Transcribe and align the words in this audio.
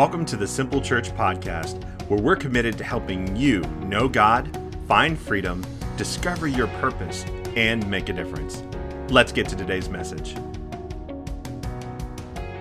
Welcome 0.00 0.24
to 0.24 0.36
the 0.38 0.46
Simple 0.46 0.80
Church 0.80 1.10
Podcast, 1.10 1.84
where 2.08 2.18
we're 2.18 2.34
committed 2.34 2.78
to 2.78 2.84
helping 2.84 3.36
you 3.36 3.60
know 3.82 4.08
God, 4.08 4.56
find 4.88 5.18
freedom, 5.18 5.62
discover 5.98 6.46
your 6.46 6.68
purpose, 6.80 7.26
and 7.54 7.86
make 7.90 8.08
a 8.08 8.14
difference. 8.14 8.62
Let's 9.10 9.30
get 9.30 9.46
to 9.50 9.56
today's 9.56 9.90
message. 9.90 10.36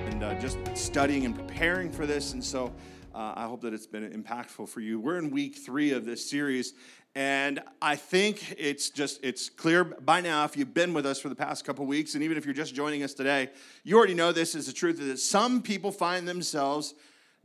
and 0.10 0.22
uh, 0.22 0.38
just 0.42 0.58
studying 0.76 1.24
and 1.24 1.34
preparing 1.34 1.94
for 1.94 2.06
this. 2.06 2.34
And 2.34 2.44
so 2.44 2.74
uh, 3.16 3.36
I 3.38 3.46
hope 3.46 3.62
that 3.62 3.74
it's 3.74 3.88
been 3.88 4.12
impactful 4.12 4.68
for 4.68 4.82
you. 4.82 5.00
We're 5.00 5.18
in 5.18 5.32
week 5.32 5.56
three 5.56 5.94
of 5.94 6.04
this 6.04 6.30
series. 6.30 6.74
And 7.16 7.62
I 7.82 7.96
think 7.96 8.54
it's 8.58 8.90
just, 8.90 9.24
it's 9.24 9.50
clear 9.50 9.86
by 9.86 10.20
now, 10.20 10.44
if 10.44 10.58
you've 10.58 10.74
been 10.74 10.94
with 10.94 11.06
us 11.06 11.22
for 11.22 11.30
the 11.30 11.36
past 11.36 11.64
couple 11.64 11.86
weeks, 11.86 12.16
and 12.16 12.24
even 12.24 12.36
if 12.36 12.44
you're 12.44 12.54
just 12.54 12.76
joining 12.76 13.02
us 13.02 13.14
today, 13.14 13.50
you 13.86 13.98
already 13.98 14.14
know 14.14 14.34
this 14.34 14.56
is 14.56 14.66
the 14.66 14.74
truth 14.74 15.00
that 15.00 15.20
some 15.20 15.62
people 15.62 15.94
find 15.94 16.28
themselves 16.28 16.96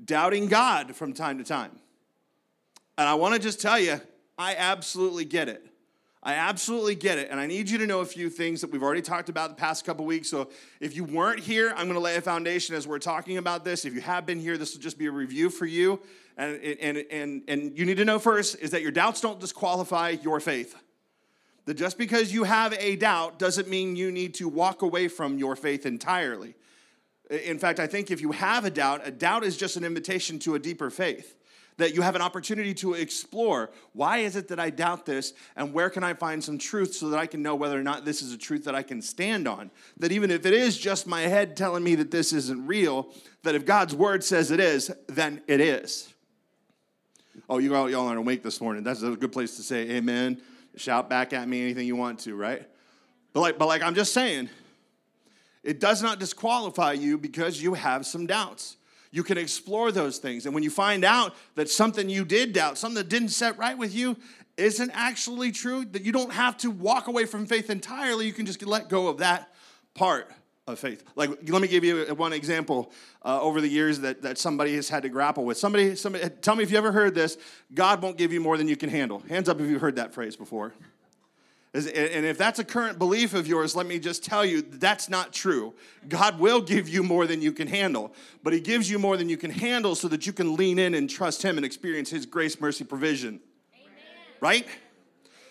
doubting 0.02 0.46
God 0.46 0.94
from 0.96 1.12
time 1.12 1.38
to 1.38 1.44
time. 1.44 1.72
And 2.96 3.08
I 3.08 3.14
want 3.14 3.34
to 3.34 3.40
just 3.40 3.60
tell 3.60 3.78
you, 3.78 4.00
I 4.38 4.54
absolutely 4.56 5.24
get 5.24 5.48
it. 5.48 5.66
I 6.22 6.34
absolutely 6.34 6.94
get 6.94 7.18
it. 7.18 7.28
And 7.30 7.38
I 7.38 7.46
need 7.46 7.68
you 7.68 7.76
to 7.78 7.86
know 7.86 8.00
a 8.00 8.06
few 8.06 8.30
things 8.30 8.62
that 8.62 8.70
we've 8.70 8.82
already 8.82 9.02
talked 9.02 9.28
about 9.28 9.50
the 9.50 9.56
past 9.56 9.84
couple 9.84 10.06
weeks. 10.06 10.30
So 10.30 10.48
if 10.80 10.96
you 10.96 11.04
weren't 11.04 11.40
here, 11.40 11.70
I'm 11.70 11.84
going 11.84 11.94
to 11.94 12.00
lay 12.00 12.16
a 12.16 12.22
foundation 12.22 12.74
as 12.74 12.88
we're 12.88 12.98
talking 12.98 13.36
about 13.36 13.62
this. 13.62 13.84
If 13.84 13.92
you 13.94 14.00
have 14.00 14.24
been 14.24 14.40
here, 14.40 14.56
this 14.56 14.74
will 14.74 14.80
just 14.80 14.96
be 14.96 15.06
a 15.06 15.10
review 15.10 15.50
for 15.50 15.66
you. 15.66 16.00
And, 16.38 16.56
and, 16.56 17.04
and, 17.10 17.42
and 17.46 17.78
you 17.78 17.84
need 17.84 17.98
to 17.98 18.06
know 18.06 18.18
first 18.18 18.58
is 18.60 18.70
that 18.70 18.80
your 18.80 18.90
doubts 18.90 19.20
don't 19.20 19.38
disqualify 19.38 20.16
your 20.22 20.40
faith. 20.40 20.74
That 21.66 21.74
just 21.74 21.98
because 21.98 22.32
you 22.32 22.44
have 22.44 22.74
a 22.78 22.96
doubt 22.96 23.38
doesn't 23.38 23.68
mean 23.68 23.94
you 23.94 24.10
need 24.10 24.34
to 24.34 24.48
walk 24.48 24.80
away 24.80 25.08
from 25.08 25.38
your 25.38 25.56
faith 25.56 25.84
entirely. 25.84 26.54
In 27.30 27.58
fact, 27.58 27.80
I 27.80 27.86
think 27.86 28.10
if 28.10 28.20
you 28.20 28.32
have 28.32 28.64
a 28.64 28.70
doubt, 28.70 29.06
a 29.06 29.10
doubt 29.10 29.44
is 29.44 29.56
just 29.56 29.76
an 29.76 29.84
invitation 29.84 30.38
to 30.40 30.54
a 30.54 30.58
deeper 30.58 30.90
faith. 30.90 31.36
That 31.76 31.92
you 31.92 32.02
have 32.02 32.14
an 32.14 32.22
opportunity 32.22 32.72
to 32.74 32.94
explore 32.94 33.72
why 33.94 34.18
is 34.18 34.36
it 34.36 34.46
that 34.48 34.60
I 34.60 34.70
doubt 34.70 35.06
this, 35.06 35.32
and 35.56 35.72
where 35.72 35.90
can 35.90 36.04
I 36.04 36.14
find 36.14 36.42
some 36.44 36.56
truth 36.56 36.94
so 36.94 37.08
that 37.08 37.18
I 37.18 37.26
can 37.26 37.42
know 37.42 37.56
whether 37.56 37.76
or 37.76 37.82
not 37.82 38.04
this 38.04 38.22
is 38.22 38.32
a 38.32 38.38
truth 38.38 38.64
that 38.66 38.76
I 38.76 38.84
can 38.84 39.02
stand 39.02 39.48
on. 39.48 39.72
That 39.98 40.12
even 40.12 40.30
if 40.30 40.46
it 40.46 40.54
is 40.54 40.78
just 40.78 41.08
my 41.08 41.22
head 41.22 41.56
telling 41.56 41.82
me 41.82 41.96
that 41.96 42.12
this 42.12 42.32
isn't 42.32 42.64
real, 42.64 43.08
that 43.42 43.56
if 43.56 43.66
God's 43.66 43.92
word 43.92 44.22
says 44.22 44.52
it 44.52 44.60
is, 44.60 44.92
then 45.08 45.42
it 45.48 45.60
is. 45.60 46.14
Oh, 47.48 47.58
you 47.58 47.74
all, 47.74 47.90
y'all 47.90 48.06
aren't 48.06 48.20
awake 48.20 48.44
this 48.44 48.60
morning. 48.60 48.84
That's 48.84 49.02
a 49.02 49.16
good 49.16 49.32
place 49.32 49.56
to 49.56 49.62
say 49.64 49.90
amen. 49.90 50.40
Shout 50.76 51.10
back 51.10 51.32
at 51.32 51.48
me 51.48 51.60
anything 51.60 51.88
you 51.88 51.96
want 51.96 52.20
to, 52.20 52.36
right? 52.36 52.68
But 53.32 53.40
like, 53.40 53.58
but 53.58 53.66
like 53.66 53.82
I'm 53.82 53.96
just 53.96 54.12
saying, 54.12 54.48
it 55.64 55.80
does 55.80 56.02
not 56.02 56.20
disqualify 56.20 56.92
you 56.92 57.18
because 57.18 57.60
you 57.60 57.74
have 57.74 58.06
some 58.06 58.26
doubts. 58.26 58.76
You 59.10 59.22
can 59.22 59.38
explore 59.38 59.92
those 59.92 60.18
things. 60.18 60.44
And 60.44 60.54
when 60.54 60.62
you 60.62 60.70
find 60.70 61.04
out 61.04 61.34
that 61.54 61.70
something 61.70 62.08
you 62.08 62.24
did 62.24 62.52
doubt, 62.52 62.78
something 62.78 62.96
that 62.96 63.08
didn't 63.08 63.28
set 63.28 63.56
right 63.56 63.76
with 63.76 63.94
you, 63.94 64.16
isn't 64.56 64.90
actually 64.94 65.50
true, 65.50 65.84
that 65.86 66.02
you 66.02 66.12
don't 66.12 66.32
have 66.32 66.56
to 66.58 66.70
walk 66.70 67.08
away 67.08 67.24
from 67.24 67.46
faith 67.46 67.70
entirely. 67.70 68.26
You 68.26 68.32
can 68.32 68.46
just 68.46 68.64
let 68.64 68.88
go 68.88 69.08
of 69.08 69.18
that 69.18 69.52
part 69.94 70.30
of 70.66 70.78
faith. 70.78 71.02
Like, 71.16 71.30
let 71.48 71.60
me 71.60 71.68
give 71.68 71.84
you 71.84 72.04
one 72.14 72.32
example 72.32 72.92
uh, 73.24 73.40
over 73.40 73.60
the 73.60 73.68
years 73.68 74.00
that, 74.00 74.22
that 74.22 74.38
somebody 74.38 74.74
has 74.76 74.88
had 74.88 75.02
to 75.02 75.08
grapple 75.08 75.44
with. 75.44 75.58
Somebody, 75.58 75.96
somebody, 75.96 76.28
tell 76.40 76.56
me 76.56 76.62
if 76.62 76.70
you 76.70 76.78
ever 76.78 76.92
heard 76.92 77.14
this 77.14 77.36
God 77.72 78.02
won't 78.02 78.16
give 78.16 78.32
you 78.32 78.40
more 78.40 78.56
than 78.56 78.68
you 78.68 78.76
can 78.76 78.90
handle. 78.90 79.20
Hands 79.28 79.48
up 79.48 79.60
if 79.60 79.68
you've 79.68 79.80
heard 79.80 79.96
that 79.96 80.14
phrase 80.14 80.36
before. 80.36 80.72
And 81.74 82.24
if 82.24 82.38
that's 82.38 82.60
a 82.60 82.64
current 82.64 83.00
belief 83.00 83.34
of 83.34 83.48
yours, 83.48 83.74
let 83.74 83.86
me 83.86 83.98
just 83.98 84.24
tell 84.24 84.44
you 84.44 84.62
that's 84.62 85.08
not 85.08 85.32
true. 85.32 85.74
God 86.08 86.38
will 86.38 86.60
give 86.60 86.88
you 86.88 87.02
more 87.02 87.26
than 87.26 87.42
you 87.42 87.50
can 87.50 87.66
handle, 87.66 88.14
but 88.44 88.52
He 88.52 88.60
gives 88.60 88.88
you 88.88 88.96
more 88.96 89.16
than 89.16 89.28
you 89.28 89.36
can 89.36 89.50
handle 89.50 89.96
so 89.96 90.06
that 90.06 90.24
you 90.24 90.32
can 90.32 90.54
lean 90.54 90.78
in 90.78 90.94
and 90.94 91.10
trust 91.10 91.42
Him 91.42 91.56
and 91.56 91.66
experience 91.66 92.10
His 92.10 92.26
grace, 92.26 92.60
mercy, 92.60 92.84
provision. 92.84 93.40
Amen. 93.74 93.92
Right? 94.40 94.66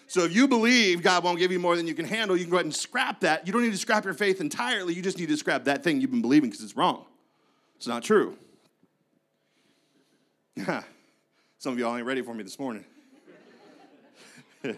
So 0.07 0.23
if 0.23 0.33
you 0.33 0.47
believe 0.47 1.01
God 1.01 1.25
won't 1.25 1.39
give 1.39 1.51
you 1.51 1.59
more 1.59 1.75
than 1.75 1.87
you 1.87 1.93
can 1.93 2.05
handle, 2.05 2.37
you 2.37 2.45
can 2.45 2.51
go 2.51 2.57
ahead 2.57 2.67
and 2.67 2.75
scrap 2.75 3.19
that. 3.19 3.45
You 3.45 3.51
don't 3.51 3.63
need 3.63 3.71
to 3.71 3.77
scrap 3.77 4.05
your 4.05 4.13
faith 4.13 4.39
entirely. 4.39 4.93
You 4.93 5.01
just 5.01 5.17
need 5.17 5.27
to 5.27 5.35
scrap 5.35 5.65
that 5.65 5.83
thing 5.83 5.99
you've 5.99 6.11
been 6.11 6.21
believing 6.21 6.49
because 6.49 6.63
it's 6.63 6.77
wrong. 6.77 7.03
It's 7.75 7.87
not 7.87 8.01
true. 8.01 8.37
Some 11.57 11.73
of 11.73 11.79
y'all 11.79 11.97
ain't 11.97 12.05
ready 12.05 12.21
for 12.21 12.33
me 12.33 12.43
this 12.43 12.57
morning. 12.57 12.85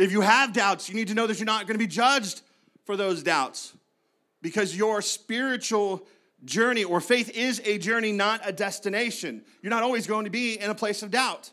If 0.00 0.12
you 0.12 0.22
have 0.22 0.54
doubts, 0.54 0.88
you 0.88 0.94
need 0.94 1.08
to 1.08 1.14
know 1.14 1.26
that 1.26 1.38
you're 1.38 1.44
not 1.44 1.66
going 1.66 1.74
to 1.74 1.78
be 1.78 1.86
judged 1.86 2.40
for 2.86 2.96
those 2.96 3.22
doubts 3.22 3.74
because 4.40 4.74
your 4.74 5.02
spiritual 5.02 6.06
journey 6.42 6.84
or 6.84 7.02
faith 7.02 7.28
is 7.36 7.60
a 7.66 7.76
journey, 7.76 8.10
not 8.10 8.40
a 8.42 8.50
destination. 8.50 9.44
You're 9.60 9.68
not 9.68 9.82
always 9.82 10.06
going 10.06 10.24
to 10.24 10.30
be 10.30 10.58
in 10.58 10.70
a 10.70 10.74
place 10.74 11.02
of 11.02 11.10
doubt, 11.10 11.50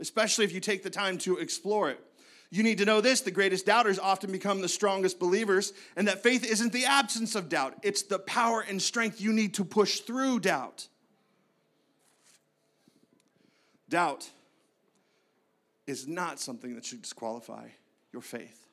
especially 0.00 0.46
if 0.46 0.54
you 0.54 0.60
take 0.60 0.82
the 0.82 0.88
time 0.88 1.18
to 1.18 1.36
explore 1.36 1.90
it. 1.90 2.00
You 2.48 2.62
need 2.62 2.78
to 2.78 2.86
know 2.86 3.02
this 3.02 3.20
the 3.20 3.30
greatest 3.30 3.66
doubters 3.66 3.98
often 3.98 4.32
become 4.32 4.62
the 4.62 4.70
strongest 4.70 5.18
believers, 5.18 5.74
and 5.94 6.08
that 6.08 6.22
faith 6.22 6.50
isn't 6.50 6.72
the 6.72 6.86
absence 6.86 7.34
of 7.34 7.50
doubt, 7.50 7.74
it's 7.82 8.04
the 8.04 8.20
power 8.20 8.64
and 8.66 8.80
strength 8.80 9.20
you 9.20 9.34
need 9.34 9.52
to 9.54 9.66
push 9.66 10.00
through 10.00 10.40
doubt. 10.40 10.88
Doubt 13.90 14.30
is 15.86 16.08
not 16.08 16.40
something 16.40 16.74
that 16.74 16.86
should 16.86 17.02
disqualify 17.02 17.68
your 18.12 18.22
faith. 18.22 18.66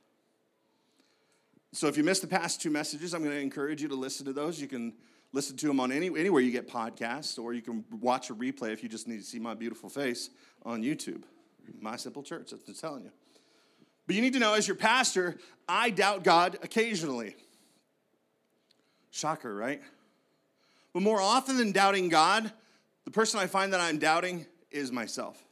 So 1.71 1.87
if 1.87 1.97
you 1.97 2.03
missed 2.03 2.21
the 2.21 2.27
past 2.27 2.61
two 2.61 2.69
messages, 2.69 3.13
I'm 3.13 3.23
going 3.23 3.35
to 3.35 3.41
encourage 3.41 3.81
you 3.81 3.87
to 3.89 3.95
listen 3.95 4.25
to 4.25 4.33
those. 4.33 4.59
You 4.59 4.67
can 4.67 4.93
listen 5.31 5.55
to 5.57 5.67
them 5.67 5.79
on 5.79 5.91
any, 5.91 6.07
anywhere 6.07 6.41
you 6.41 6.51
get 6.51 6.67
podcasts, 6.67 7.37
or 7.37 7.53
you 7.53 7.61
can 7.61 7.85
watch 7.99 8.29
a 8.31 8.35
replay 8.35 8.73
if 8.73 8.81
you 8.81 8.89
just 8.89 9.07
need 9.07 9.17
to 9.17 9.23
see 9.23 9.39
my 9.39 9.53
beautiful 9.53 9.89
face 9.89 10.31
on 10.65 10.81
YouTube. 10.81 11.23
My 11.79 11.95
Simple 11.95 12.23
Church, 12.23 12.51
I'm 12.51 12.73
telling 12.73 13.03
you. 13.03 13.11
But 14.07 14.15
you 14.15 14.23
need 14.23 14.33
to 14.33 14.39
know, 14.39 14.55
as 14.55 14.67
your 14.67 14.75
pastor, 14.75 15.37
I 15.67 15.91
doubt 15.91 16.23
God 16.23 16.57
occasionally. 16.63 17.35
Shocker, 19.11 19.53
right? 19.53 19.81
But 20.93 21.03
more 21.03 21.21
often 21.21 21.57
than 21.57 21.71
doubting 21.71 22.09
God, 22.09 22.51
the 23.05 23.11
person 23.11 23.39
I 23.39 23.45
find 23.45 23.73
that 23.73 23.79
I'm 23.79 23.99
doubting 23.99 24.47
is 24.71 24.91
myself. 24.91 25.43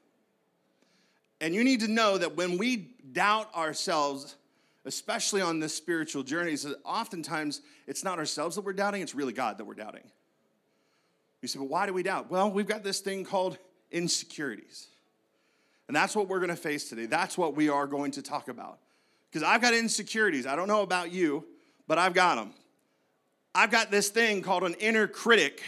And 1.40 1.54
you 1.54 1.64
need 1.64 1.82
to 1.82 1.88
know 1.88 2.18
that 2.18 2.36
when 2.36 2.58
we 2.58 2.78
doubt 3.12 3.54
ourselves, 3.56 4.36
especially 4.86 5.42
on 5.42 5.60
this 5.60 5.76
spiritual 5.76 6.24
journey, 6.24 6.54
is 6.54 6.64
that 6.64 6.78
oftentimes 6.84 7.62
it's 7.86 8.04
not 8.04 8.18
ourselves 8.20 8.56
that 8.56 8.66
we're 8.66 8.74
doubting, 8.74 9.02
it's 9.02 9.16
really 9.16 9.34
God 9.34 9.58
that 9.58 9.66
we're 9.66 9.76
doubting. 9.76 10.04
You 11.42 11.48
say, 11.48 11.60
but 11.60 11.70
why 11.70 11.86
do 11.86 11.94
we 11.94 12.04
doubt? 12.04 12.32
Well, 12.32 12.50
we've 12.50 12.68
got 12.68 12.84
this 12.84 13.00
thing 13.00 13.24
called 13.24 13.58
insecurities. 13.92 14.88
And 15.88 15.96
that's 15.96 16.16
what 16.16 16.28
we're 16.28 16.40
going 16.40 16.50
to 16.50 16.56
face 16.56 16.90
today. 16.90 17.06
That's 17.06 17.38
what 17.38 17.56
we 17.56 17.70
are 17.70 17.88
going 17.88 18.12
to 18.12 18.22
talk 18.22 18.50
about. 18.50 18.80
Because 19.30 19.44
I've 19.44 19.62
got 19.62 19.74
insecurities. 19.74 20.46
I 20.46 20.56
don't 20.56 20.68
know 20.68 20.82
about 20.82 21.12
you, 21.12 21.46
but 21.88 21.98
I've 21.98 22.14
got 22.14 22.36
them. 22.36 22.54
I've 23.54 23.72
got 23.72 23.92
this 23.92 24.10
thing 24.10 24.42
called 24.42 24.64
an 24.64 24.74
inner 24.76 25.08
critic 25.08 25.62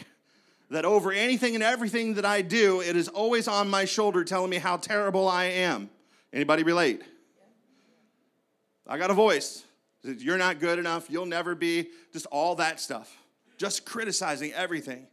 that 0.70 0.86
over 0.86 1.12
anything 1.12 1.56
and 1.56 1.64
everything 1.64 2.16
that 2.16 2.26
I 2.26 2.42
do, 2.42 2.82
it 2.82 2.96
is 2.96 3.08
always 3.08 3.48
on 3.48 3.70
my 3.70 3.86
shoulder 3.86 4.24
telling 4.24 4.50
me 4.50 4.58
how 4.58 4.78
terrible 4.78 5.28
I 5.28 5.46
am. 5.46 5.90
Anybody 6.32 6.64
relate? 6.64 7.02
I 8.88 8.98
got 8.98 9.12
a 9.12 9.16
voice. 9.16 9.64
You're 10.04 10.38
not 10.38 10.60
good 10.60 10.80
enough. 10.80 11.10
You'll 11.10 11.26
never 11.26 11.56
be. 11.56 11.90
Just 12.14 12.26
all 12.28 12.56
that 12.56 12.80
stuff. 12.80 13.16
Just 13.58 13.86
criticizing 13.86 14.54
everything. 14.54 15.08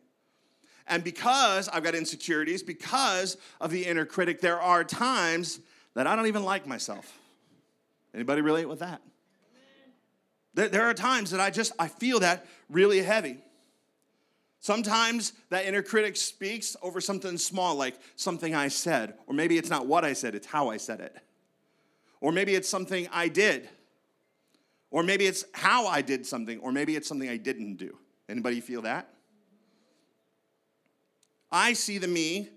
And 0.87 1.03
because 1.03 1.69
I've 1.69 1.83
got 1.83 1.95
insecurities, 1.95 2.63
because 2.63 3.37
of 3.61 3.71
the 3.71 3.85
inner 3.85 4.07
critic, 4.07 4.41
there 4.41 4.61
are 4.61 4.85
times 4.85 5.59
that 5.95 6.07
I 6.07 6.15
don't 6.15 6.27
even 6.27 6.45
like 6.45 6.67
myself. 6.67 7.19
Anybody 8.15 8.41
relate 8.41 8.69
with 8.69 8.79
that? 8.79 9.03
There, 10.55 10.69
there 10.69 10.85
are 10.85 10.95
times 10.95 11.33
that 11.33 11.41
I 11.41 11.51
just 11.51 11.73
I 11.79 11.89
feel 11.89 12.21
that 12.21 12.47
really 12.71 13.03
heavy. 13.03 13.39
Sometimes 14.67 15.33
that 15.51 15.65
inner 15.65 15.81
critic 15.81 16.17
speaks 16.17 16.77
over 16.83 17.01
something 17.01 17.39
small, 17.39 17.77
like 17.77 17.95
something 18.17 18.53
I 18.53 18.67
said, 18.67 19.15
or 19.29 19.33
maybe 19.33 19.59
it's 19.59 19.71
not 19.71 19.87
what 19.87 20.05
I 20.05 20.13
said, 20.13 20.35
it's 20.35 20.49
how 20.49 20.71
I 20.71 20.77
said 20.77 20.99
it. 20.99 21.15
Or 22.21 22.33
maybe 22.33 22.57
it's 22.57 22.69
something 22.69 23.09
I 23.13 23.29
did. 23.29 23.69
Or 24.91 25.05
maybe 25.05 25.25
it's 25.25 25.45
how 25.55 25.87
I 25.87 26.03
did 26.03 26.27
something, 26.27 26.59
or 26.59 26.73
maybe 26.73 26.97
it's 26.97 27.07
something 27.07 27.29
I 27.29 27.37
didn't 27.37 27.77
do. 27.77 27.97
Anybody 28.29 28.61
feel 28.61 28.83
that? 28.83 29.09
I 31.53 31.73
see 31.73 31.99
the 31.99 32.09
me 32.09 32.49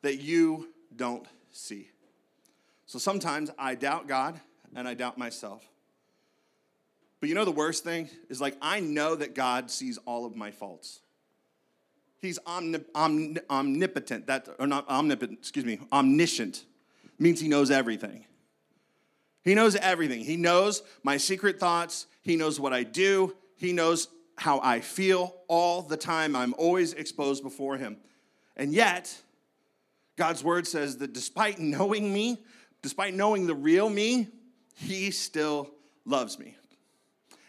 that 0.00 0.22
you 0.22 0.70
don't 0.96 1.26
see. 1.50 1.90
So 2.86 2.98
sometimes 2.98 3.50
I 3.58 3.74
doubt 3.74 4.08
God 4.08 4.40
and 4.74 4.88
I 4.88 4.94
doubt 4.94 5.18
myself. 5.18 5.68
But 7.20 7.28
you 7.28 7.34
know 7.34 7.44
the 7.44 7.50
worst 7.50 7.84
thing 7.84 8.08
is 8.30 8.40
like 8.40 8.56
I 8.62 8.80
know 8.80 9.14
that 9.16 9.34
God 9.34 9.70
sees 9.70 9.98
all 10.06 10.24
of 10.24 10.34
my 10.34 10.50
faults. 10.50 11.00
He's 12.20 12.38
omnip- 12.40 12.90
omn- 12.94 13.38
omnipotent. 13.48 14.26
That 14.26 14.48
or 14.58 14.66
not 14.66 14.88
omnipotent. 14.88 15.38
Excuse 15.38 15.64
me. 15.64 15.80
Omniscient 15.92 16.64
means 17.18 17.40
he 17.40 17.48
knows 17.48 17.70
everything. 17.70 18.24
He 19.44 19.54
knows 19.54 19.76
everything. 19.76 20.20
He 20.20 20.36
knows 20.36 20.82
my 21.02 21.16
secret 21.16 21.58
thoughts. 21.58 22.06
He 22.22 22.36
knows 22.36 22.60
what 22.60 22.72
I 22.72 22.82
do. 22.82 23.36
He 23.56 23.72
knows 23.72 24.08
how 24.36 24.60
I 24.60 24.80
feel 24.80 25.34
all 25.48 25.82
the 25.82 25.96
time. 25.96 26.36
I'm 26.36 26.54
always 26.58 26.92
exposed 26.92 27.42
before 27.42 27.76
him. 27.76 27.96
And 28.56 28.72
yet, 28.72 29.16
God's 30.16 30.42
word 30.42 30.66
says 30.66 30.98
that 30.98 31.12
despite 31.12 31.58
knowing 31.58 32.12
me, 32.12 32.38
despite 32.82 33.14
knowing 33.14 33.46
the 33.46 33.54
real 33.54 33.88
me, 33.88 34.28
he 34.74 35.10
still 35.10 35.70
loves 36.04 36.38
me. 36.38 36.56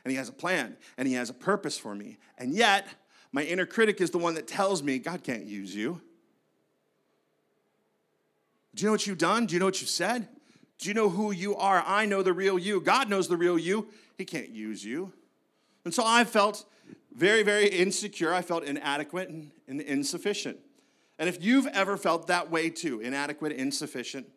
And 0.04 0.12
he 0.12 0.18
has 0.18 0.30
a 0.30 0.34
plan 0.34 0.78
and 0.98 1.08
he 1.08 1.16
has 1.16 1.30
a 1.30 1.34
purpose 1.34 1.78
for 1.78 1.94
me. 1.94 2.18
And 2.38 2.54
yet, 2.54 2.88
my 3.32 3.44
inner 3.44 3.66
critic 3.66 4.02
is 4.02 4.10
the 4.10 4.18
one 4.18 4.34
that 4.36 4.48
tells 4.48 4.82
me, 4.82 4.98
God 4.98 5.24
can't 5.24 5.46
use 5.46 5.76
you. 5.76 6.02
Do 8.76 8.84
you 8.84 8.88
know 8.88 8.94
what 8.94 9.06
you've 9.06 9.18
done? 9.18 9.46
Do 9.46 9.54
you 9.54 9.60
know 9.60 9.66
what 9.66 9.82
you've 9.82 9.90
said? 9.90 10.28
Do 10.78 10.88
you 10.88 10.94
know 10.94 11.10
who 11.10 11.32
you 11.32 11.56
are? 11.56 11.84
I 11.86 12.06
know 12.06 12.24
the 12.24 12.34
real 12.34 12.58
you. 12.58 12.80
God 12.80 13.10
knows 13.10 13.28
the 13.28 13.38
real 13.38 13.60
you. 13.60 13.88
He 14.18 14.26
can't 14.26 14.50
use 14.50 14.84
you. 14.84 15.12
And 15.86 15.94
so 15.94 16.04
I 16.06 16.24
felt 16.24 16.66
very, 17.14 17.44
very 17.44 17.68
insecure. 17.68 18.34
I 18.34 18.42
felt 18.42 18.64
inadequate 18.64 19.30
and, 19.30 19.52
insufficient. 19.82 20.58
And 21.18 21.28
if 21.28 21.44
you've 21.44 21.68
ever 21.68 21.98
felt 21.98 22.28
that 22.28 22.50
way 22.50 22.70
too, 22.70 23.02
inadequate, 23.02 23.52
insufficient, 23.52 24.28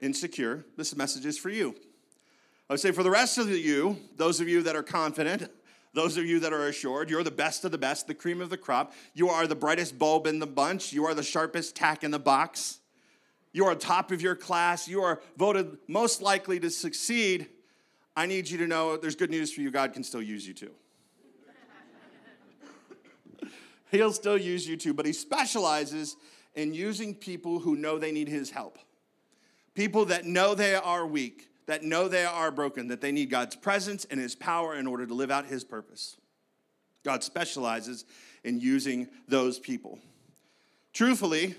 insecure, 0.00 0.64
this 0.76 0.96
message 0.96 1.26
is 1.26 1.36
for 1.36 1.50
you. 1.50 1.74
I 2.70 2.72
would 2.72 2.80
say 2.80 2.92
for 2.92 3.02
the 3.02 3.10
rest 3.10 3.36
of 3.36 3.50
you, 3.50 3.98
those 4.16 4.40
of 4.40 4.48
you 4.48 4.62
that 4.62 4.74
are 4.74 4.82
confident, 4.82 5.50
those 5.94 6.16
of 6.16 6.24
you 6.24 6.40
that 6.40 6.52
are 6.52 6.68
assured, 6.68 7.10
you're 7.10 7.22
the 7.22 7.30
best 7.30 7.64
of 7.64 7.70
the 7.70 7.78
best, 7.78 8.06
the 8.06 8.14
cream 8.14 8.40
of 8.40 8.48
the 8.48 8.56
crop. 8.56 8.92
You 9.14 9.28
are 9.28 9.46
the 9.46 9.54
brightest 9.54 9.98
bulb 9.98 10.26
in 10.26 10.38
the 10.38 10.46
bunch. 10.46 10.92
You 10.92 11.04
are 11.04 11.14
the 11.14 11.22
sharpest 11.22 11.76
tack 11.76 12.02
in 12.02 12.10
the 12.10 12.18
box. 12.18 12.78
You 13.52 13.66
are 13.66 13.74
top 13.74 14.10
of 14.10 14.22
your 14.22 14.34
class. 14.34 14.88
You 14.88 15.02
are 15.02 15.20
voted 15.36 15.76
most 15.88 16.22
likely 16.22 16.58
to 16.60 16.70
succeed. 16.70 17.48
I 18.16 18.24
need 18.26 18.48
you 18.48 18.58
to 18.58 18.66
know 18.66 18.96
there's 18.96 19.16
good 19.16 19.30
news 19.30 19.52
for 19.52 19.60
you. 19.60 19.70
God 19.70 19.92
can 19.92 20.02
still 20.02 20.22
use 20.22 20.46
you 20.46 20.54
too. 20.54 20.72
He'll 23.90 24.12
still 24.12 24.38
use 24.38 24.66
you 24.66 24.78
too, 24.78 24.94
but 24.94 25.04
He 25.04 25.12
specializes 25.12 26.16
in 26.54 26.72
using 26.72 27.14
people 27.14 27.58
who 27.58 27.76
know 27.76 27.98
they 27.98 28.12
need 28.12 28.28
His 28.28 28.50
help. 28.50 28.78
People 29.74 30.06
that 30.06 30.24
know 30.24 30.54
they 30.54 30.74
are 30.74 31.06
weak, 31.06 31.48
that 31.66 31.82
know 31.82 32.08
they 32.08 32.24
are 32.24 32.50
broken, 32.50 32.88
that 32.88 33.00
they 33.00 33.12
need 33.12 33.30
God's 33.30 33.56
presence 33.56 34.04
and 34.10 34.20
His 34.20 34.34
power 34.34 34.74
in 34.74 34.86
order 34.86 35.06
to 35.06 35.14
live 35.14 35.30
out 35.30 35.46
His 35.46 35.64
purpose. 35.64 36.16
God 37.04 37.22
specializes 37.24 38.04
in 38.44 38.60
using 38.60 39.08
those 39.28 39.58
people. 39.58 39.98
Truthfully, 40.92 41.54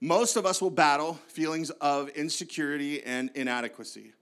most 0.00 0.36
of 0.36 0.44
us 0.44 0.60
will 0.60 0.70
battle 0.70 1.14
feelings 1.28 1.70
of 1.70 2.08
insecurity 2.10 3.02
and 3.02 3.30
inadequacy. 3.34 4.12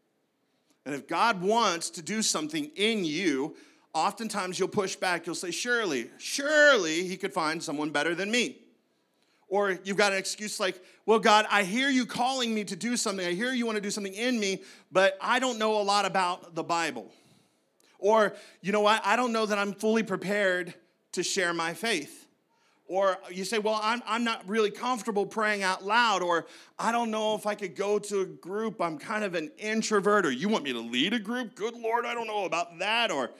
And 0.87 0.95
if 0.95 1.09
God 1.09 1.43
wants 1.43 1.91
to 1.91 2.03
do 2.03 2.23
something 2.23 2.71
in 2.77 3.05
you, 3.05 3.57
oftentimes 3.93 4.59
you'll 4.59 4.69
push 4.69 4.97
back. 4.97 5.27
You'll 5.27 5.35
say, 5.35 5.51
Surely, 5.51 6.11
surely 6.19 7.07
he 7.07 7.17
could 7.17 7.33
find 7.33 7.63
someone 7.63 7.91
better 7.91 8.15
than 8.15 8.31
me. 8.31 8.59
Or 9.55 9.79
you've 9.85 9.97
got 9.97 10.11
an 10.11 10.19
excuse 10.19 10.59
like, 10.59 10.83
Well, 11.07 11.21
God, 11.21 11.47
I 11.49 11.63
hear 11.63 11.89
you 11.89 12.07
calling 12.07 12.53
me 12.53 12.65
to 12.65 12.75
do 12.75 12.97
something. 12.97 13.25
I 13.25 13.35
hear 13.35 13.53
you 13.53 13.67
want 13.67 13.77
to 13.77 13.81
do 13.81 13.93
something 13.93 14.13
in 14.13 14.41
me, 14.41 14.63
but 14.91 15.17
I 15.21 15.39
don't 15.39 15.61
know 15.61 15.81
a 15.81 15.85
lot 15.85 16.07
about 16.07 16.57
the 16.57 16.65
Bible. 16.65 17.09
Or, 18.01 18.35
you 18.63 18.73
know 18.73 18.81
what? 18.81 19.01
I 19.07 19.15
don't 19.15 19.33
know 19.33 19.47
that 19.47 19.57
I'm 19.57 19.73
fully 19.73 20.03
prepared 20.03 20.75
to 21.13 21.23
share 21.23 21.55
my 21.55 21.73
faith. 21.73 22.27
Or 22.89 23.17
you 23.31 23.45
say, 23.45 23.61
Well, 23.61 23.79
I'm, 23.81 24.03
I'm 24.09 24.25
not 24.25 24.43
really 24.49 24.73
comfortable 24.73 25.25
praying 25.25 25.63
out 25.63 25.85
loud. 25.85 26.25
Or 26.25 26.47
I 26.77 26.91
don't 26.91 27.13
know 27.13 27.37
if 27.37 27.47
I 27.47 27.55
could 27.55 27.77
go 27.77 28.01
to 28.01 28.23
a 28.23 28.27
group. 28.27 28.81
I'm 28.81 28.99
kind 28.99 29.23
of 29.23 29.37
an 29.37 29.53
introvert. 29.59 30.27
Or 30.27 30.33
you 30.33 30.49
want 30.49 30.65
me 30.65 30.73
to 30.73 30.81
lead 30.81 31.13
a 31.13 31.21
group? 31.21 31.55
Good 31.55 31.75
Lord, 31.75 32.07
I 32.07 32.15
don't 32.15 32.27
know 32.27 32.45
about 32.45 32.81
that. 32.81 33.13
Or 33.13 33.31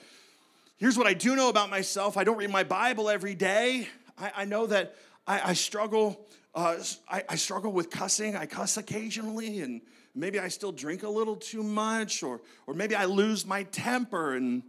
here's 0.77 0.97
what 0.97 1.07
I 1.07 1.13
do 1.13 1.35
know 1.35 1.49
about 1.49 1.69
myself 1.69 2.15
I 2.15 2.23
don't 2.23 2.37
read 2.37 2.51
my 2.51 2.63
Bible 2.63 3.09
every 3.09 3.35
day. 3.35 3.89
I, 4.17 4.31
I 4.37 4.45
know 4.45 4.65
that 4.67 4.95
I, 5.27 5.49
I 5.49 5.53
struggle. 5.53 6.27
Uh, 6.53 6.77
I, 7.09 7.23
I 7.29 7.35
struggle 7.35 7.71
with 7.71 7.89
cussing. 7.89 8.35
I 8.35 8.45
cuss 8.45 8.77
occasionally, 8.77 9.61
and 9.61 9.81
maybe 10.13 10.39
I 10.39 10.47
still 10.47 10.71
drink 10.71 11.03
a 11.03 11.09
little 11.09 11.35
too 11.35 11.63
much, 11.63 12.23
or, 12.23 12.41
or 12.67 12.73
maybe 12.73 12.95
I 12.95 13.05
lose 13.05 13.45
my 13.45 13.63
temper. 13.63 14.35
And 14.35 14.63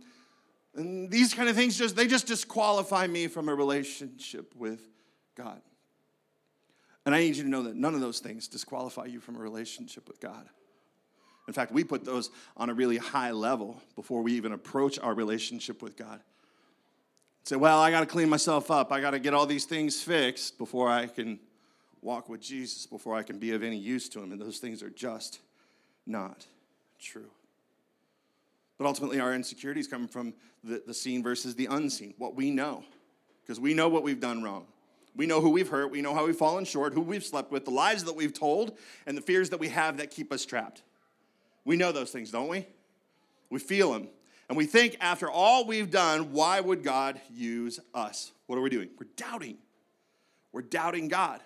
and 0.76 1.10
these 1.10 1.32
kind 1.32 1.48
of 1.48 1.56
things 1.56 1.76
just 1.76 1.96
they 1.96 2.06
just 2.06 2.26
disqualify 2.26 3.06
me 3.06 3.28
from 3.28 3.48
a 3.48 3.54
relationship 3.54 4.54
with 4.54 4.80
God. 5.36 5.60
And 7.04 7.14
I 7.14 7.20
need 7.20 7.36
you 7.36 7.44
to 7.44 7.48
know 7.48 7.62
that 7.62 7.76
none 7.76 7.94
of 7.94 8.00
those 8.00 8.18
things 8.18 8.48
disqualify 8.48 9.06
you 9.06 9.20
from 9.20 9.36
a 9.36 9.38
relationship 9.38 10.08
with 10.08 10.20
God. 10.20 10.48
In 11.46 11.54
fact, 11.54 11.70
we 11.70 11.84
put 11.84 12.04
those 12.04 12.30
on 12.56 12.68
a 12.68 12.74
really 12.74 12.96
high 12.96 13.30
level 13.30 13.80
before 13.94 14.22
we 14.22 14.32
even 14.32 14.52
approach 14.52 14.98
our 14.98 15.14
relationship 15.14 15.82
with 15.82 15.96
God. 15.96 16.20
Say, 17.46 17.54
well, 17.54 17.78
I 17.78 17.92
got 17.92 18.00
to 18.00 18.06
clean 18.06 18.28
myself 18.28 18.72
up. 18.72 18.90
I 18.90 19.00
got 19.00 19.12
to 19.12 19.20
get 19.20 19.32
all 19.32 19.46
these 19.46 19.66
things 19.66 20.02
fixed 20.02 20.58
before 20.58 20.88
I 20.88 21.06
can 21.06 21.38
walk 22.02 22.28
with 22.28 22.40
Jesus, 22.40 22.86
before 22.86 23.14
I 23.14 23.22
can 23.22 23.38
be 23.38 23.52
of 23.52 23.62
any 23.62 23.76
use 23.76 24.08
to 24.10 24.20
Him. 24.20 24.32
And 24.32 24.40
those 24.40 24.58
things 24.58 24.82
are 24.82 24.90
just 24.90 25.38
not 26.08 26.44
true. 26.98 27.30
But 28.78 28.88
ultimately, 28.88 29.20
our 29.20 29.32
insecurities 29.32 29.86
come 29.86 30.08
from 30.08 30.34
the, 30.64 30.82
the 30.88 30.92
seen 30.92 31.22
versus 31.22 31.54
the 31.54 31.66
unseen, 31.66 32.14
what 32.18 32.34
we 32.34 32.50
know, 32.50 32.82
because 33.42 33.60
we 33.60 33.74
know 33.74 33.88
what 33.88 34.02
we've 34.02 34.20
done 34.20 34.42
wrong. 34.42 34.66
We 35.14 35.26
know 35.26 35.40
who 35.40 35.50
we've 35.50 35.68
hurt, 35.68 35.92
we 35.92 36.02
know 36.02 36.14
how 36.14 36.26
we've 36.26 36.36
fallen 36.36 36.64
short, 36.64 36.94
who 36.94 37.00
we've 37.00 37.24
slept 37.24 37.52
with, 37.52 37.64
the 37.64 37.70
lies 37.70 38.02
that 38.04 38.16
we've 38.16 38.34
told, 38.34 38.76
and 39.06 39.16
the 39.16 39.22
fears 39.22 39.50
that 39.50 39.60
we 39.60 39.68
have 39.68 39.98
that 39.98 40.10
keep 40.10 40.32
us 40.32 40.44
trapped. 40.44 40.82
We 41.64 41.76
know 41.76 41.92
those 41.92 42.10
things, 42.10 42.32
don't 42.32 42.48
we? 42.48 42.66
We 43.50 43.60
feel 43.60 43.92
them. 43.92 44.08
And 44.48 44.56
we 44.56 44.66
think 44.66 44.96
after 45.00 45.30
all 45.30 45.66
we've 45.66 45.90
done, 45.90 46.32
why 46.32 46.60
would 46.60 46.84
God 46.84 47.20
use 47.32 47.80
us? 47.94 48.32
What 48.46 48.56
are 48.56 48.62
we 48.62 48.70
doing? 48.70 48.90
We're 48.98 49.08
doubting. 49.16 49.58
We're 50.52 50.62
doubting 50.62 51.08
God. 51.08 51.40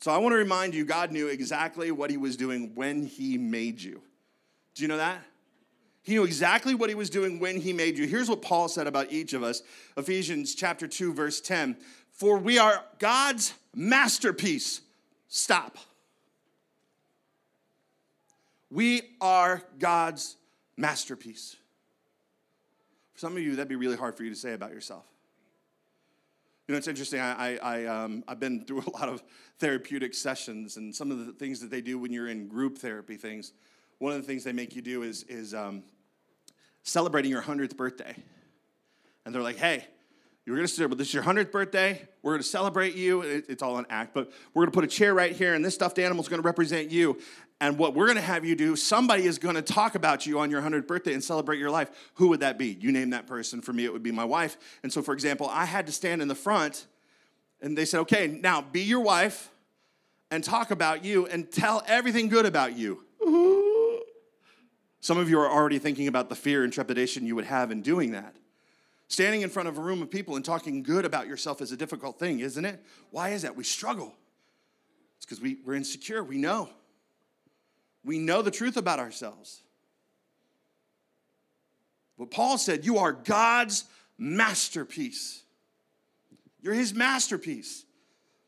So 0.00 0.12
I 0.12 0.18
want 0.18 0.32
to 0.32 0.36
remind 0.36 0.74
you 0.74 0.84
God 0.84 1.10
knew 1.10 1.28
exactly 1.28 1.90
what 1.90 2.10
he 2.10 2.16
was 2.16 2.36
doing 2.36 2.72
when 2.74 3.06
he 3.06 3.38
made 3.38 3.80
you. 3.80 4.00
Do 4.74 4.82
you 4.82 4.88
know 4.88 4.98
that? 4.98 5.22
He 6.02 6.14
knew 6.14 6.24
exactly 6.24 6.74
what 6.74 6.88
he 6.88 6.94
was 6.94 7.10
doing 7.10 7.40
when 7.40 7.60
he 7.60 7.72
made 7.72 7.98
you. 7.98 8.06
Here's 8.06 8.28
what 8.28 8.40
Paul 8.40 8.68
said 8.68 8.86
about 8.86 9.10
each 9.10 9.32
of 9.32 9.42
us 9.42 9.62
Ephesians 9.96 10.54
chapter 10.54 10.86
2, 10.86 11.12
verse 11.12 11.40
10. 11.40 11.76
For 12.12 12.38
we 12.38 12.58
are 12.58 12.84
God's 12.98 13.54
masterpiece. 13.74 14.80
Stop. 15.28 15.76
We 18.70 19.02
are 19.20 19.62
God's 19.78 20.36
masterpiece. 20.78 21.56
For 23.12 23.18
some 23.18 23.36
of 23.36 23.42
you, 23.42 23.56
that'd 23.56 23.68
be 23.68 23.76
really 23.76 23.96
hard 23.96 24.16
for 24.16 24.22
you 24.22 24.30
to 24.30 24.36
say 24.36 24.54
about 24.54 24.70
yourself. 24.70 25.04
You 26.66 26.74
know, 26.74 26.78
it's 26.78 26.86
interesting. 26.86 27.20
I, 27.20 27.56
I, 27.56 27.56
I, 27.56 27.84
um, 27.86 28.22
I've 28.28 28.38
been 28.38 28.64
through 28.64 28.84
a 28.86 28.90
lot 28.90 29.08
of 29.08 29.22
therapeutic 29.58 30.14
sessions, 30.14 30.76
and 30.76 30.94
some 30.94 31.10
of 31.10 31.26
the 31.26 31.32
things 31.32 31.60
that 31.60 31.70
they 31.70 31.80
do 31.80 31.98
when 31.98 32.12
you're 32.12 32.28
in 32.28 32.46
group 32.46 32.78
therapy 32.78 33.16
things. 33.16 33.52
One 33.98 34.12
of 34.12 34.20
the 34.20 34.26
things 34.26 34.44
they 34.44 34.52
make 34.52 34.76
you 34.76 34.82
do 34.82 35.02
is, 35.02 35.24
is 35.24 35.52
um, 35.52 35.82
celebrating 36.84 37.30
your 37.30 37.42
100th 37.42 37.76
birthday. 37.76 38.14
And 39.24 39.34
they're 39.34 39.42
like, 39.42 39.56
hey, 39.56 39.84
you're 40.46 40.56
gonna 40.56 40.68
celebrate, 40.68 40.96
this 40.96 41.08
is 41.08 41.14
your 41.14 41.24
100th 41.24 41.50
birthday. 41.50 42.08
We're 42.22 42.32
gonna 42.32 42.42
celebrate 42.42 42.94
you. 42.94 43.20
it's 43.20 43.62
all 43.62 43.76
an 43.76 43.86
act, 43.90 44.14
but 44.14 44.30
we're 44.54 44.62
gonna 44.62 44.72
put 44.72 44.84
a 44.84 44.88
chair 44.88 45.12
right 45.12 45.32
here, 45.32 45.54
and 45.54 45.62
this 45.62 45.74
stuffed 45.74 45.98
animal 45.98 46.22
is 46.22 46.28
gonna 46.28 46.40
represent 46.40 46.90
you. 46.90 47.18
And 47.60 47.76
what 47.76 47.94
we're 47.94 48.06
gonna 48.06 48.20
have 48.20 48.44
you 48.44 48.54
do, 48.54 48.76
somebody 48.76 49.24
is 49.24 49.38
gonna 49.38 49.62
talk 49.62 49.94
about 49.94 50.26
you 50.26 50.38
on 50.38 50.50
your 50.50 50.62
100th 50.62 50.86
birthday 50.86 51.12
and 51.12 51.22
celebrate 51.22 51.58
your 51.58 51.70
life. 51.70 51.90
Who 52.14 52.28
would 52.28 52.40
that 52.40 52.56
be? 52.56 52.76
You 52.80 52.92
name 52.92 53.10
that 53.10 53.26
person. 53.26 53.60
For 53.60 53.72
me, 53.72 53.84
it 53.84 53.92
would 53.92 54.02
be 54.02 54.12
my 54.12 54.24
wife. 54.24 54.56
And 54.82 54.92
so, 54.92 55.02
for 55.02 55.12
example, 55.12 55.48
I 55.50 55.64
had 55.64 55.86
to 55.86 55.92
stand 55.92 56.22
in 56.22 56.28
the 56.28 56.36
front, 56.36 56.86
and 57.60 57.76
they 57.76 57.84
said, 57.84 58.00
okay, 58.00 58.28
now 58.28 58.62
be 58.62 58.82
your 58.82 59.00
wife 59.00 59.50
and 60.30 60.44
talk 60.44 60.70
about 60.70 61.04
you 61.04 61.26
and 61.26 61.50
tell 61.50 61.82
everything 61.86 62.28
good 62.28 62.46
about 62.46 62.76
you. 62.76 63.04
Some 65.00 65.18
of 65.18 65.30
you 65.30 65.38
are 65.40 65.50
already 65.50 65.78
thinking 65.78 66.08
about 66.08 66.28
the 66.28 66.34
fear 66.36 66.64
and 66.64 66.72
trepidation 66.72 67.26
you 67.26 67.34
would 67.34 67.44
have 67.44 67.70
in 67.70 67.82
doing 67.82 68.12
that. 68.12 68.36
Standing 69.08 69.42
in 69.42 69.48
front 69.48 69.68
of 69.68 69.78
a 69.78 69.80
room 69.80 70.02
of 70.02 70.10
people 70.10 70.36
and 70.36 70.44
talking 70.44 70.82
good 70.82 71.04
about 71.04 71.26
yourself 71.26 71.62
is 71.62 71.72
a 71.72 71.76
difficult 71.76 72.18
thing, 72.18 72.40
isn't 72.40 72.64
it? 72.64 72.82
Why 73.10 73.30
is 73.30 73.42
that? 73.42 73.56
We 73.56 73.64
struggle. 73.64 74.14
It's 75.16 75.24
because 75.24 75.40
we, 75.40 75.58
we're 75.64 75.74
insecure. 75.74 76.22
We 76.22 76.36
know. 76.36 76.68
We 78.08 78.18
know 78.18 78.40
the 78.40 78.50
truth 78.50 78.78
about 78.78 79.00
ourselves. 79.00 79.60
But 82.18 82.30
Paul 82.30 82.56
said, 82.56 82.86
You 82.86 82.96
are 82.96 83.12
God's 83.12 83.84
masterpiece. 84.16 85.42
You're 86.62 86.72
his 86.72 86.94
masterpiece. 86.94 87.84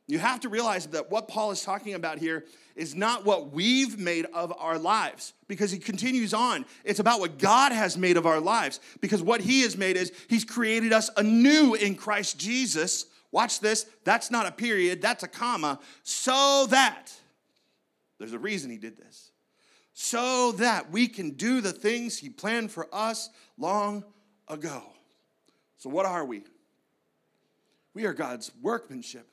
You 0.07 0.19
have 0.19 0.41
to 0.41 0.49
realize 0.49 0.87
that 0.87 1.11
what 1.11 1.29
Paul 1.29 1.51
is 1.51 1.61
talking 1.61 1.93
about 1.93 2.17
here 2.17 2.47
is 2.75 2.95
not 2.95 3.27
what 3.27 3.53
we've 3.53 3.99
made 3.99 4.25
of 4.33 4.51
our 4.59 4.79
lives 4.79 5.35
because 5.47 5.71
he 5.71 5.79
continues 5.79 6.33
on. 6.33 6.65
It's 6.83 6.99
about 6.99 7.21
what 7.21 7.37
God 7.39 7.73
has 7.73 7.99
made 7.99 8.17
of 8.17 8.25
our 8.25 8.41
lives 8.41 8.81
because 9.03 9.23
what 9.23 9.43
he 9.43 9.61
has 9.61 9.77
made 9.77 9.99
is 9.99 10.11
he's 10.31 10.47
created 10.47 10.95
us 10.95 11.11
anew 11.19 11.75
in 11.75 11.97
Christ 11.97 12.39
Jesus. 12.39 13.05
Watch 13.31 13.61
this. 13.61 13.85
That's 14.05 14.31
not 14.31 14.47
a 14.47 14.53
period, 14.53 15.03
that's 15.03 15.23
a 15.23 15.29
comma. 15.29 15.81
So 16.03 16.67
that, 16.71 17.13
there's 18.19 18.33
a 18.33 18.39
reason 18.39 18.71
he 18.71 18.79
did 18.79 18.97
this. 18.97 19.30
So 20.03 20.53
that 20.53 20.91
we 20.91 21.09
can 21.09 21.33
do 21.33 21.61
the 21.61 21.75
things 21.75 22.17
he 22.17 22.31
planned 22.31 22.73
for 22.73 22.89
us 22.91 23.29
long 23.59 24.03
ago. 24.49 24.83
So, 25.77 25.91
what 25.91 26.07
are 26.07 26.25
we? 26.25 26.43
We 27.93 28.07
are 28.07 28.15
God's 28.15 28.51
workmanship 28.63 29.29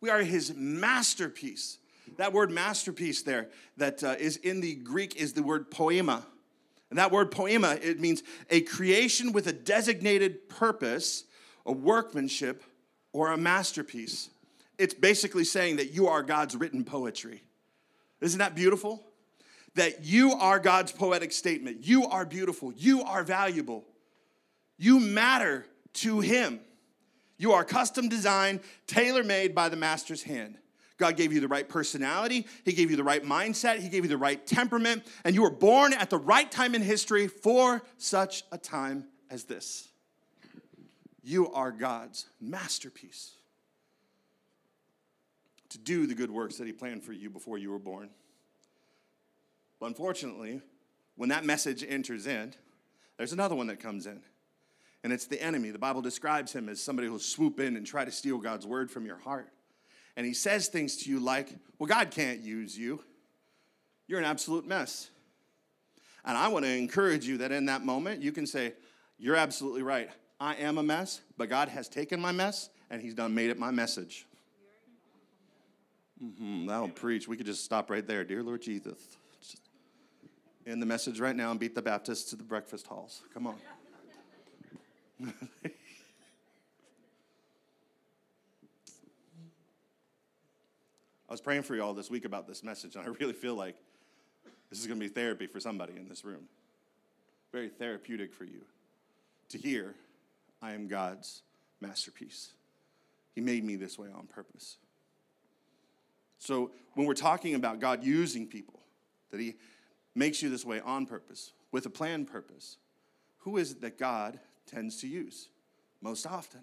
We 0.00 0.08
are 0.08 0.22
his 0.22 0.54
masterpiece. 0.56 1.76
That 2.16 2.32
word 2.32 2.50
masterpiece 2.50 3.20
there 3.20 3.50
that 3.76 4.02
uh, 4.02 4.16
is 4.18 4.38
in 4.38 4.62
the 4.62 4.76
Greek 4.76 5.16
is 5.16 5.34
the 5.34 5.42
word 5.42 5.70
poiema. 5.70 6.24
And 6.88 6.98
that 6.98 7.12
word 7.12 7.30
poiema, 7.30 7.78
it 7.84 8.00
means 8.00 8.22
a 8.48 8.62
creation 8.62 9.32
with 9.32 9.46
a 9.46 9.52
designated 9.52 10.48
purpose, 10.48 11.24
a 11.66 11.72
workmanship, 11.72 12.62
or 13.12 13.30
a 13.30 13.36
masterpiece. 13.36 14.30
It's 14.78 14.94
basically 14.94 15.44
saying 15.44 15.76
that 15.76 15.92
you 15.92 16.08
are 16.08 16.22
God's 16.22 16.56
written 16.56 16.82
poetry. 16.82 17.42
Isn't 18.22 18.38
that 18.38 18.54
beautiful? 18.54 19.11
That 19.74 20.04
you 20.04 20.32
are 20.32 20.58
God's 20.58 20.92
poetic 20.92 21.32
statement. 21.32 21.86
You 21.86 22.06
are 22.06 22.26
beautiful. 22.26 22.72
You 22.72 23.02
are 23.02 23.24
valuable. 23.24 23.84
You 24.78 25.00
matter 25.00 25.66
to 25.94 26.20
Him. 26.20 26.60
You 27.38 27.52
are 27.52 27.64
custom 27.64 28.08
designed, 28.08 28.60
tailor 28.86 29.24
made 29.24 29.54
by 29.54 29.68
the 29.68 29.76
Master's 29.76 30.22
hand. 30.22 30.58
God 30.98 31.16
gave 31.16 31.32
you 31.32 31.40
the 31.40 31.48
right 31.48 31.68
personality, 31.68 32.46
He 32.64 32.72
gave 32.72 32.90
you 32.90 32.96
the 32.96 33.02
right 33.02 33.24
mindset, 33.24 33.78
He 33.78 33.88
gave 33.88 34.04
you 34.04 34.08
the 34.08 34.16
right 34.16 34.46
temperament, 34.46 35.04
and 35.24 35.34
you 35.34 35.42
were 35.42 35.50
born 35.50 35.92
at 35.92 36.10
the 36.10 36.18
right 36.18 36.48
time 36.48 36.76
in 36.76 36.82
history 36.82 37.26
for 37.26 37.82
such 37.98 38.44
a 38.52 38.58
time 38.58 39.06
as 39.28 39.44
this. 39.44 39.88
You 41.24 41.50
are 41.52 41.72
God's 41.72 42.26
masterpiece 42.40 43.32
to 45.70 45.78
do 45.78 46.06
the 46.06 46.14
good 46.14 46.30
works 46.30 46.58
that 46.58 46.66
He 46.66 46.72
planned 46.72 47.02
for 47.02 47.12
you 47.12 47.30
before 47.30 47.58
you 47.58 47.70
were 47.70 47.78
born. 47.78 48.10
But 49.82 49.88
unfortunately, 49.88 50.60
when 51.16 51.30
that 51.30 51.44
message 51.44 51.84
enters 51.86 52.28
in, 52.28 52.54
there's 53.18 53.32
another 53.32 53.56
one 53.56 53.66
that 53.66 53.80
comes 53.80 54.06
in. 54.06 54.20
And 55.02 55.12
it's 55.12 55.26
the 55.26 55.42
enemy. 55.42 55.70
The 55.70 55.78
Bible 55.80 56.00
describes 56.00 56.52
him 56.52 56.68
as 56.68 56.80
somebody 56.80 57.08
who'll 57.08 57.18
swoop 57.18 57.58
in 57.58 57.74
and 57.74 57.84
try 57.84 58.04
to 58.04 58.12
steal 58.12 58.38
God's 58.38 58.64
word 58.64 58.92
from 58.92 59.06
your 59.06 59.16
heart. 59.16 59.48
And 60.16 60.24
he 60.24 60.34
says 60.34 60.68
things 60.68 60.98
to 60.98 61.10
you 61.10 61.18
like, 61.18 61.48
Well, 61.80 61.88
God 61.88 62.12
can't 62.12 62.42
use 62.42 62.78
you. 62.78 63.02
You're 64.06 64.20
an 64.20 64.24
absolute 64.24 64.64
mess. 64.64 65.10
And 66.24 66.38
I 66.38 66.46
want 66.46 66.64
to 66.64 66.70
encourage 66.70 67.26
you 67.26 67.38
that 67.38 67.50
in 67.50 67.66
that 67.66 67.84
moment, 67.84 68.22
you 68.22 68.30
can 68.30 68.46
say, 68.46 68.74
You're 69.18 69.34
absolutely 69.34 69.82
right. 69.82 70.10
I 70.38 70.54
am 70.54 70.78
a 70.78 70.82
mess, 70.84 71.22
but 71.36 71.48
God 71.48 71.68
has 71.68 71.88
taken 71.88 72.20
my 72.20 72.30
mess 72.30 72.70
and 72.88 73.02
he's 73.02 73.14
done 73.14 73.34
made 73.34 73.50
it 73.50 73.58
my 73.58 73.72
message. 73.72 74.26
Mm-hmm, 76.22 76.66
that'll 76.66 76.88
preach. 76.88 77.26
We 77.26 77.36
could 77.36 77.46
just 77.46 77.64
stop 77.64 77.90
right 77.90 78.06
there. 78.06 78.22
Dear 78.22 78.44
Lord 78.44 78.62
Jesus, 78.62 79.16
end 80.66 80.80
the 80.80 80.86
message 80.86 81.20
right 81.20 81.34
now 81.34 81.50
and 81.50 81.58
beat 81.60 81.74
the 81.74 81.82
Baptists 81.82 82.30
to 82.30 82.36
the 82.36 82.44
breakfast 82.44 82.86
halls. 82.86 83.22
Come 83.34 83.46
on. 83.46 83.56
I 91.28 91.32
was 91.32 91.40
praying 91.40 91.62
for 91.62 91.74
you 91.74 91.82
all 91.82 91.94
this 91.94 92.10
week 92.10 92.24
about 92.24 92.46
this 92.46 92.62
message, 92.62 92.94
and 92.94 93.04
I 93.06 93.08
really 93.18 93.32
feel 93.32 93.54
like 93.54 93.76
this 94.68 94.80
is 94.80 94.86
going 94.86 95.00
to 95.00 95.06
be 95.06 95.12
therapy 95.12 95.46
for 95.46 95.60
somebody 95.60 95.94
in 95.96 96.08
this 96.08 96.24
room. 96.24 96.48
Very 97.52 97.68
therapeutic 97.68 98.34
for 98.34 98.44
you 98.44 98.60
to 99.48 99.58
hear, 99.58 99.94
I 100.60 100.72
am 100.72 100.88
God's 100.88 101.42
masterpiece. 101.80 102.52
He 103.34 103.40
made 103.40 103.64
me 103.64 103.76
this 103.76 103.98
way 103.98 104.08
on 104.14 104.26
purpose. 104.26 104.76
So, 106.38 106.70
when 106.94 107.06
we're 107.06 107.14
talking 107.14 107.54
about 107.54 107.80
God 107.80 108.04
using 108.04 108.46
people, 108.46 108.80
that 109.30 109.40
He 109.40 109.54
makes 110.14 110.42
you 110.42 110.50
this 110.50 110.64
way 110.64 110.80
on 110.80 111.06
purpose, 111.06 111.52
with 111.70 111.86
a 111.86 111.90
planned 111.90 112.26
purpose, 112.26 112.76
who 113.38 113.56
is 113.56 113.72
it 113.72 113.80
that 113.80 113.98
God 113.98 114.38
tends 114.66 115.00
to 115.00 115.08
use 115.08 115.48
most 116.00 116.26
often? 116.26 116.60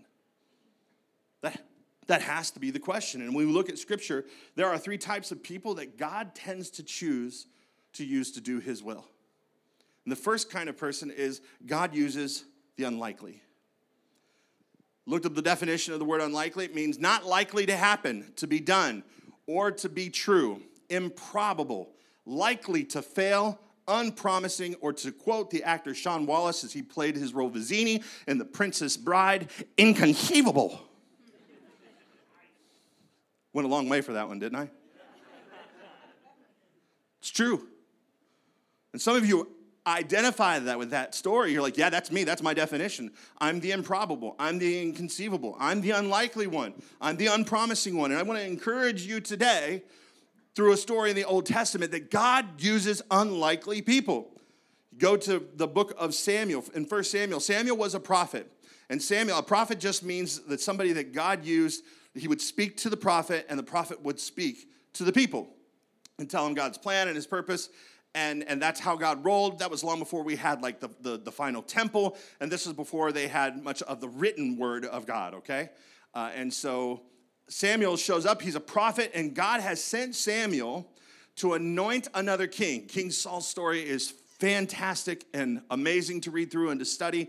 That, 1.42 1.62
that 2.08 2.22
has 2.22 2.52
to 2.52 2.60
be 2.60 2.72
the 2.72 2.80
question. 2.80 3.22
And 3.22 3.34
when 3.34 3.48
we 3.48 3.54
look 3.54 3.70
at 3.70 3.78
Scripture, 3.78 4.26
there 4.56 4.68
are 4.68 4.78
three 4.78 4.98
types 4.98 5.32
of 5.32 5.42
people 5.42 5.76
that 5.76 5.98
God 5.98 6.36
tends 6.36 6.70
to 6.72 6.84
choose 6.84 7.48
to 7.94 8.06
use 8.06 8.32
to 8.32 8.42
do 8.42 8.60
His 8.60 8.84
will. 8.84 9.06
And 10.06 10.12
the 10.12 10.22
first 10.22 10.50
kind 10.50 10.70
of 10.70 10.78
person 10.78 11.12
is 11.12 11.42
God 11.66 11.94
uses 11.94 12.46
the 12.78 12.86
unlikely. 12.86 13.42
Looked 15.06 15.26
up 15.26 15.36
the 15.36 15.42
definition 15.42 15.94
of 15.94 16.00
the 16.00 16.06
word 16.06 16.22
unlikely. 16.22 16.66
It 16.66 16.76
means 16.76 17.00
not 17.00 17.26
likely 17.26 17.66
to 17.66 17.76
happen, 17.76 18.32
to 18.38 18.48
be 18.48 18.60
done, 18.60 19.04
or 19.48 19.72
to 19.72 19.90
be 19.90 20.10
true, 20.10 20.62
improbable, 20.90 21.90
likely 22.26 22.84
to 22.86 23.02
fail, 23.02 23.60
unpromising, 23.88 24.76
or 24.82 24.94
to 24.94 25.12
quote 25.12 25.50
the 25.50 25.64
actor 25.64 25.94
Sean 25.94 26.26
Wallace 26.26 26.64
as 26.64 26.74
he 26.74 26.82
played 26.82 27.16
his 27.16 27.34
role 27.34 27.50
Vizzini 27.50 28.04
in 28.28 28.38
The 28.38 28.46
Princess 28.46 28.98
Bride, 28.98 29.50
inconceivable. 29.78 30.80
Went 33.54 33.66
a 33.66 33.70
long 33.70 33.90
way 33.90 34.02
for 34.02 34.14
that 34.14 34.28
one, 34.28 34.40
didn't 34.40 34.60
I? 34.60 34.70
It's 37.20 37.32
true. 37.32 37.68
And 38.94 39.02
some 39.02 39.16
of 39.16 39.26
you 39.26 39.50
identify 39.86 40.60
that 40.60 40.78
with 40.78 40.92
that 40.92 41.16
story. 41.16 41.52
You're 41.52 41.62
like, 41.62 41.78
yeah, 41.78 41.90
that's 41.90 42.12
me. 42.12 42.24
That's 42.24 42.42
my 42.42 42.54
definition. 42.54 43.12
I'm 43.40 43.60
the 43.60 43.72
improbable. 43.72 44.36
I'm 44.40 44.60
the 44.60 44.82
inconceivable. 44.82 45.58
I'm 45.60 45.82
the 45.82 45.92
unlikely 45.92 46.48
one. 46.48 46.74
I'm 47.02 47.18
the 47.18 47.28
unpromising 47.28 47.98
one. 47.98 48.12
And 48.12 48.20
I 48.20 48.24
want 48.24 48.40
to 48.40 48.46
encourage 48.46 49.06
you 49.06 49.20
today 49.20 49.84
through 50.56 50.74
a 50.74 50.78
story 50.78 51.10
in 51.10 51.16
the 51.16 51.24
Old 51.24 51.46
Testament 51.46 51.92
that 51.92 52.12
God 52.12 52.62
uses 52.62 53.02
unlikely 53.12 53.82
people. 53.82 54.32
Go 54.98 55.16
to 55.16 55.46
the 55.56 55.68
book 55.68 55.94
of 55.98 56.14
Samuel. 56.14 56.64
In 56.74 56.84
1 56.84 57.04
Samuel, 57.06 57.40
Samuel 57.40 57.78
was 57.78 57.96
a 57.96 58.00
prophet. 58.00 58.52
And 58.90 59.02
Samuel, 59.02 59.38
a 59.38 59.44
prophet 59.44 59.80
just 59.80 60.04
means 60.04 60.40
that 60.42 60.60
somebody 60.60 60.92
that 60.94 61.14
God 61.14 61.46
used, 61.46 61.84
he 62.16 62.28
would 62.28 62.42
speak 62.42 62.78
to 62.78 62.90
the 62.90 62.98
prophet, 62.98 63.46
and 63.50 63.58
the 63.58 63.64
prophet 63.64 64.02
would 64.04 64.20
speak 64.20 64.68
to 64.94 65.04
the 65.04 65.12
people 65.14 65.48
and 66.18 66.30
tell 66.30 66.46
him 66.46 66.54
God's 66.54 66.78
plan 66.78 67.08
and 67.08 67.16
his 67.16 67.28
purpose. 67.28 67.70
And, 68.16 68.44
and 68.48 68.62
that's 68.62 68.80
how 68.80 68.96
God 68.96 69.24
rolled. 69.24 69.60
That 69.60 69.70
was 69.70 69.84
long 69.84 70.00
before 70.00 70.24
we 70.24 70.36
had 70.36 70.62
like 70.62 70.80
the, 70.80 70.90
the, 71.02 71.18
the 71.18 71.32
final 71.32 71.62
temple. 71.62 72.18
And 72.40 72.52
this 72.52 72.66
was 72.66 72.76
before 72.76 73.12
they 73.12 73.28
had 73.28 73.64
much 73.64 73.82
of 73.84 74.02
the 74.02 74.10
written 74.10 74.58
word 74.58 74.86
of 74.86 75.06
God, 75.06 75.36
okay? 75.36 75.70
Uh, 76.14 76.32
and 76.34 76.52
so 76.52 77.04
Samuel 77.50 77.98
shows 77.98 78.26
up. 78.26 78.42
He's 78.42 78.56
a 78.56 78.60
prophet, 78.62 79.12
and 79.14 79.34
God 79.34 79.60
has 79.60 79.84
sent 79.84 80.16
Samuel 80.16 80.88
to 81.38 81.56
anoint 81.56 82.08
another 82.14 82.48
king. 82.48 82.86
King 82.86 83.10
Saul's 83.12 83.48
story 83.48 83.82
is 83.82 84.12
fantastic 84.40 85.26
and 85.34 85.62
amazing 85.72 86.22
to 86.22 86.32
read 86.32 86.52
through 86.52 86.70
and 86.70 86.80
to 86.80 86.86
study. 86.86 87.28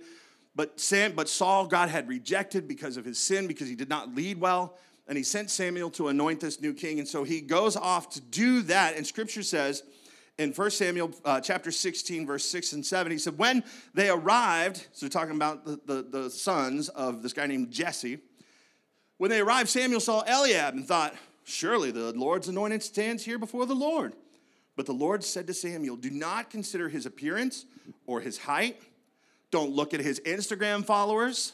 But, 0.54 0.78
Sam, 0.78 1.12
but 1.12 1.28
Saul, 1.28 1.66
God 1.66 1.88
had 1.88 2.08
rejected 2.08 2.68
because 2.68 2.96
of 2.96 3.04
his 3.04 3.18
sin, 3.18 3.46
because 3.46 3.68
he 3.68 3.74
did 3.74 3.88
not 3.88 4.14
lead 4.14 4.38
well. 4.38 4.76
And 5.08 5.16
he 5.16 5.24
sent 5.24 5.50
Samuel 5.50 5.90
to 5.92 6.08
anoint 6.08 6.40
this 6.40 6.60
new 6.60 6.74
king. 6.74 6.98
And 6.98 7.08
so 7.08 7.24
he 7.24 7.40
goes 7.40 7.74
off 7.76 8.10
to 8.10 8.20
do 8.20 8.62
that. 8.62 8.96
And 8.96 9.06
scripture 9.06 9.42
says 9.42 9.82
in 10.38 10.52
1 10.52 10.70
Samuel 10.70 11.12
uh, 11.24 11.40
chapter 11.40 11.70
16, 11.70 12.26
verse 12.26 12.44
6 12.44 12.74
and 12.74 12.86
7, 12.86 13.10
he 13.10 13.18
said, 13.18 13.38
When 13.38 13.64
they 13.94 14.10
arrived, 14.10 14.86
so 14.92 15.08
talking 15.08 15.34
about 15.34 15.64
the, 15.64 15.80
the, 15.86 16.02
the 16.02 16.30
sons 16.30 16.90
of 16.90 17.22
this 17.22 17.32
guy 17.32 17.46
named 17.46 17.70
Jesse, 17.70 18.18
when 19.20 19.28
they 19.28 19.40
arrived, 19.40 19.68
Samuel 19.68 20.00
saw 20.00 20.22
Eliab 20.22 20.72
and 20.72 20.88
thought, 20.88 21.14
Surely 21.44 21.90
the 21.90 22.10
Lord's 22.12 22.48
anointed 22.48 22.82
stands 22.82 23.22
here 23.22 23.38
before 23.38 23.66
the 23.66 23.74
Lord. 23.74 24.14
But 24.76 24.86
the 24.86 24.94
Lord 24.94 25.22
said 25.22 25.46
to 25.48 25.52
Samuel, 25.52 25.96
Do 25.96 26.08
not 26.08 26.48
consider 26.48 26.88
his 26.88 27.04
appearance 27.04 27.66
or 28.06 28.22
his 28.22 28.38
height. 28.38 28.80
Don't 29.50 29.72
look 29.72 29.92
at 29.92 30.00
his 30.00 30.20
Instagram 30.20 30.86
followers. 30.86 31.52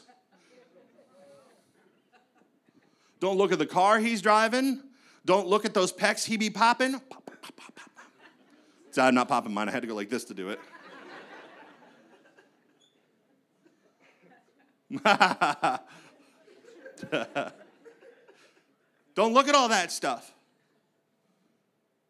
Don't 3.19 3.37
look 3.37 3.51
at 3.51 3.59
the 3.59 3.65
car 3.65 3.99
he's 3.99 4.21
driving. 4.21 4.81
Don't 5.25 5.49
look 5.49 5.65
at 5.65 5.73
those 5.73 5.91
pecs 5.91 6.23
he 6.23 6.37
be 6.37 6.49
popping. 6.49 6.93
Pop, 6.93 7.25
pop, 7.25 7.53
pop, 7.57 7.79
so 8.91 9.01
I'm 9.01 9.13
not 9.13 9.27
popping 9.27 9.53
mine. 9.53 9.67
I 9.67 9.73
had 9.73 9.81
to 9.81 9.89
go 9.89 9.95
like 9.95 10.09
this 10.09 10.23
to 10.23 10.33
do 10.33 10.51
it. 10.51 10.59
Don't 19.15 19.33
look 19.33 19.47
at 19.47 19.55
all 19.55 19.69
that 19.69 19.91
stuff. 19.91 20.31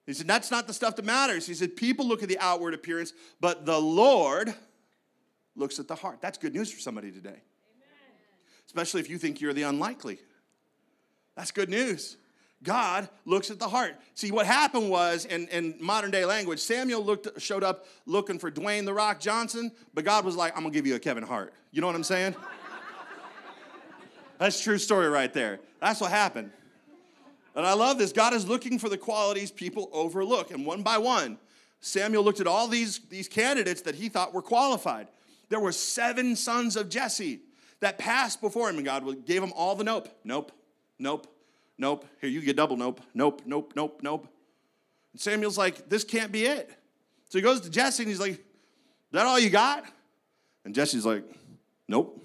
He 0.05 0.13
said, 0.13 0.27
That's 0.27 0.51
not 0.51 0.67
the 0.67 0.73
stuff 0.73 0.95
that 0.95 1.05
matters. 1.05 1.45
He 1.45 1.53
said, 1.53 1.75
People 1.75 2.07
look 2.07 2.23
at 2.23 2.29
the 2.29 2.39
outward 2.39 2.73
appearance, 2.73 3.13
but 3.39 3.65
the 3.65 3.79
Lord 3.79 4.53
looks 5.55 5.79
at 5.79 5.87
the 5.87 5.95
heart. 5.95 6.19
That's 6.21 6.37
good 6.37 6.53
news 6.53 6.71
for 6.71 6.79
somebody 6.79 7.11
today. 7.11 7.29
Amen. 7.29 7.41
Especially 8.65 9.01
if 9.01 9.09
you 9.09 9.17
think 9.17 9.41
you're 9.41 9.53
the 9.53 9.63
unlikely. 9.63 10.19
That's 11.35 11.51
good 11.51 11.69
news. 11.69 12.17
God 12.63 13.07
looks 13.25 13.51
at 13.51 13.59
the 13.59 13.67
heart. 13.67 13.95
See, 14.15 14.31
what 14.31 14.47
happened 14.47 14.89
was, 14.89 15.25
in, 15.25 15.47
in 15.49 15.75
modern 15.79 16.09
day 16.09 16.25
language, 16.25 16.59
Samuel 16.59 17.03
looked, 17.03 17.39
showed 17.39 17.63
up 17.63 17.85
looking 18.05 18.39
for 18.39 18.49
Dwayne 18.49 18.85
The 18.85 18.93
Rock 18.93 19.19
Johnson, 19.19 19.71
but 19.93 20.03
God 20.03 20.25
was 20.25 20.35
like, 20.35 20.55
I'm 20.57 20.63
gonna 20.63 20.73
give 20.73 20.87
you 20.87 20.95
a 20.95 20.99
Kevin 20.99 21.23
Hart. 21.23 21.53
You 21.71 21.81
know 21.81 21.87
what 21.87 21.95
I'm 21.95 22.03
saying? 22.03 22.35
That's 24.37 24.61
true 24.61 24.77
story 24.77 25.09
right 25.09 25.33
there. 25.33 25.59
That's 25.79 26.01
what 26.01 26.11
happened. 26.11 26.51
And 27.55 27.65
I 27.65 27.73
love 27.73 27.97
this. 27.97 28.11
God 28.11 28.33
is 28.33 28.47
looking 28.47 28.77
for 28.77 28.87
the 28.87 28.97
qualities 28.97 29.51
people 29.51 29.89
overlook. 29.91 30.51
And 30.51 30.65
one 30.65 30.83
by 30.83 30.97
one, 30.99 31.37
Samuel 31.79 32.23
looked 32.23 32.39
at 32.39 32.47
all 32.47 32.67
these, 32.67 32.99
these 33.09 33.27
candidates 33.27 33.81
that 33.81 33.95
he 33.95 34.09
thought 34.09 34.33
were 34.33 34.41
qualified. 34.43 35.07
There 35.49 35.59
were 35.59 35.71
seven 35.71 36.35
sons 36.35 36.75
of 36.75 36.89
Jesse 36.89 37.39
that 37.79 37.97
passed 37.97 38.41
before 38.41 38.69
him, 38.69 38.77
and 38.77 38.85
God 38.85 39.25
gave 39.25 39.41
them 39.41 39.53
all 39.55 39.75
the 39.75 39.83
nope, 39.83 40.09
nope, 40.23 40.51
nope, 40.99 41.27
Nope. 41.77 42.05
Here, 42.21 42.29
you 42.29 42.41
get 42.41 42.55
double 42.55 42.75
nope. 42.75 43.01
Nope, 43.13 43.41
nope, 43.45 43.73
nope, 43.75 43.99
nope. 44.01 44.27
And 45.13 45.21
Samuel's 45.21 45.57
like, 45.57 45.89
This 45.89 46.03
can't 46.03 46.31
be 46.31 46.45
it. 46.45 46.69
So 47.29 47.37
he 47.37 47.41
goes 47.41 47.61
to 47.61 47.69
Jesse 47.69 48.03
and 48.03 48.09
he's 48.09 48.19
like, 48.19 48.43
that 49.11 49.25
all 49.25 49.39
you 49.39 49.49
got? 49.49 49.85
And 50.65 50.73
Jesse's 50.73 51.05
like, 51.05 51.23
Nope. 51.87 52.23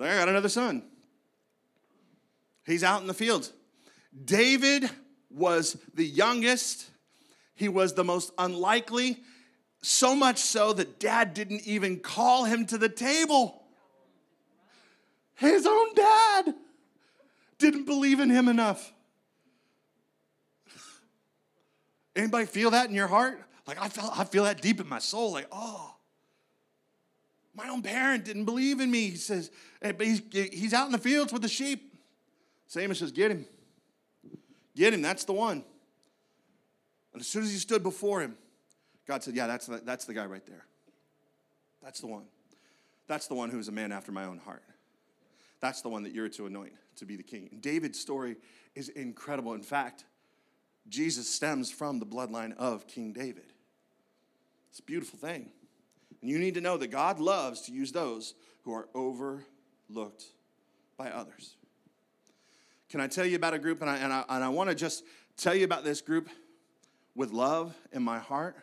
I 0.00 0.16
got 0.16 0.28
another 0.28 0.48
son. 0.48 0.82
He's 2.64 2.84
out 2.84 3.00
in 3.00 3.06
the 3.06 3.14
fields. 3.14 3.52
David 4.24 4.88
was 5.30 5.76
the 5.94 6.04
youngest, 6.04 6.90
he 7.54 7.68
was 7.68 7.94
the 7.94 8.04
most 8.04 8.32
unlikely, 8.38 9.18
so 9.82 10.14
much 10.14 10.38
so 10.38 10.72
that 10.74 11.00
dad 11.00 11.34
didn't 11.34 11.66
even 11.66 11.98
call 11.98 12.44
him 12.44 12.66
to 12.66 12.78
the 12.78 12.88
table. 12.88 13.62
His 15.34 15.66
own 15.66 15.94
dad 15.94 16.54
didn't 17.58 17.84
believe 17.84 18.20
in 18.20 18.30
him 18.30 18.48
enough. 18.48 18.92
Anybody 22.14 22.46
feel 22.46 22.70
that 22.70 22.88
in 22.88 22.94
your 22.94 23.08
heart? 23.08 23.42
Like 23.66 23.80
I 23.80 23.88
feel, 23.88 24.10
I 24.14 24.24
feel 24.24 24.44
that 24.44 24.60
deep 24.60 24.80
in 24.80 24.88
my 24.88 24.98
soul. 24.98 25.32
Like, 25.32 25.48
oh, 25.50 25.94
my 27.54 27.68
own 27.68 27.82
parent 27.82 28.24
didn't 28.24 28.44
believe 28.44 28.80
in 28.80 28.90
me. 28.90 29.10
He 29.10 29.16
says, 29.16 29.50
but 29.80 30.00
he's, 30.00 30.22
he's 30.30 30.74
out 30.74 30.86
in 30.86 30.92
the 30.92 30.98
fields 30.98 31.32
with 31.32 31.42
the 31.42 31.48
sheep. 31.48 31.91
Samuel 32.72 32.94
says, 32.94 33.12
get 33.12 33.30
him. 33.30 33.44
Get 34.74 34.94
him. 34.94 35.02
That's 35.02 35.24
the 35.24 35.34
one. 35.34 35.62
And 37.12 37.20
as 37.20 37.26
soon 37.26 37.42
as 37.42 37.52
he 37.52 37.58
stood 37.58 37.82
before 37.82 38.22
him, 38.22 38.34
God 39.06 39.22
said, 39.22 39.36
yeah, 39.36 39.46
that's 39.46 39.66
the, 39.66 39.82
that's 39.84 40.06
the 40.06 40.14
guy 40.14 40.24
right 40.24 40.46
there. 40.46 40.64
That's 41.82 42.00
the 42.00 42.06
one. 42.06 42.24
That's 43.08 43.26
the 43.26 43.34
one 43.34 43.50
who 43.50 43.58
is 43.58 43.68
a 43.68 43.72
man 43.72 43.92
after 43.92 44.10
my 44.10 44.24
own 44.24 44.38
heart. 44.38 44.62
That's 45.60 45.82
the 45.82 45.90
one 45.90 46.02
that 46.04 46.14
you're 46.14 46.30
to 46.30 46.46
anoint 46.46 46.72
to 46.96 47.04
be 47.04 47.14
the 47.14 47.22
king. 47.22 47.50
And 47.52 47.60
David's 47.60 48.00
story 48.00 48.36
is 48.74 48.88
incredible. 48.88 49.52
In 49.52 49.62
fact, 49.62 50.06
Jesus 50.88 51.28
stems 51.28 51.70
from 51.70 51.98
the 51.98 52.06
bloodline 52.06 52.56
of 52.56 52.86
King 52.86 53.12
David. 53.12 53.52
It's 54.70 54.78
a 54.78 54.84
beautiful 54.84 55.18
thing. 55.18 55.50
And 56.22 56.30
you 56.30 56.38
need 56.38 56.54
to 56.54 56.62
know 56.62 56.78
that 56.78 56.90
God 56.90 57.20
loves 57.20 57.60
to 57.66 57.72
use 57.72 57.92
those 57.92 58.32
who 58.62 58.72
are 58.72 58.88
overlooked 58.94 60.24
by 60.96 61.10
others. 61.10 61.56
Can 62.92 63.00
I 63.00 63.06
tell 63.06 63.24
you 63.24 63.36
about 63.36 63.54
a 63.54 63.58
group? 63.58 63.80
And 63.80 63.88
I, 63.88 63.96
and 63.96 64.12
I, 64.12 64.22
and 64.28 64.44
I 64.44 64.50
want 64.50 64.68
to 64.68 64.76
just 64.76 65.02
tell 65.38 65.54
you 65.54 65.64
about 65.64 65.82
this 65.82 66.02
group 66.02 66.28
with 67.14 67.32
love 67.32 67.74
in 67.90 68.02
my 68.02 68.18
heart. 68.18 68.54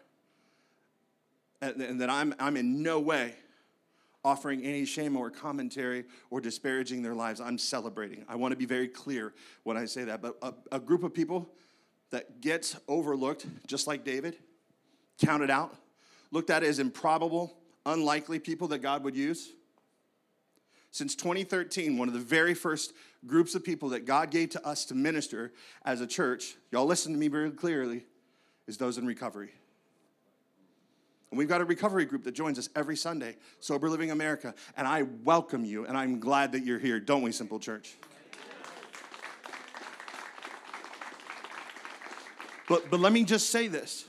And, 1.63 1.81
and 1.81 2.00
that 2.00 2.12
I'm, 2.12 2.36
I'm 2.38 2.55
in 2.55 2.83
no 2.83 3.00
way 3.00 3.33
offering 4.24 4.63
any 4.63 4.86
shame 4.86 5.17
or 5.17 5.31
commentary 5.31 6.05
or 6.29 6.41
disparaging 6.41 7.01
their 7.01 7.15
lives. 7.15 7.41
I'm 7.41 7.57
celebrating. 7.57 8.24
I 8.29 8.36
want 8.36 8.51
to 8.51 8.55
be 8.55 8.67
very 8.67 8.88
clear 8.88 9.33
when 9.63 9.77
I 9.77 9.86
say 9.86 10.03
that. 10.03 10.21
But 10.21 10.38
a, 10.43 10.53
a 10.74 10.79
group 10.79 11.01
of 11.01 11.12
people 11.12 11.50
that 12.12 12.39
gets 12.39 12.75
overlooked, 12.88 13.48
just 13.65 13.88
like 13.88 14.03
David, 14.03 14.38
counted 15.19 15.50
out, 15.50 15.75
looked 16.29 16.51
at 16.51 16.62
as 16.62 16.77
improbable, 16.77 17.57
unlikely 17.83 18.38
people 18.38 18.67
that 18.67 18.79
God 18.83 19.03
would 19.05 19.15
use. 19.15 19.53
Since 20.91 21.15
2013, 21.15 21.98
one 21.98 22.08
of 22.08 22.13
the 22.13 22.19
very 22.19 22.53
first 22.53 22.93
groups 23.25 23.53
of 23.53 23.63
people 23.63 23.89
that 23.89 24.05
God 24.05 24.31
gave 24.31 24.50
to 24.51 24.67
us 24.67 24.86
to 24.86 24.96
minister 24.96 25.53
as 25.86 26.01
a 26.01 26.08
church, 26.08 26.55
y'all 26.72 26.86
listen 26.86 27.13
to 27.13 27.19
me 27.19 27.27
very 27.27 27.51
clearly, 27.51 28.05
is 28.67 28.77
those 28.77 28.98
in 28.98 29.05
recovery. 29.05 29.51
And 31.31 31.38
we've 31.38 31.48
got 31.48 31.62
a 31.62 31.65
recovery 31.65 32.05
group 32.05 32.24
that 32.24 32.34
joins 32.34 32.58
us 32.58 32.69
every 32.75 32.98
Sunday, 32.98 33.36
Sober 33.60 33.88
Living 33.88 34.10
America. 34.10 34.55
And 34.75 34.88
I 34.88 35.03
welcome 35.24 35.63
you, 35.63 35.86
and 35.86 35.96
I'm 35.96 36.19
glad 36.19 36.53
that 36.53 36.65
you're 36.65 36.79
here, 36.79 37.00
don't 37.00 37.22
we, 37.22 37.31
Simple 37.31 37.59
Church? 37.59 37.96
But, 42.68 42.90
but 42.90 43.00
let 43.00 43.11
me 43.11 43.24
just 43.24 43.50
say 43.50 43.68
this. 43.68 44.05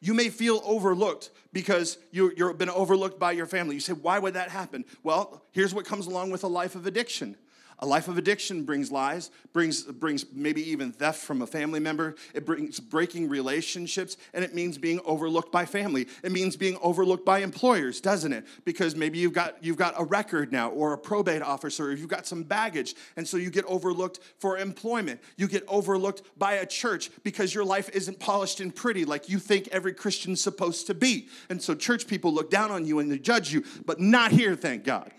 You 0.00 0.14
may 0.14 0.28
feel 0.28 0.60
overlooked 0.64 1.30
because 1.52 1.98
you, 2.10 2.32
you've 2.36 2.58
been 2.58 2.70
overlooked 2.70 3.18
by 3.18 3.32
your 3.32 3.46
family. 3.46 3.74
You 3.74 3.80
say, 3.80 3.94
why 3.94 4.18
would 4.18 4.34
that 4.34 4.50
happen? 4.50 4.84
Well, 5.02 5.42
here's 5.52 5.74
what 5.74 5.84
comes 5.84 6.06
along 6.06 6.30
with 6.30 6.44
a 6.44 6.48
life 6.48 6.74
of 6.74 6.86
addiction 6.86 7.36
a 7.78 7.86
life 7.86 8.08
of 8.08 8.16
addiction 8.16 8.64
brings 8.64 8.90
lies, 8.90 9.30
brings, 9.52 9.82
brings 9.82 10.24
maybe 10.32 10.62
even 10.70 10.92
theft 10.92 11.20
from 11.20 11.42
a 11.42 11.46
family 11.46 11.80
member. 11.80 12.14
It 12.34 12.46
brings 12.46 12.80
breaking 12.80 13.28
relationships, 13.28 14.16
and 14.32 14.44
it 14.44 14.54
means 14.54 14.78
being 14.78 15.00
overlooked 15.04 15.52
by 15.52 15.66
family. 15.66 16.08
It 16.22 16.32
means 16.32 16.56
being 16.56 16.78
overlooked 16.80 17.26
by 17.26 17.40
employers, 17.40 18.00
doesn't 18.00 18.32
it? 18.32 18.46
Because 18.64 18.96
maybe 18.96 19.18
you've 19.18 19.34
got, 19.34 19.62
you've 19.62 19.76
got 19.76 19.94
a 19.98 20.04
record 20.04 20.52
now, 20.52 20.70
or 20.70 20.94
a 20.94 20.98
probate 20.98 21.42
officer, 21.42 21.86
or 21.86 21.92
you've 21.92 22.08
got 22.08 22.26
some 22.26 22.42
baggage, 22.42 22.94
and 23.16 23.28
so 23.28 23.36
you 23.36 23.50
get 23.50 23.64
overlooked 23.66 24.20
for 24.38 24.56
employment. 24.58 25.20
You 25.36 25.48
get 25.48 25.64
overlooked 25.68 26.22
by 26.38 26.54
a 26.54 26.66
church 26.66 27.10
because 27.22 27.54
your 27.54 27.64
life 27.64 27.90
isn't 27.90 28.18
polished 28.18 28.60
and 28.60 28.74
pretty 28.74 29.04
like 29.04 29.28
you 29.28 29.38
think 29.38 29.68
every 29.68 29.92
Christian's 29.92 30.40
supposed 30.40 30.86
to 30.86 30.94
be. 30.94 31.28
And 31.50 31.62
so 31.62 31.74
church 31.74 32.06
people 32.06 32.32
look 32.32 32.50
down 32.50 32.70
on 32.70 32.86
you 32.86 32.98
and 32.98 33.10
they 33.10 33.18
judge 33.18 33.52
you, 33.52 33.64
but 33.84 34.00
not 34.00 34.32
here, 34.32 34.54
thank 34.54 34.84
God. 34.84 35.12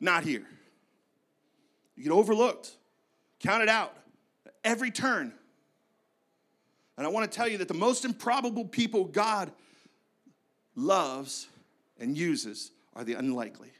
Not 0.00 0.24
here. 0.24 0.46
You 1.96 2.02
get 2.02 2.12
overlooked, 2.12 2.72
counted 3.40 3.68
out 3.68 3.96
every 4.64 4.90
turn. 4.90 5.32
And 6.96 7.06
I 7.06 7.10
want 7.10 7.30
to 7.30 7.36
tell 7.36 7.48
you 7.48 7.58
that 7.58 7.68
the 7.68 7.74
most 7.74 8.04
improbable 8.04 8.64
people 8.64 9.04
God 9.04 9.50
loves 10.76 11.48
and 11.98 12.16
uses 12.16 12.70
are 12.94 13.04
the 13.04 13.14
unlikely. 13.14 13.70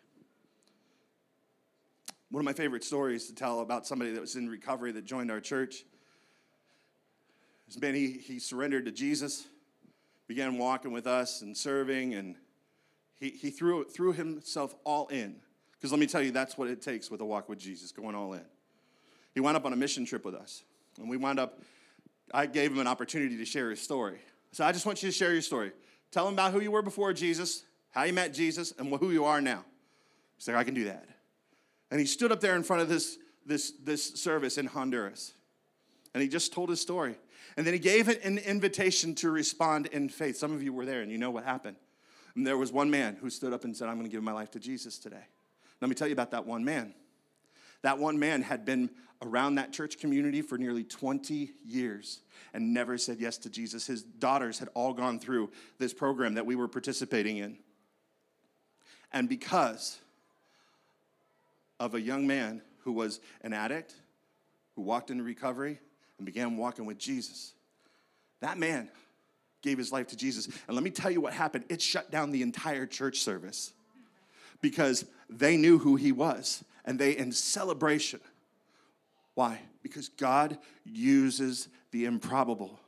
One 2.31 2.41
of 2.41 2.45
my 2.45 2.53
favorite 2.53 2.83
stories 2.83 3.27
to 3.29 3.35
tell 3.35 3.61
about 3.61 3.87
somebody 3.87 4.13
that 4.13 4.21
was 4.21 4.35
in 4.35 4.49
recovery 4.49 4.93
that 4.93 5.05
joined 5.05 5.31
our 5.31 5.41
church. 5.41 5.85
This 7.67 7.81
man, 7.81 7.95
he, 7.95 8.13
he 8.13 8.39
surrendered 8.39 8.85
to 8.87 8.91
Jesus, 8.91 9.47
began 10.27 10.59
walking 10.59 10.93
with 10.93 11.07
us 11.07 11.43
and 11.43 11.57
serving, 11.57 12.15
and 12.15 12.35
he, 13.15 13.31
he 13.31 13.51
threw, 13.51 13.85
threw 13.85 14.13
himself 14.13 14.75
all 14.85 15.07
in 15.09 15.37
because 15.85 15.93
let 15.93 16.01
me 16.01 16.07
tell 16.07 16.23
you, 16.23 16.31
that's 16.31 16.57
what 16.57 16.67
it 16.69 16.81
takes 16.81 17.11
with 17.11 17.21
a 17.21 17.27
walk 17.27 17.47
with 17.47 17.59
Jesus, 17.59 17.93
going 17.93 18.15
all 18.15 18.33
in. 18.33 18.41
He 19.35 19.41
wound 19.41 19.55
up 19.55 19.67
on 19.67 19.75
a 19.75 19.77
mission 19.77 20.07
trip 20.07 20.25
with 20.25 20.35
us. 20.35 20.63
And 20.99 21.11
we 21.11 21.19
wound 21.19 21.39
up, 21.39 21.61
I 22.33 22.47
gave 22.47 22.73
him 22.73 22.79
an 22.79 22.87
opportunity 22.87 23.37
to 23.37 23.45
share 23.45 23.69
his 23.69 23.83
story. 23.83 24.17
So 24.53 24.65
I 24.65 24.73
just 24.73 24.87
want 24.87 25.03
you 25.03 25.11
to 25.11 25.13
share 25.15 25.35
your 25.35 25.43
story. 25.43 25.73
Tell 26.11 26.27
him 26.27 26.33
about 26.33 26.53
who 26.53 26.61
you 26.61 26.71
were 26.71 26.81
before 26.81 27.13
Jesus, 27.13 27.65
how 27.91 28.05
you 28.05 28.15
met 28.15 28.33
Jesus, 28.33 28.73
and 28.79 28.97
who 28.97 29.11
you 29.11 29.27
are 29.27 29.43
now. 29.43 29.63
He's 30.39 30.49
like, 30.49 30.57
I 30.57 30.65
can 30.65 30.73
do 30.73 30.85
that. 30.85 31.07
And 31.91 32.01
he 32.01 32.07
stood 32.07 32.33
up 32.33 32.41
there 32.41 32.57
in 32.57 32.63
front 32.63 32.81
of 32.81 32.89
this, 32.89 33.19
this, 33.45 33.73
this 33.73 34.15
service 34.15 34.57
in 34.57 34.65
Honduras. 34.65 35.35
And 36.15 36.23
he 36.23 36.31
just 36.31 36.55
told 36.55 36.71
his 36.71 36.81
story. 36.81 37.17
And 37.59 37.67
then 37.67 37.75
he 37.75 37.79
gave 37.79 38.09
an 38.09 38.39
invitation 38.39 39.15
to 39.17 39.29
respond 39.31 39.89
in 39.89 40.09
faith. 40.09 40.39
Some 40.39 40.55
of 40.55 40.63
you 40.63 40.73
were 40.73 40.87
there 40.87 41.03
and 41.03 41.13
you 41.13 41.19
know 41.19 41.31
what 41.31 41.45
happened. 41.45 41.77
And 42.37 42.47
there 42.47 42.57
was 42.57 42.73
one 42.73 42.91
man 42.91 43.19
who 43.21 43.29
stood 43.29 43.53
up 43.53 43.65
and 43.65 43.77
said, 43.77 43.91
I'm 43.91 43.97
going 43.97 44.09
to 44.09 44.11
give 44.11 44.23
my 44.23 44.33
life 44.33 44.51
to 44.53 44.59
Jesus 44.59 44.99
today. 44.99 45.27
Let 45.85 45.91
me 45.91 45.97
tell 45.97 46.09
you 46.09 46.15
about 46.15 46.31
that 46.31 46.47
one 46.47 46.65
man. 46.65 46.95
That 47.83 47.99
one 47.99 48.19
man 48.19 48.41
had 48.41 48.65
been 48.65 48.89
around 49.21 49.57
that 49.57 49.71
church 49.71 49.99
community 49.99 50.41
for 50.41 50.57
nearly 50.57 50.83
20 50.83 51.51
years 51.63 52.23
and 52.55 52.73
never 52.73 52.97
said 52.97 53.19
yes 53.21 53.37
to 53.37 53.51
Jesus. 53.51 53.87
His 53.87 54.03
daughters 54.03 54.59
had 54.59 54.71
all 54.73 54.95
gone 54.95 55.19
through 55.19 55.51
this 55.79 55.93
program 55.93 56.37
that 56.37 56.47
we 56.47 56.57
were 56.57 56.69
participating 56.69 57.37
in. 57.37 57.59
And 59.13 59.29
because 59.29 59.99
of 61.79 61.95
a 61.95 62.01
young 62.01 62.27
man 62.27 62.63
who 62.79 62.93
was 62.93 63.21
an 63.43 63.53
addict, 63.53 63.93
who 64.77 64.81
walked 64.81 65.11
into 65.11 65.23
recovery 65.23 65.81
and 66.17 66.25
began 66.25 66.57
walking 66.57 66.87
with 66.87 66.97
Jesus, 66.97 67.53
that 68.41 68.57
man 68.57 68.89
gave 69.61 69.77
his 69.77 69.93
life 69.93 70.07
to 70.07 70.17
Jesus. 70.17 70.47
And 70.67 70.75
let 70.75 70.83
me 70.83 70.89
tell 70.89 71.11
you 71.11 71.21
what 71.21 71.35
happened 71.35 71.67
it 71.69 71.83
shut 71.83 72.11
down 72.11 72.31
the 72.31 72.41
entire 72.41 72.87
church 72.87 73.19
service 73.19 73.75
because 74.65 75.05
they 75.29 75.59
knew 75.59 75.77
who 75.77 75.95
he 75.95 76.11
was 76.11 76.65
and 76.87 76.99
they 76.99 77.15
in 77.15 77.31
celebration. 77.31 78.19
Why? 79.35 79.61
Because 79.83 80.09
God 80.09 80.57
uses 80.87 81.69
the 81.91 82.07
improbable. 82.07 82.81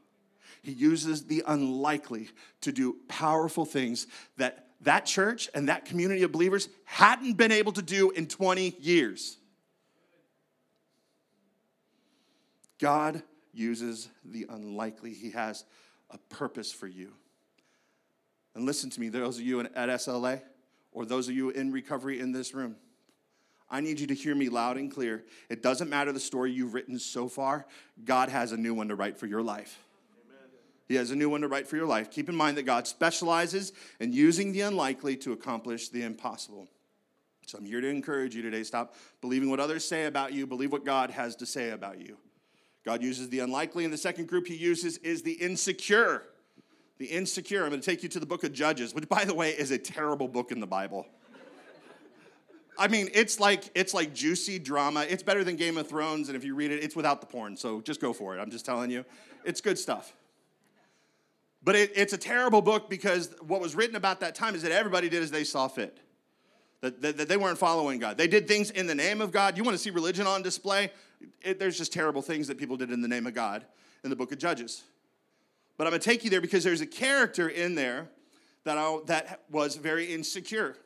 He 0.62 0.72
uses 0.72 1.26
the 1.26 1.42
unlikely 1.46 2.30
to 2.62 2.72
do 2.72 2.96
powerful 3.08 3.66
things 3.66 4.06
that 4.38 4.68
that 4.80 5.04
church 5.04 5.50
and 5.54 5.68
that 5.68 5.84
community 5.84 6.22
of 6.22 6.32
believers 6.32 6.70
hadn't 6.86 7.34
been 7.34 7.52
able 7.52 7.72
to 7.72 7.82
do 7.82 8.10
in 8.10 8.26
20 8.26 8.74
years. 8.80 9.36
God 12.78 13.22
uses 13.52 14.08
the 14.24 14.46
unlikely. 14.48 15.12
He 15.12 15.32
has 15.32 15.66
a 16.08 16.16
purpose 16.30 16.72
for 16.72 16.86
you. 16.86 17.12
And 18.54 18.64
listen 18.64 18.88
to 18.88 18.98
me, 18.98 19.10
those 19.10 19.36
of 19.36 19.44
you 19.44 19.60
at 19.60 19.74
SLA, 19.74 20.40
or 20.96 21.04
those 21.04 21.28
of 21.28 21.34
you 21.34 21.50
in 21.50 21.70
recovery 21.70 22.20
in 22.20 22.32
this 22.32 22.54
room, 22.54 22.74
I 23.68 23.80
need 23.80 24.00
you 24.00 24.06
to 24.06 24.14
hear 24.14 24.34
me 24.34 24.48
loud 24.48 24.78
and 24.78 24.90
clear. 24.90 25.24
It 25.50 25.62
doesn't 25.62 25.90
matter 25.90 26.10
the 26.10 26.18
story 26.18 26.52
you've 26.52 26.72
written 26.72 26.98
so 26.98 27.28
far, 27.28 27.66
God 28.02 28.30
has 28.30 28.52
a 28.52 28.56
new 28.56 28.72
one 28.72 28.88
to 28.88 28.94
write 28.94 29.18
for 29.18 29.26
your 29.26 29.42
life. 29.42 29.78
Amen. 30.26 30.48
He 30.88 30.94
has 30.94 31.10
a 31.10 31.16
new 31.16 31.28
one 31.28 31.42
to 31.42 31.48
write 31.48 31.68
for 31.68 31.76
your 31.76 31.84
life. 31.84 32.10
Keep 32.10 32.30
in 32.30 32.34
mind 32.34 32.56
that 32.56 32.62
God 32.62 32.86
specializes 32.86 33.74
in 34.00 34.14
using 34.14 34.52
the 34.52 34.62
unlikely 34.62 35.16
to 35.18 35.32
accomplish 35.32 35.90
the 35.90 36.02
impossible. 36.02 36.66
So 37.46 37.58
I'm 37.58 37.66
here 37.66 37.82
to 37.82 37.88
encourage 37.88 38.34
you 38.34 38.40
today. 38.40 38.62
Stop 38.62 38.94
believing 39.20 39.50
what 39.50 39.60
others 39.60 39.86
say 39.86 40.06
about 40.06 40.32
you, 40.32 40.46
believe 40.46 40.72
what 40.72 40.86
God 40.86 41.10
has 41.10 41.36
to 41.36 41.46
say 41.46 41.70
about 41.70 42.00
you. 42.00 42.16
God 42.86 43.02
uses 43.02 43.28
the 43.28 43.40
unlikely, 43.40 43.84
and 43.84 43.92
the 43.92 43.98
second 43.98 44.28
group 44.28 44.46
he 44.46 44.56
uses 44.56 44.96
is 44.98 45.22
the 45.22 45.32
insecure. 45.32 46.22
The 46.98 47.06
insecure. 47.06 47.64
I'm 47.64 47.70
going 47.70 47.80
to 47.80 47.84
take 47.84 48.02
you 48.02 48.08
to 48.10 48.20
the 48.20 48.26
book 48.26 48.44
of 48.44 48.52
Judges, 48.52 48.94
which, 48.94 49.08
by 49.08 49.24
the 49.24 49.34
way, 49.34 49.50
is 49.50 49.70
a 49.70 49.78
terrible 49.78 50.28
book 50.28 50.50
in 50.50 50.60
the 50.60 50.66
Bible. 50.66 51.06
I 52.78 52.88
mean, 52.88 53.08
it's 53.14 53.40
like 53.40 53.70
it's 53.74 53.94
like 53.94 54.14
juicy 54.14 54.58
drama. 54.58 55.06
It's 55.08 55.22
better 55.22 55.44
than 55.44 55.56
Game 55.56 55.78
of 55.78 55.88
Thrones, 55.88 56.28
and 56.28 56.36
if 56.36 56.44
you 56.44 56.54
read 56.54 56.70
it, 56.70 56.82
it's 56.82 56.94
without 56.94 57.20
the 57.20 57.26
porn. 57.26 57.56
So 57.56 57.80
just 57.80 58.00
go 58.00 58.12
for 58.12 58.36
it. 58.36 58.40
I'm 58.40 58.50
just 58.50 58.66
telling 58.66 58.90
you, 58.90 59.04
it's 59.44 59.60
good 59.60 59.78
stuff. 59.78 60.12
But 61.62 61.74
it, 61.74 61.92
it's 61.96 62.12
a 62.12 62.18
terrible 62.18 62.62
book 62.62 62.88
because 62.88 63.34
what 63.46 63.60
was 63.60 63.74
written 63.74 63.96
about 63.96 64.20
that 64.20 64.34
time 64.34 64.54
is 64.54 64.62
that 64.62 64.72
everybody 64.72 65.08
did 65.08 65.22
as 65.22 65.30
they 65.30 65.42
saw 65.42 65.68
fit. 65.68 65.98
That, 66.82 67.00
that, 67.00 67.16
that 67.16 67.28
they 67.28 67.38
weren't 67.38 67.58
following 67.58 67.98
God. 67.98 68.18
They 68.18 68.28
did 68.28 68.46
things 68.46 68.70
in 68.70 68.86
the 68.86 68.94
name 68.94 69.22
of 69.22 69.32
God. 69.32 69.56
You 69.56 69.64
want 69.64 69.74
to 69.74 69.82
see 69.82 69.90
religion 69.90 70.26
on 70.26 70.42
display? 70.42 70.92
It, 71.42 71.58
there's 71.58 71.78
just 71.78 71.92
terrible 71.92 72.20
things 72.20 72.46
that 72.48 72.58
people 72.58 72.76
did 72.76 72.90
in 72.90 73.00
the 73.00 73.08
name 73.08 73.26
of 73.26 73.34
God 73.34 73.64
in 74.04 74.10
the 74.10 74.16
book 74.16 74.30
of 74.30 74.38
Judges. 74.38 74.84
But 75.76 75.86
I'm 75.86 75.90
going 75.90 76.00
to 76.00 76.08
take 76.08 76.24
you 76.24 76.30
there 76.30 76.40
because 76.40 76.64
there's 76.64 76.80
a 76.80 76.86
character 76.86 77.48
in 77.48 77.74
there 77.74 78.08
that, 78.64 78.78
I, 78.78 78.98
that 79.06 79.42
was 79.50 79.76
very 79.76 80.12
insecure. 80.12 80.76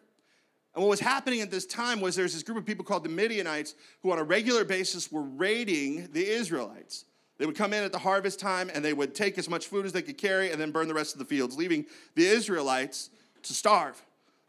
And 0.75 0.83
what 0.83 0.91
was 0.91 1.01
happening 1.01 1.41
at 1.41 1.51
this 1.51 1.67
time 1.67 2.01
was 2.01 2.15
there's 2.15 2.35
this 2.35 2.43
group 2.43 2.59
of 2.59 2.67
people 2.67 2.85
called 2.85 3.05
the 3.05 3.11
Midianites 3.11 3.75
who, 4.03 4.13
on 4.13 4.19
a 4.19 4.25
regular 4.25 4.65
basis, 4.65 5.11
were 5.11 5.23
raiding 5.23 6.09
the 6.13 6.27
Israelites. 6.29 7.05
They 7.39 7.47
would 7.47 7.57
come 7.57 7.73
in 7.73 7.83
at 7.83 7.91
the 7.91 7.99
harvest 7.99 8.39
time 8.39 8.71
and 8.73 8.85
they 8.85 8.93
would 8.93 9.15
take 9.15 9.39
as 9.39 9.49
much 9.49 9.67
food 9.67 9.87
as 9.87 9.93
they 9.93 10.03
could 10.03 10.19
carry 10.19 10.53
and 10.53 10.61
then 10.61 10.71
burn 10.71 10.89
the 10.89 10.95
rest 10.95 11.15
of 11.15 11.19
the 11.19 11.25
fields, 11.25 11.57
leaving 11.57 11.87
the 12.15 12.27
Israelites 12.27 13.11
to 13.43 13.55
starve. 13.55 14.01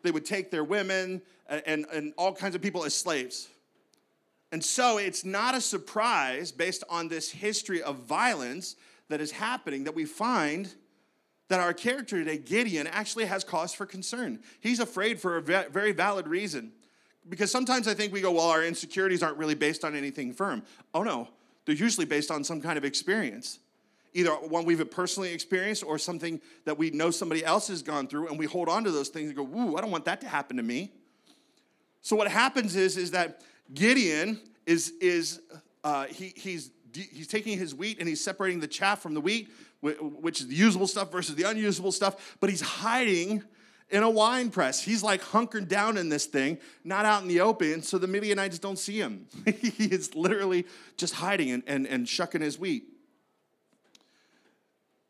They 0.03 0.11
would 0.11 0.25
take 0.25 0.51
their 0.51 0.63
women 0.63 1.21
and, 1.47 1.63
and, 1.65 1.85
and 1.93 2.13
all 2.17 2.33
kinds 2.33 2.53
of 2.53 2.61
people 2.61 2.83
as 2.83 2.93
slaves. 2.93 3.47
And 4.51 4.63
so 4.63 4.97
it's 4.97 5.23
not 5.23 5.55
a 5.55 5.61
surprise, 5.61 6.51
based 6.51 6.83
on 6.89 7.07
this 7.07 7.31
history 7.31 7.81
of 7.81 7.95
violence 7.99 8.75
that 9.11 9.21
is 9.21 9.31
happening, 9.31 9.85
that 9.85 9.95
we 9.95 10.05
find 10.05 10.73
that 11.47 11.59
our 11.59 11.73
character 11.73 12.17
today, 12.17 12.37
Gideon, 12.37 12.87
actually 12.87 13.25
has 13.25 13.43
cause 13.43 13.73
for 13.73 13.85
concern. 13.85 14.39
He's 14.59 14.79
afraid 14.79 15.19
for 15.19 15.37
a 15.37 15.41
very 15.41 15.91
valid 15.91 16.27
reason. 16.27 16.71
Because 17.29 17.51
sometimes 17.51 17.87
I 17.87 17.93
think 17.93 18.11
we 18.11 18.21
go, 18.21 18.31
well, 18.31 18.47
our 18.47 18.63
insecurities 18.63 19.21
aren't 19.21 19.37
really 19.37 19.53
based 19.53 19.85
on 19.85 19.95
anything 19.95 20.33
firm. 20.33 20.63
Oh 20.93 21.03
no, 21.03 21.27
they're 21.65 21.75
usually 21.75 22.05
based 22.05 22.31
on 22.31 22.43
some 22.43 22.61
kind 22.61 22.77
of 22.77 22.85
experience. 22.85 23.59
Either 24.13 24.31
one 24.31 24.65
we've 24.65 24.89
personally 24.89 25.31
experienced 25.31 25.83
or 25.83 25.97
something 25.97 26.41
that 26.65 26.77
we 26.77 26.89
know 26.89 27.11
somebody 27.11 27.45
else 27.45 27.67
has 27.67 27.83
gone 27.83 28.07
through, 28.07 28.27
and 28.27 28.39
we 28.39 28.45
hold 28.45 28.67
on 28.67 28.83
to 28.83 28.91
those 28.91 29.09
things 29.09 29.27
and 29.27 29.37
go, 29.37 29.43
ooh, 29.43 29.77
I 29.77 29.81
don't 29.81 29.91
want 29.91 30.05
that 30.05 30.19
to 30.21 30.27
happen 30.27 30.57
to 30.57 30.63
me. 30.63 30.91
So 32.01 32.15
what 32.15 32.27
happens 32.27 32.75
is, 32.75 32.97
is 32.97 33.11
that 33.11 33.41
Gideon 33.73 34.41
is, 34.65 34.93
is 34.99 35.41
uh, 35.83 36.05
he, 36.05 36.33
he's, 36.35 36.71
he's 36.93 37.27
taking 37.27 37.57
his 37.57 37.73
wheat 37.73 37.99
and 37.99 38.07
he's 38.07 38.23
separating 38.23 38.59
the 38.59 38.67
chaff 38.67 39.01
from 39.01 39.13
the 39.13 39.21
wheat 39.21 39.49
which 39.81 40.41
is 40.41 40.47
the 40.47 40.55
usable 40.55 40.87
stuff 40.87 41.11
versus 41.11 41.35
the 41.35 41.43
unusable 41.43 41.91
stuff, 41.91 42.37
but 42.39 42.49
he's 42.49 42.61
hiding 42.61 43.43
in 43.89 44.03
a 44.03 44.09
wine 44.09 44.49
press. 44.49 44.81
He's 44.81 45.03
like 45.03 45.21
hunkered 45.21 45.67
down 45.67 45.97
in 45.97 46.09
this 46.09 46.25
thing, 46.25 46.59
not 46.83 47.05
out 47.05 47.23
in 47.23 47.27
the 47.27 47.41
open, 47.41 47.81
so 47.81 47.97
the 47.97 48.07
Midianites 48.07 48.59
don't 48.59 48.77
see 48.77 48.97
him. 48.97 49.27
he 49.45 49.85
is 49.85 50.15
literally 50.15 50.65
just 50.97 51.15
hiding 51.15 51.51
and, 51.51 51.63
and, 51.67 51.87
and 51.87 52.07
shucking 52.07 52.41
his 52.41 52.59
wheat. 52.59 52.85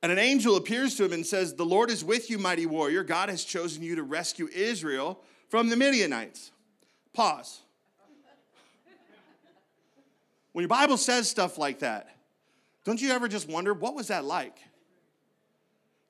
And 0.02 0.12
an 0.12 0.18
angel 0.18 0.56
appears 0.56 0.96
to 0.96 1.06
him 1.06 1.14
and 1.14 1.26
says, 1.26 1.54
The 1.54 1.66
Lord 1.66 1.92
is 1.92 2.04
with 2.04 2.30
you, 2.30 2.40
mighty 2.40 2.66
warrior. 2.66 3.04
God 3.04 3.30
has 3.30 3.44
chosen 3.44 3.84
you 3.84 3.96
to 3.96 4.04
rescue 4.04 4.48
Israel 4.48 5.22
from 5.50 5.70
the 5.70 5.76
Midianites. 5.76 6.52
Pause. 7.14 7.62
When 10.54 10.64
your 10.64 10.70
Bible 10.70 10.98
says 10.98 11.30
stuff 11.30 11.58
like 11.58 11.80
that, 11.80 12.16
don't 12.84 13.02
you 13.02 13.12
ever 13.12 13.28
just 13.28 13.48
wonder, 13.48 13.74
what 13.74 13.96
was 13.96 14.08
that 14.08 14.26
like? 14.26 14.58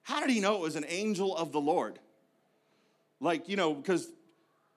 How 0.04 0.20
did 0.20 0.30
he 0.30 0.40
know 0.40 0.56
it 0.56 0.62
was 0.62 0.76
an 0.76 0.86
angel 0.88 1.36
of 1.36 1.52
the 1.52 1.62
Lord? 1.62 2.00
Like, 3.20 3.48
you 3.48 3.56
know, 3.56 3.74
because, 3.74 4.08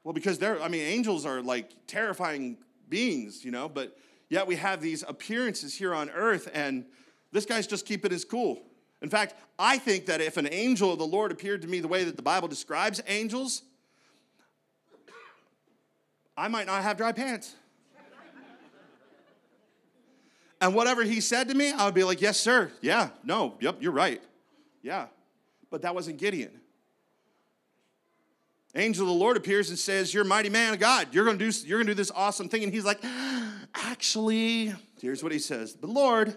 well, 0.03 0.12
because 0.12 0.38
they're, 0.38 0.61
I 0.61 0.68
mean, 0.68 0.83
angels 0.83 1.24
are 1.24 1.40
like 1.40 1.70
terrifying 1.87 2.59
beings, 2.88 3.44
you 3.44 3.50
know, 3.50 3.68
but 3.68 3.96
yet 4.29 4.46
we 4.46 4.57
have 4.57 4.83
these 4.83 5.03
appearances 5.07 5.74
here 5.74 5.94
on 5.94 6.11
earth, 6.11 6.50
and 6.53 6.85
this 7.33 7.46
guy's 7.46 7.66
just 7.66 7.87
keeping 7.87 8.11
his 8.11 8.24
cool. 8.24 8.62
In 9.00 9.09
fact, 9.09 9.35
I 9.59 9.79
think 9.79 10.07
that 10.07 10.20
if 10.20 10.37
an 10.37 10.48
angel 10.50 10.92
of 10.92 10.98
the 10.98 11.07
Lord 11.07 11.33
appeared 11.33 11.62
to 11.62 11.68
me 11.68 11.81
the 11.81 11.88
way 11.88 12.05
that 12.05 12.16
the 12.16 12.22
Bible 12.22 12.48
describes 12.48 13.03
angels, 13.07 13.62
I 16.37 16.48
might 16.48 16.66
not 16.66 16.83
have 16.83 16.96
dry 16.96 17.12
pants. 17.12 17.55
And 20.64 20.74
whatever 20.74 21.03
he 21.03 21.20
said 21.20 21.48
to 21.48 21.55
me, 21.55 21.72
I 21.72 21.85
would 21.85 21.92
be 21.92 22.05
like, 22.05 22.22
yes, 22.22 22.40
sir. 22.40 22.72
Yeah, 22.81 23.11
no, 23.22 23.59
yep, 23.61 23.77
you're 23.81 23.92
right. 23.92 24.22
Yeah. 24.81 25.09
But 25.70 25.83
that 25.83 25.94
wasn't 25.94 26.16
Gideon. 26.16 26.59
Angel 28.74 29.03
of 29.03 29.09
the 29.09 29.14
Lord 29.14 29.37
appears 29.37 29.68
and 29.68 29.79
says, 29.79 30.14
You're 30.14 30.22
a 30.22 30.27
mighty 30.27 30.48
man 30.48 30.72
of 30.72 30.81
God. 30.81 31.09
You're 31.12 31.27
gonna 31.27 31.37
do, 31.37 31.50
you're 31.66 31.79
gonna 31.79 31.90
do 31.90 31.94
this 31.94 32.11
awesome 32.11 32.48
thing. 32.48 32.64
And 32.64 32.72
he's 32.72 32.87
like, 32.87 32.98
Actually, 33.74 34.72
here's 35.03 35.22
what 35.22 35.33
he 35.33 35.38
says. 35.38 35.74
But 35.74 35.90
Lord, 35.90 36.35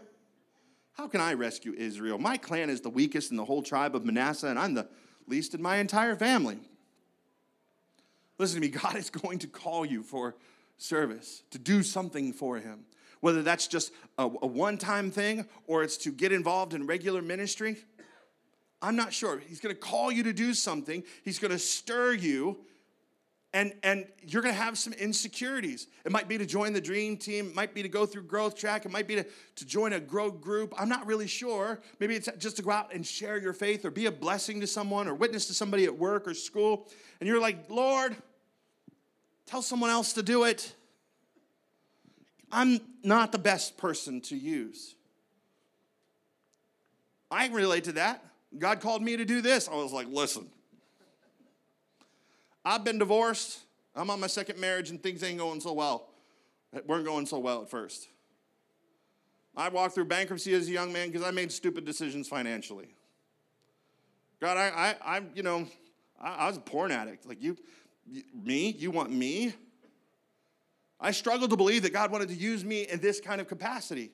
how 0.92 1.08
can 1.08 1.22
I 1.22 1.34
rescue 1.34 1.74
Israel? 1.78 2.18
My 2.18 2.36
clan 2.36 2.70
is 2.70 2.82
the 2.82 2.90
weakest 2.90 3.32
in 3.32 3.38
the 3.38 3.46
whole 3.46 3.64
tribe 3.64 3.96
of 3.96 4.04
Manasseh, 4.04 4.50
and 4.50 4.60
I'm 4.60 4.74
the 4.74 4.90
least 5.26 5.54
in 5.56 5.62
my 5.62 5.78
entire 5.78 6.18
family. 6.18 6.60
Listen 8.38 8.60
to 8.60 8.68
me, 8.68 8.74
God 8.84 8.98
is 8.98 9.10
going 9.10 9.40
to 9.40 9.48
call 9.48 9.86
you 9.86 10.04
for 10.04 10.36
service, 10.78 11.44
to 11.52 11.58
do 11.58 11.82
something 11.82 12.34
for 12.34 12.58
him 12.58 12.84
whether 13.20 13.42
that's 13.42 13.68
just 13.68 13.92
a, 14.18 14.24
a 14.24 14.48
one 14.48 14.78
time 14.78 15.12
thing 15.12 15.46
or 15.66 15.84
it's 15.84 15.98
to 15.98 16.12
get 16.12 16.32
involved 16.32 16.74
in 16.74 16.88
regular 16.88 17.22
ministry. 17.22 17.78
I'm 18.82 18.96
not 18.96 19.14
sure. 19.14 19.40
He's 19.40 19.60
going 19.60 19.74
to 19.74 19.80
call 19.80 20.12
you 20.12 20.24
to 20.24 20.34
do 20.34 20.54
something, 20.54 21.04
he's 21.24 21.40
going 21.40 21.52
to 21.52 21.60
stir 21.60 22.14
you. 22.14 22.58
And, 23.54 23.74
and 23.82 24.06
you're 24.22 24.42
to 24.42 24.52
have 24.52 24.78
some 24.78 24.94
insecurities. 24.94 25.88
It 26.06 26.12
might 26.12 26.28
be 26.28 26.38
to 26.38 26.46
join 26.46 26.74
the 26.74 26.82
dream 26.82 27.16
team. 27.18 27.48
It 27.48 27.56
might 27.56 27.74
be 27.74 27.82
to 27.82 27.90
go 27.90 28.06
through 28.06 28.24
growth 28.24 28.56
track. 28.56 28.86
It 28.86 28.92
might 28.92 29.08
be 29.08 29.16
to, 29.16 29.26
to 29.56 29.66
join 29.66 29.94
a 29.94 30.00
grow 30.02 30.30
group. 30.30 30.76
I'm 30.78 30.90
not 30.90 31.08
really 31.08 31.28
sure. 31.28 31.80
Maybe 32.00 32.16
it's 32.16 32.30
just 32.38 32.58
to 32.58 32.62
go 32.62 32.72
out 32.72 32.94
and 32.94 33.08
share 33.08 33.40
your 33.40 33.54
faith 33.54 33.86
or 33.86 33.90
be 33.90 34.06
a 34.06 34.12
blessing 34.12 34.60
to 34.62 34.68
someone 34.68 35.08
or 35.08 35.16
witness 35.16 35.48
to 35.48 35.54
somebody 35.54 35.86
at 35.86 35.98
work 35.98 36.28
or 36.28 36.34
school. 36.34 36.88
And 37.20 37.28
you're 37.28 37.42
like, 37.42 37.70
Lord, 37.70 38.16
tell 39.46 39.62
someone 39.62 39.90
else 39.90 40.14
to 40.14 40.24
do 40.24 40.44
it. 40.44 40.76
I'm 42.52 42.80
not 43.04 43.32
the 43.32 43.38
best 43.38 43.78
person 43.78 44.22
to 44.22 44.36
use. 44.36 44.96
I 47.30 47.48
relate 47.50 47.86
to 47.86 47.94
that. 47.94 48.24
God 48.58 48.80
called 48.80 49.02
me 49.02 49.18
to 49.18 49.26
do 49.26 49.42
this. 49.42 49.68
I 49.68 49.76
was 49.76 49.92
like, 49.92 50.08
listen, 50.10 50.48
I've 52.64 52.84
been 52.84 53.00
divorced. 53.00 53.60
I'm 53.96 54.10
on 54.10 54.20
my 54.20 54.28
second 54.28 54.60
marriage 54.60 54.90
and 54.90 55.02
things 55.02 55.24
ain't 55.24 55.40
going 55.40 55.60
so 55.60 55.74
well. 55.74 56.10
It 56.74 56.88
weren't 56.88 57.06
going 57.06 57.26
so 57.26 57.40
well 57.40 57.62
at 57.62 57.70
first. 57.70 58.08
I 59.56 59.70
walked 59.70 59.96
through 59.96 60.06
bankruptcy 60.06 60.54
as 60.54 60.68
a 60.68 60.72
young 60.72 60.94
man 60.94 61.10
because 61.10 61.26
I 61.26 61.32
made 61.32 61.52
stupid 61.52 61.84
decisions 61.84 62.28
financially. 62.28 62.90
God, 64.40 64.58
I, 64.58 64.96
I, 65.02 65.18
I 65.18 65.22
you 65.34 65.42
know, 65.44 65.68
I, 66.22 66.36
I 66.36 66.48
was 66.48 66.58
a 66.58 66.62
porn 66.62 66.92
addict. 66.92 67.26
Like 67.26 67.42
you, 67.42 67.58
you, 68.06 68.24
me, 68.36 68.70
you 68.70 68.92
want 68.92 69.12
me? 69.12 69.54
I 71.00 71.12
struggled 71.12 71.52
to 71.52 71.58
believe 71.58 71.84
that 71.84 71.94
God 71.94 72.12
wanted 72.12 72.30
to 72.30 72.36
use 72.36 72.66
me 72.66 72.84
in 72.84 73.00
this 73.00 73.20
kind 73.20 73.40
of 73.40 73.48
capacity 73.48 74.12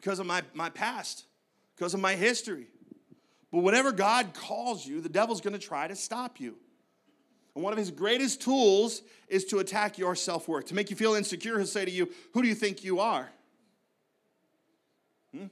because 0.00 0.18
of 0.18 0.26
my, 0.26 0.42
my 0.54 0.68
past, 0.68 1.24
because 1.76 1.94
of 1.94 2.00
my 2.00 2.14
history. 2.14 2.66
But 3.50 3.60
whenever 3.60 3.92
God 3.92 4.34
calls 4.34 4.86
you, 4.86 5.00
the 5.00 5.08
devil's 5.08 5.40
going 5.40 5.54
to 5.54 5.58
try 5.58 5.88
to 5.88 5.96
stop 5.96 6.38
you. 6.40 6.56
And 7.54 7.64
one 7.64 7.72
of 7.72 7.78
his 7.78 7.90
greatest 7.90 8.42
tools 8.42 9.02
is 9.26 9.44
to 9.46 9.58
attack 9.58 9.98
your 9.98 10.14
self 10.14 10.46
worth, 10.46 10.66
to 10.66 10.74
make 10.74 10.90
you 10.90 10.96
feel 10.96 11.14
insecure. 11.14 11.56
He'll 11.56 11.66
say 11.66 11.84
to 11.84 11.90
you, 11.90 12.10
Who 12.34 12.42
do 12.42 12.48
you 12.48 12.54
think 12.54 12.84
you 12.84 13.00
are? 13.00 13.28
Hmm? 15.34 15.46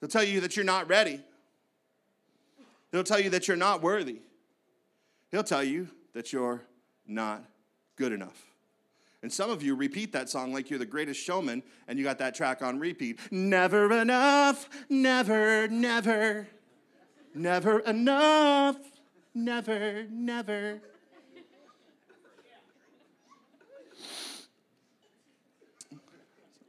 He'll 0.00 0.08
tell 0.08 0.22
you 0.22 0.40
that 0.42 0.54
you're 0.54 0.64
not 0.64 0.88
ready. 0.88 1.20
He'll 2.92 3.04
tell 3.04 3.20
you 3.20 3.30
that 3.30 3.48
you're 3.48 3.56
not 3.56 3.82
worthy. 3.82 4.20
He'll 5.30 5.42
tell 5.42 5.64
you 5.64 5.88
that 6.14 6.32
you're 6.32 6.62
not 7.06 7.44
good 7.96 8.12
enough. 8.12 8.48
And 9.22 9.32
some 9.32 9.50
of 9.50 9.62
you 9.62 9.74
repeat 9.74 10.12
that 10.12 10.28
song 10.28 10.52
like 10.52 10.70
you're 10.70 10.78
the 10.78 10.86
greatest 10.86 11.20
showman 11.20 11.62
and 11.88 11.98
you 11.98 12.04
got 12.04 12.18
that 12.18 12.34
track 12.34 12.62
on 12.62 12.78
repeat. 12.78 13.18
Never 13.32 13.92
enough, 13.92 14.68
never, 14.88 15.66
never, 15.66 16.46
never 17.34 17.80
enough, 17.80 18.76
never, 19.34 20.06
never. 20.08 20.80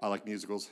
I 0.02 0.08
like 0.08 0.26
musicals. 0.26 0.70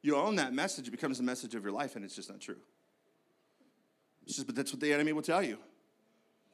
You 0.00 0.16
own 0.16 0.34
that 0.36 0.52
message, 0.52 0.88
it 0.88 0.90
becomes 0.90 1.18
the 1.18 1.24
message 1.24 1.54
of 1.54 1.62
your 1.62 1.72
life, 1.72 1.94
and 1.94 2.04
it's 2.04 2.16
just 2.16 2.28
not 2.28 2.40
true. 2.40 2.56
It's 4.24 4.36
just, 4.36 4.46
but 4.46 4.56
that's 4.56 4.72
what 4.72 4.80
the 4.80 4.92
enemy 4.92 5.12
will 5.12 5.22
tell 5.22 5.42
you. 5.42 5.58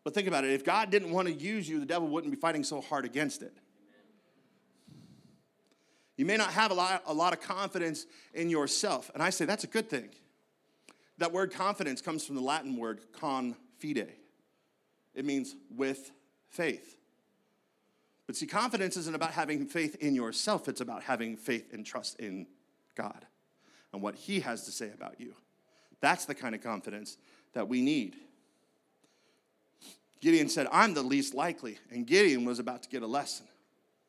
But 0.05 0.15
think 0.15 0.29
about 0.29 0.45
it 0.45 0.53
if 0.53 0.65
God 0.65 0.91
didn't 0.91 1.11
want 1.11 1.29
to 1.29 1.35
use 1.35 1.69
you, 1.69 1.81
the 1.81 1.87
devil 1.87 2.09
wouldn't 2.09 2.33
be 2.33 2.41
fighting 2.41 2.65
so 2.65 2.81
hard 2.81 3.05
against 3.05 3.43
it. 3.43 3.53
You 6.17 6.27
may 6.27 6.37
not 6.37 6.51
have 6.51 6.71
a 6.71 6.75
lot, 6.75 7.03
a 7.07 7.15
lot 7.15 7.33
of 7.33 7.41
confidence 7.41 8.07
in 8.35 8.51
yourself. 8.51 9.11
And 9.15 9.23
I 9.23 9.31
say 9.31 9.45
that's 9.45 9.65
a 9.65 9.69
good 9.69 9.89
thing. 9.89 10.09
That 11.19 11.33
word 11.33 11.53
confidence 11.53 12.01
comes 12.01 12.25
from 12.25 12.35
the 12.35 12.43
Latin 12.43 12.77
word 12.77 13.01
confide, 13.13 14.13
it 15.15 15.25
means 15.25 15.55
with 15.71 16.11
faith. 16.49 16.97
But 18.27 18.37
see, 18.37 18.47
confidence 18.47 18.97
isn't 18.97 19.15
about 19.15 19.33
having 19.33 19.67
faith 19.67 19.97
in 19.97 20.15
yourself, 20.15 20.69
it's 20.69 20.81
about 20.81 21.03
having 21.03 21.37
faith 21.37 21.73
and 21.73 21.85
trust 21.85 22.21
in 22.21 22.47
God 22.95 23.27
and 23.93 24.03
what 24.03 24.15
He 24.15 24.41
has 24.41 24.65
to 24.65 24.73
say 24.73 24.91
about 24.93 25.21
you. 25.21 25.35
That's 26.01 26.25
the 26.25 26.35
kind 26.35 26.55
of 26.55 26.63
confidence 26.63 27.17
that 27.55 27.69
we 27.69 27.83
need. 27.83 28.17
Gideon 30.21 30.49
said, 30.49 30.67
I'm 30.73 30.95
the 30.95 31.03
least 31.03 31.35
likely. 31.35 31.79
And 31.91 32.07
Gideon 32.07 32.45
was 32.45 32.59
about 32.59 32.83
to 32.83 32.89
get 32.89 33.03
a 33.03 33.07
lesson. 33.07 33.47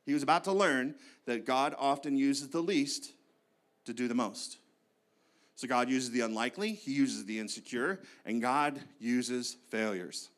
He 0.06 0.13
was 0.13 0.23
about 0.23 0.43
to 0.45 0.52
learn 0.52 0.95
that 1.25 1.45
God 1.45 1.75
often 1.78 2.17
uses 2.17 2.49
the 2.49 2.62
least 2.62 3.12
to 3.86 3.93
do 3.93 4.08
the 4.08 4.15
most. 4.15 4.58
So 5.56 5.67
God 5.67 5.89
uses 5.89 6.12
the 6.12 6.21
unlikely, 6.21 6.71
He 6.71 6.93
uses 6.93 7.25
the 7.25 7.38
insecure, 7.38 7.99
and 8.25 8.41
God 8.41 8.80
uses 8.99 9.58
failures. 9.69 10.30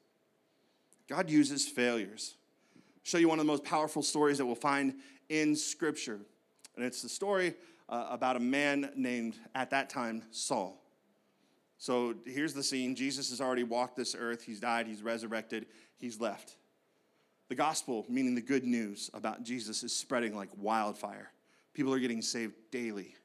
God 1.08 1.30
uses 1.30 1.68
failures. 1.68 2.34
I'll 2.76 2.82
show 3.04 3.18
you 3.18 3.30
one 3.30 3.40
of 3.40 3.46
the 3.46 3.52
most 3.52 3.64
powerful 3.64 4.02
stories 4.02 4.40
that 4.40 4.46
we'll 4.46 4.56
find 4.56 4.96
in 5.30 5.56
Scripture. 5.56 6.20
And 6.76 6.84
it's 6.84 7.02
the 7.02 7.10
story 7.10 7.54
uh, 7.88 8.08
about 8.10 8.36
a 8.36 8.40
man 8.40 8.92
named, 8.96 9.36
at 9.54 9.70
that 9.70 9.90
time, 9.90 10.24
Saul. 10.32 10.81
So 11.82 12.14
here's 12.28 12.54
the 12.54 12.62
scene 12.62 12.94
Jesus 12.94 13.32
has 13.32 13.42
already 13.42 13.64
walked 13.64 13.96
this 13.96 14.16
earth, 14.18 14.44
he's 14.44 14.60
died, 14.60 14.86
he's 14.86 15.02
resurrected, 15.02 15.66
he's 15.98 16.22
left. 16.22 16.58
The 17.50 17.56
gospel, 17.56 18.06
meaning 18.08 18.36
the 18.36 18.42
good 18.42 18.64
news 18.64 19.10
about 19.16 19.42
Jesus, 19.42 19.82
is 19.82 19.92
spreading 19.92 20.36
like 20.36 20.50
wildfire. 20.56 21.32
People 21.74 21.92
are 21.92 21.98
getting 21.98 22.22
saved 22.22 22.54
daily. 22.70 23.16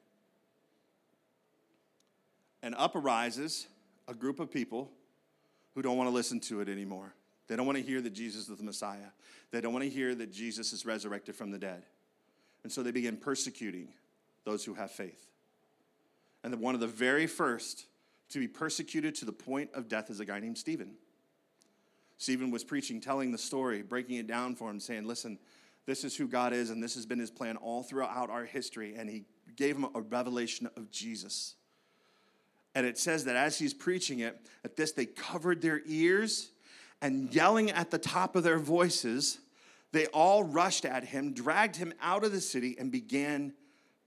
And 2.63 2.73
up 2.79 2.95
arises 2.95 3.67
a 4.07 4.15
group 4.15 4.39
of 4.39 4.49
people 4.49 4.89
who 5.75 5.83
don't 5.83 5.95
want 5.95 6.09
to 6.09 6.13
listen 6.13 6.39
to 6.39 6.59
it 6.59 6.67
anymore. 6.67 7.13
They 7.47 7.55
don't 7.55 7.67
want 7.67 7.77
to 7.77 7.83
hear 7.83 8.01
that 8.01 8.13
Jesus 8.13 8.49
is 8.49 8.57
the 8.57 8.63
Messiah. 8.63 9.11
They 9.51 9.61
don't 9.61 9.71
want 9.71 9.83
to 9.83 9.89
hear 9.89 10.15
that 10.15 10.33
Jesus 10.33 10.73
is 10.73 10.83
resurrected 10.83 11.35
from 11.35 11.51
the 11.51 11.59
dead. 11.59 11.83
And 12.63 12.71
so 12.71 12.81
they 12.81 12.89
begin 12.89 13.17
persecuting 13.17 13.89
those 14.45 14.65
who 14.65 14.73
have 14.73 14.89
faith. 14.89 15.27
And 16.43 16.59
one 16.59 16.73
of 16.73 16.81
the 16.81 16.87
very 16.87 17.27
first 17.27 17.85
to 18.29 18.39
be 18.39 18.47
persecuted 18.47 19.15
to 19.15 19.25
the 19.25 19.31
point 19.31 19.69
of 19.73 19.87
death 19.87 20.09
is 20.09 20.19
a 20.19 20.25
guy 20.25 20.39
named 20.39 20.57
Stephen. 20.57 20.95
Stephen 22.17 22.51
was 22.51 22.63
preaching, 22.63 22.99
telling 22.99 23.31
the 23.31 23.37
story, 23.37 23.81
breaking 23.81 24.17
it 24.17 24.27
down 24.27 24.55
for 24.55 24.69
him, 24.69 24.79
saying, 24.79 25.05
Listen, 25.05 25.37
this 25.85 26.03
is 26.03 26.15
who 26.15 26.27
God 26.27 26.51
is, 26.51 26.69
and 26.69 26.81
this 26.81 26.95
has 26.95 27.05
been 27.05 27.19
his 27.19 27.31
plan 27.31 27.57
all 27.57 27.83
throughout 27.83 28.29
our 28.29 28.43
history. 28.43 28.95
And 28.95 29.09
he 29.09 29.23
gave 29.55 29.75
him 29.75 29.85
a 29.95 30.01
revelation 30.01 30.69
of 30.75 30.91
Jesus. 30.91 31.55
And 32.75 32.85
it 32.85 32.97
says 32.97 33.25
that 33.25 33.35
as 33.35 33.57
he's 33.57 33.73
preaching 33.73 34.19
it, 34.19 34.39
at 34.63 34.75
this, 34.75 34.91
they 34.91 35.05
covered 35.05 35.61
their 35.61 35.81
ears 35.85 36.49
and 37.01 37.33
yelling 37.33 37.71
at 37.71 37.91
the 37.91 37.97
top 37.97 38.35
of 38.35 38.43
their 38.43 38.59
voices, 38.59 39.39
they 39.91 40.07
all 40.07 40.43
rushed 40.43 40.85
at 40.85 41.05
him, 41.05 41.33
dragged 41.33 41.75
him 41.75 41.93
out 42.01 42.23
of 42.23 42.31
the 42.31 42.41
city, 42.41 42.75
and 42.79 42.91
began 42.91 43.53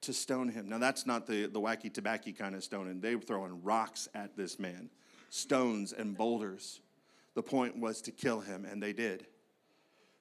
to 0.02 0.12
stone 0.12 0.48
him. 0.48 0.68
Now, 0.68 0.78
that's 0.78 1.06
not 1.06 1.26
the, 1.26 1.46
the 1.46 1.60
wacky 1.60 1.92
tobacco 1.92 2.32
kind 2.32 2.54
of 2.54 2.64
stoning. 2.64 3.00
They 3.00 3.14
were 3.14 3.22
throwing 3.22 3.62
rocks 3.62 4.08
at 4.14 4.36
this 4.36 4.58
man, 4.58 4.90
stones 5.28 5.92
and 5.92 6.16
boulders. 6.16 6.80
The 7.34 7.42
point 7.42 7.78
was 7.78 8.00
to 8.02 8.10
kill 8.10 8.40
him, 8.40 8.64
and 8.64 8.82
they 8.82 8.92
did. 8.92 9.22
It 9.22 9.28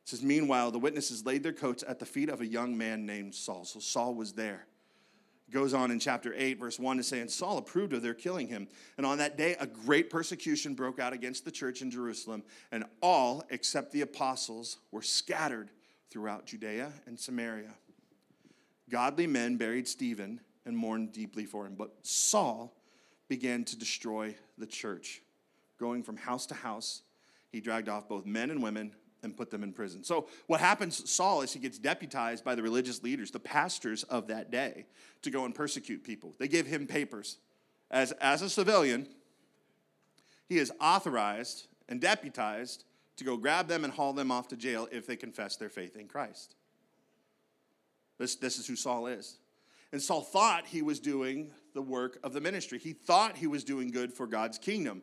says, 0.03 0.21
Meanwhile, 0.21 0.71
the 0.71 0.79
witnesses 0.79 1.25
laid 1.25 1.43
their 1.43 1.53
coats 1.53 1.83
at 1.87 1.99
the 1.99 2.05
feet 2.05 2.29
of 2.29 2.41
a 2.41 2.45
young 2.45 2.77
man 2.77 3.05
named 3.05 3.33
Saul. 3.33 3.63
So 3.65 3.79
Saul 3.79 4.15
was 4.15 4.33
there. 4.33 4.65
Goes 5.51 5.73
on 5.73 5.89
in 5.89 5.99
chapter 5.99 6.31
8, 6.35 6.59
verse 6.59 6.77
1 6.77 6.97
to 6.97 7.03
say, 7.03 7.21
And 7.21 7.31
Saul 7.31 7.57
approved 7.57 7.93
of 7.93 8.03
their 8.03 8.13
killing 8.13 8.47
him. 8.47 8.67
And 8.97 9.05
on 9.05 9.17
that 9.17 9.35
day, 9.35 9.55
a 9.59 9.65
great 9.65 10.11
persecution 10.11 10.75
broke 10.75 10.99
out 10.99 11.11
against 11.11 11.43
the 11.43 11.49
church 11.49 11.81
in 11.81 11.89
Jerusalem, 11.89 12.43
and 12.71 12.83
all 13.01 13.43
except 13.49 13.91
the 13.91 14.01
apostles 14.01 14.77
were 14.91 15.01
scattered 15.01 15.71
throughout 16.11 16.45
Judea 16.45 16.91
and 17.07 17.19
Samaria. 17.19 17.73
Godly 18.89 19.27
men 19.27 19.57
buried 19.57 19.87
Stephen 19.87 20.39
and 20.65 20.77
mourned 20.77 21.11
deeply 21.11 21.45
for 21.45 21.65
him. 21.65 21.75
But 21.75 21.93
Saul 22.01 22.75
began 23.27 23.63
to 23.65 23.77
destroy 23.77 24.35
the 24.57 24.65
church. 24.65 25.21
Going 25.79 26.03
from 26.03 26.17
house 26.17 26.45
to 26.47 26.55
house, 26.55 27.03
he 27.51 27.61
dragged 27.61 27.89
off 27.89 28.09
both 28.09 28.25
men 28.25 28.49
and 28.49 28.61
women 28.61 28.93
and 29.23 29.35
put 29.35 29.49
them 29.49 29.63
in 29.63 29.73
prison. 29.73 30.03
So, 30.03 30.27
what 30.47 30.59
happens, 30.59 31.09
Saul, 31.09 31.41
is 31.41 31.53
he 31.53 31.59
gets 31.59 31.77
deputized 31.77 32.43
by 32.43 32.55
the 32.55 32.63
religious 32.63 33.03
leaders, 33.03 33.31
the 33.31 33.39
pastors 33.39 34.03
of 34.03 34.27
that 34.27 34.51
day, 34.51 34.85
to 35.21 35.31
go 35.31 35.45
and 35.45 35.53
persecute 35.53 36.03
people. 36.03 36.33
They 36.37 36.47
give 36.47 36.65
him 36.65 36.87
papers. 36.87 37.37
As, 37.91 38.11
as 38.13 38.41
a 38.41 38.49
civilian, 38.49 39.07
he 40.47 40.57
is 40.57 40.71
authorized 40.79 41.67
and 41.87 41.99
deputized 41.99 42.85
to 43.17 43.23
go 43.23 43.35
grab 43.35 43.67
them 43.67 43.83
and 43.83 43.91
haul 43.91 44.13
them 44.13 44.31
off 44.31 44.47
to 44.49 44.57
jail 44.57 44.87
if 44.91 45.05
they 45.05 45.15
confess 45.15 45.57
their 45.57 45.69
faith 45.69 45.95
in 45.95 46.07
Christ. 46.07 46.55
This, 48.19 48.35
this 48.35 48.59
is 48.59 48.67
who 48.67 48.75
Saul 48.75 49.07
is. 49.07 49.39
And 49.91 49.99
Saul 49.99 50.21
thought 50.21 50.67
he 50.67 50.83
was 50.83 50.99
doing 50.99 51.51
the 51.73 51.81
work 51.81 52.19
of 52.23 52.33
the 52.33 52.41
ministry. 52.41 52.77
He 52.77 52.93
thought 52.93 53.37
he 53.37 53.47
was 53.47 53.63
doing 53.63 53.89
good 53.89 54.13
for 54.13 54.27
God's 54.27 54.59
kingdom. 54.59 55.01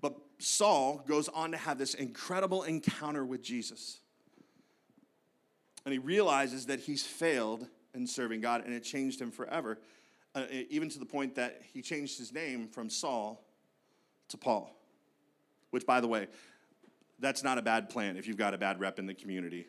But 0.00 0.14
Saul 0.38 1.04
goes 1.06 1.28
on 1.28 1.50
to 1.50 1.58
have 1.58 1.76
this 1.76 1.92
incredible 1.92 2.62
encounter 2.62 3.26
with 3.26 3.42
Jesus. 3.42 4.00
And 5.84 5.92
he 5.92 5.98
realizes 5.98 6.66
that 6.66 6.80
he's 6.80 7.04
failed 7.04 7.66
in 7.94 8.06
serving 8.06 8.40
God, 8.40 8.64
and 8.64 8.72
it 8.72 8.84
changed 8.84 9.20
him 9.20 9.30
forever, 9.30 9.78
uh, 10.34 10.44
even 10.70 10.88
to 10.90 10.98
the 10.98 11.04
point 11.04 11.34
that 11.34 11.60
he 11.74 11.82
changed 11.82 12.16
his 12.18 12.32
name 12.32 12.68
from 12.68 12.88
Saul 12.88 13.44
to 14.28 14.38
Paul. 14.38 14.74
Which, 15.70 15.84
by 15.84 16.00
the 16.00 16.08
way, 16.08 16.28
that's 17.18 17.42
not 17.42 17.58
a 17.58 17.62
bad 17.62 17.90
plan 17.90 18.16
if 18.16 18.26
you've 18.26 18.36
got 18.36 18.54
a 18.54 18.58
bad 18.58 18.80
rep 18.80 18.98
in 18.98 19.06
the 19.06 19.14
community. 19.14 19.66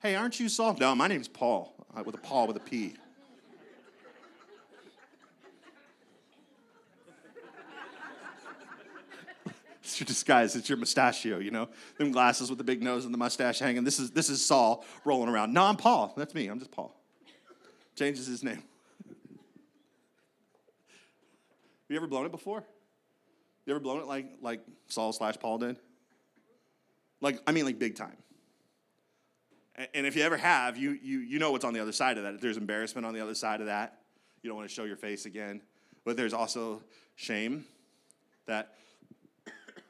Hey, 0.00 0.14
aren't 0.14 0.38
you 0.38 0.48
Saul? 0.48 0.76
No, 0.78 0.94
my 0.94 1.08
name's 1.08 1.28
Paul, 1.28 1.74
with 2.04 2.14
a 2.14 2.18
Paul 2.18 2.46
with 2.46 2.56
a 2.56 2.60
P. 2.60 2.94
it's 9.82 9.98
your 9.98 10.06
disguise. 10.06 10.54
It's 10.56 10.68
your 10.68 10.76
mustachio, 10.76 11.38
you 11.38 11.50
know? 11.50 11.70
Them 11.96 12.12
glasses 12.12 12.50
with 12.50 12.58
the 12.58 12.64
big 12.64 12.82
nose 12.82 13.06
and 13.06 13.14
the 13.14 13.18
mustache 13.18 13.58
hanging. 13.58 13.84
This 13.84 13.98
is, 13.98 14.10
this 14.10 14.28
is 14.28 14.44
Saul 14.44 14.84
rolling 15.04 15.30
around. 15.30 15.54
No, 15.54 15.64
I'm 15.64 15.76
Paul. 15.76 16.12
That's 16.16 16.34
me. 16.34 16.48
I'm 16.48 16.58
just 16.58 16.72
Paul. 16.72 16.94
Changes 17.94 18.26
his 18.26 18.42
name. 18.42 18.56
Have 18.56 18.64
you 21.88 21.96
ever 21.96 22.06
blown 22.06 22.26
it 22.26 22.32
before? 22.32 22.62
You 23.64 23.72
ever 23.72 23.80
blown 23.80 24.00
it 24.00 24.06
like, 24.06 24.26
like 24.42 24.60
Saul 24.88 25.12
slash 25.12 25.38
Paul 25.40 25.56
did? 25.58 25.78
Like, 27.20 27.40
I 27.46 27.52
mean, 27.52 27.64
like 27.64 27.78
big 27.78 27.96
time. 27.96 28.16
And 29.94 30.06
if 30.06 30.16
you 30.16 30.22
ever 30.22 30.38
have, 30.38 30.78
you, 30.78 30.98
you, 31.02 31.18
you 31.18 31.38
know 31.38 31.52
what's 31.52 31.64
on 31.64 31.74
the 31.74 31.80
other 31.80 31.92
side 31.92 32.16
of 32.16 32.24
that. 32.24 32.40
There's 32.40 32.56
embarrassment 32.56 33.06
on 33.06 33.12
the 33.12 33.20
other 33.20 33.34
side 33.34 33.60
of 33.60 33.66
that. 33.66 34.00
You 34.42 34.48
don't 34.48 34.56
want 34.56 34.68
to 34.68 34.74
show 34.74 34.84
your 34.84 34.96
face 34.96 35.26
again. 35.26 35.60
But 36.04 36.16
there's 36.16 36.32
also 36.32 36.82
shame 37.14 37.66
that 38.46 38.74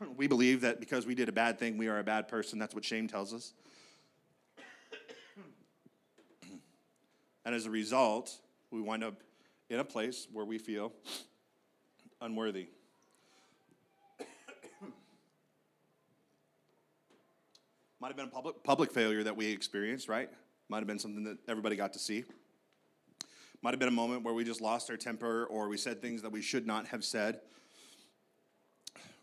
we 0.16 0.27
believe 0.27 0.62
that 0.62 0.81
because 0.81 1.07
we 1.07 1.14
did 1.14 1.29
a 1.29 1.33
bad 1.33 1.59
thing, 1.59 1.79
we 1.79 1.87
are 1.87 2.01
a 2.01 2.05
bad 2.05 2.27
person. 2.27 2.59
That's 2.59 2.75
what 2.75 2.85
shame 2.85 3.07
tells 3.07 3.33
us. 3.33 3.53
and 7.44 7.55
as 7.55 7.66
a 7.66 7.70
result, 7.70 8.37
we 8.72 8.81
wind 8.81 9.05
up 9.05 9.22
in 9.70 9.79
a 9.79 9.85
place 9.85 10.27
where 10.33 10.44
we 10.44 10.59
feel 10.59 10.92
unworthy. 12.20 12.68
Might 18.07 18.11
have 18.11 18.16
been 18.19 18.29
a 18.29 18.31
public, 18.31 18.62
public 18.62 18.92
failure 18.92 19.25
that 19.25 19.37
we 19.37 19.51
experienced, 19.51 20.09
right? 20.09 20.31
Might 20.69 20.79
have 20.79 20.87
been 20.87 21.01
something 21.01 21.25
that 21.25 21.38
everybody 21.49 21.75
got 21.75 21.92
to 21.95 21.99
see. 21.99 22.23
Might 23.62 23.73
have 23.73 23.81
been 23.81 23.88
a 23.88 23.90
moment 23.90 24.23
where 24.23 24.33
we 24.33 24.45
just 24.45 24.61
lost 24.61 24.88
our 24.90 24.97
temper 24.97 25.47
or 25.47 25.69
we 25.69 25.77
said 25.77 26.01
things 26.01 26.23
that 26.23 26.31
we 26.31 26.40
should 26.40 26.69
not 26.69 26.87
have 26.87 27.05
said. 27.05 27.40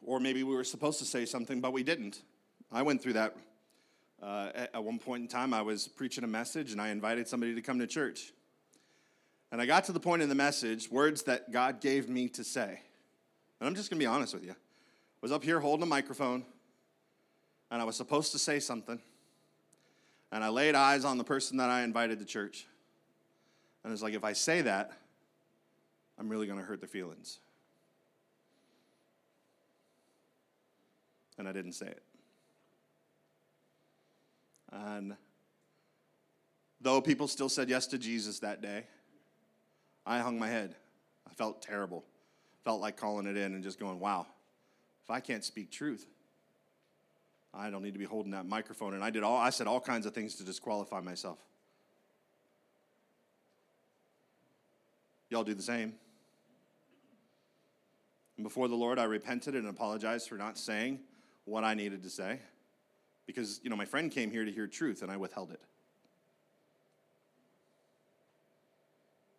Or 0.01 0.19
maybe 0.19 0.43
we 0.43 0.53
were 0.53 0.65
supposed 0.65 0.99
to 0.99 1.05
say 1.05 1.23
something, 1.23 1.61
but 1.61 1.71
we 1.71 1.81
didn't. 1.81 2.23
I 2.73 2.81
went 2.81 3.01
through 3.01 3.13
that. 3.13 3.37
Uh, 4.21 4.49
at, 4.53 4.75
at 4.75 4.83
one 4.83 4.99
point 4.99 5.21
in 5.21 5.27
time, 5.29 5.53
I 5.53 5.61
was 5.61 5.87
preaching 5.87 6.25
a 6.25 6.27
message 6.27 6.73
and 6.73 6.81
I 6.81 6.89
invited 6.89 7.25
somebody 7.29 7.55
to 7.55 7.61
come 7.61 7.79
to 7.79 7.87
church. 7.87 8.33
And 9.53 9.61
I 9.61 9.65
got 9.65 9.85
to 9.85 9.93
the 9.93 10.01
point 10.01 10.23
in 10.23 10.27
the 10.27 10.35
message, 10.35 10.91
words 10.91 11.23
that 11.23 11.53
God 11.53 11.79
gave 11.79 12.09
me 12.09 12.27
to 12.27 12.43
say. 12.43 12.81
And 13.61 13.69
I'm 13.69 13.75
just 13.75 13.89
going 13.89 13.97
to 13.97 14.03
be 14.03 14.07
honest 14.07 14.33
with 14.33 14.43
you. 14.43 14.51
I 14.51 15.21
was 15.21 15.31
up 15.31 15.45
here 15.45 15.61
holding 15.61 15.83
a 15.83 15.85
microphone 15.85 16.43
and 17.73 17.81
I 17.81 17.85
was 17.85 17.97
supposed 17.97 18.31
to 18.31 18.39
say 18.39 18.61
something. 18.61 19.01
And 20.31 20.43
I 20.43 20.47
laid 20.47 20.75
eyes 20.75 21.03
on 21.03 21.17
the 21.17 21.23
person 21.25 21.57
that 21.57 21.69
I 21.69 21.81
invited 21.81 22.19
to 22.19 22.25
church. 22.25 22.65
And 23.83 23.91
it's 23.91 24.01
like, 24.01 24.13
if 24.13 24.23
I 24.23 24.31
say 24.31 24.61
that, 24.61 24.91
I'm 26.17 26.29
really 26.29 26.47
going 26.47 26.59
to 26.59 26.65
hurt 26.65 26.79
their 26.79 26.87
feelings. 26.87 27.39
and 31.37 31.47
I 31.47 31.51
didn't 31.51 31.73
say 31.73 31.87
it. 31.87 32.03
And 34.71 35.15
though 36.81 37.01
people 37.01 37.27
still 37.27 37.49
said 37.49 37.69
yes 37.69 37.87
to 37.87 37.97
Jesus 37.97 38.39
that 38.39 38.61
day, 38.61 38.85
I 40.05 40.19
hung 40.19 40.37
my 40.39 40.47
head. 40.47 40.75
I 41.29 41.33
felt 41.33 41.61
terrible. 41.61 42.03
Felt 42.63 42.81
like 42.81 42.97
calling 42.97 43.27
it 43.27 43.37
in 43.37 43.53
and 43.53 43.63
just 43.63 43.79
going, 43.79 43.99
wow, 43.99 44.25
if 45.03 45.09
I 45.09 45.19
can't 45.19 45.43
speak 45.43 45.69
truth, 45.69 46.07
I 47.53 47.69
don't 47.69 47.83
need 47.83 47.93
to 47.93 47.99
be 47.99 48.05
holding 48.05 48.31
that 48.31 48.45
microphone. 48.45 48.93
And 48.93 49.03
I 49.03 49.09
did 49.09 49.23
all 49.23 49.37
I 49.37 49.49
said 49.51 49.67
all 49.67 49.79
kinds 49.79 50.05
of 50.05 50.13
things 50.13 50.35
to 50.35 50.43
disqualify 50.43 51.01
myself. 51.01 51.39
Y'all 55.29 55.43
do 55.43 55.53
the 55.53 55.63
same. 55.63 55.93
And 58.37 58.43
before 58.43 58.67
the 58.67 58.75
Lord, 58.75 58.99
I 58.99 59.03
repented 59.03 59.55
and 59.55 59.67
apologized 59.67 60.27
for 60.29 60.35
not 60.35 60.57
saying 60.57 60.99
what 61.45 61.63
I 61.63 61.73
needed 61.73 62.03
to 62.03 62.09
say 62.09 62.39
because, 63.25 63.59
you 63.63 63.69
know, 63.69 63.75
my 63.75 63.85
friend 63.85 64.11
came 64.11 64.31
here 64.31 64.45
to 64.45 64.51
hear 64.51 64.67
truth 64.67 65.01
and 65.01 65.11
I 65.11 65.17
withheld 65.17 65.51
it. 65.51 65.61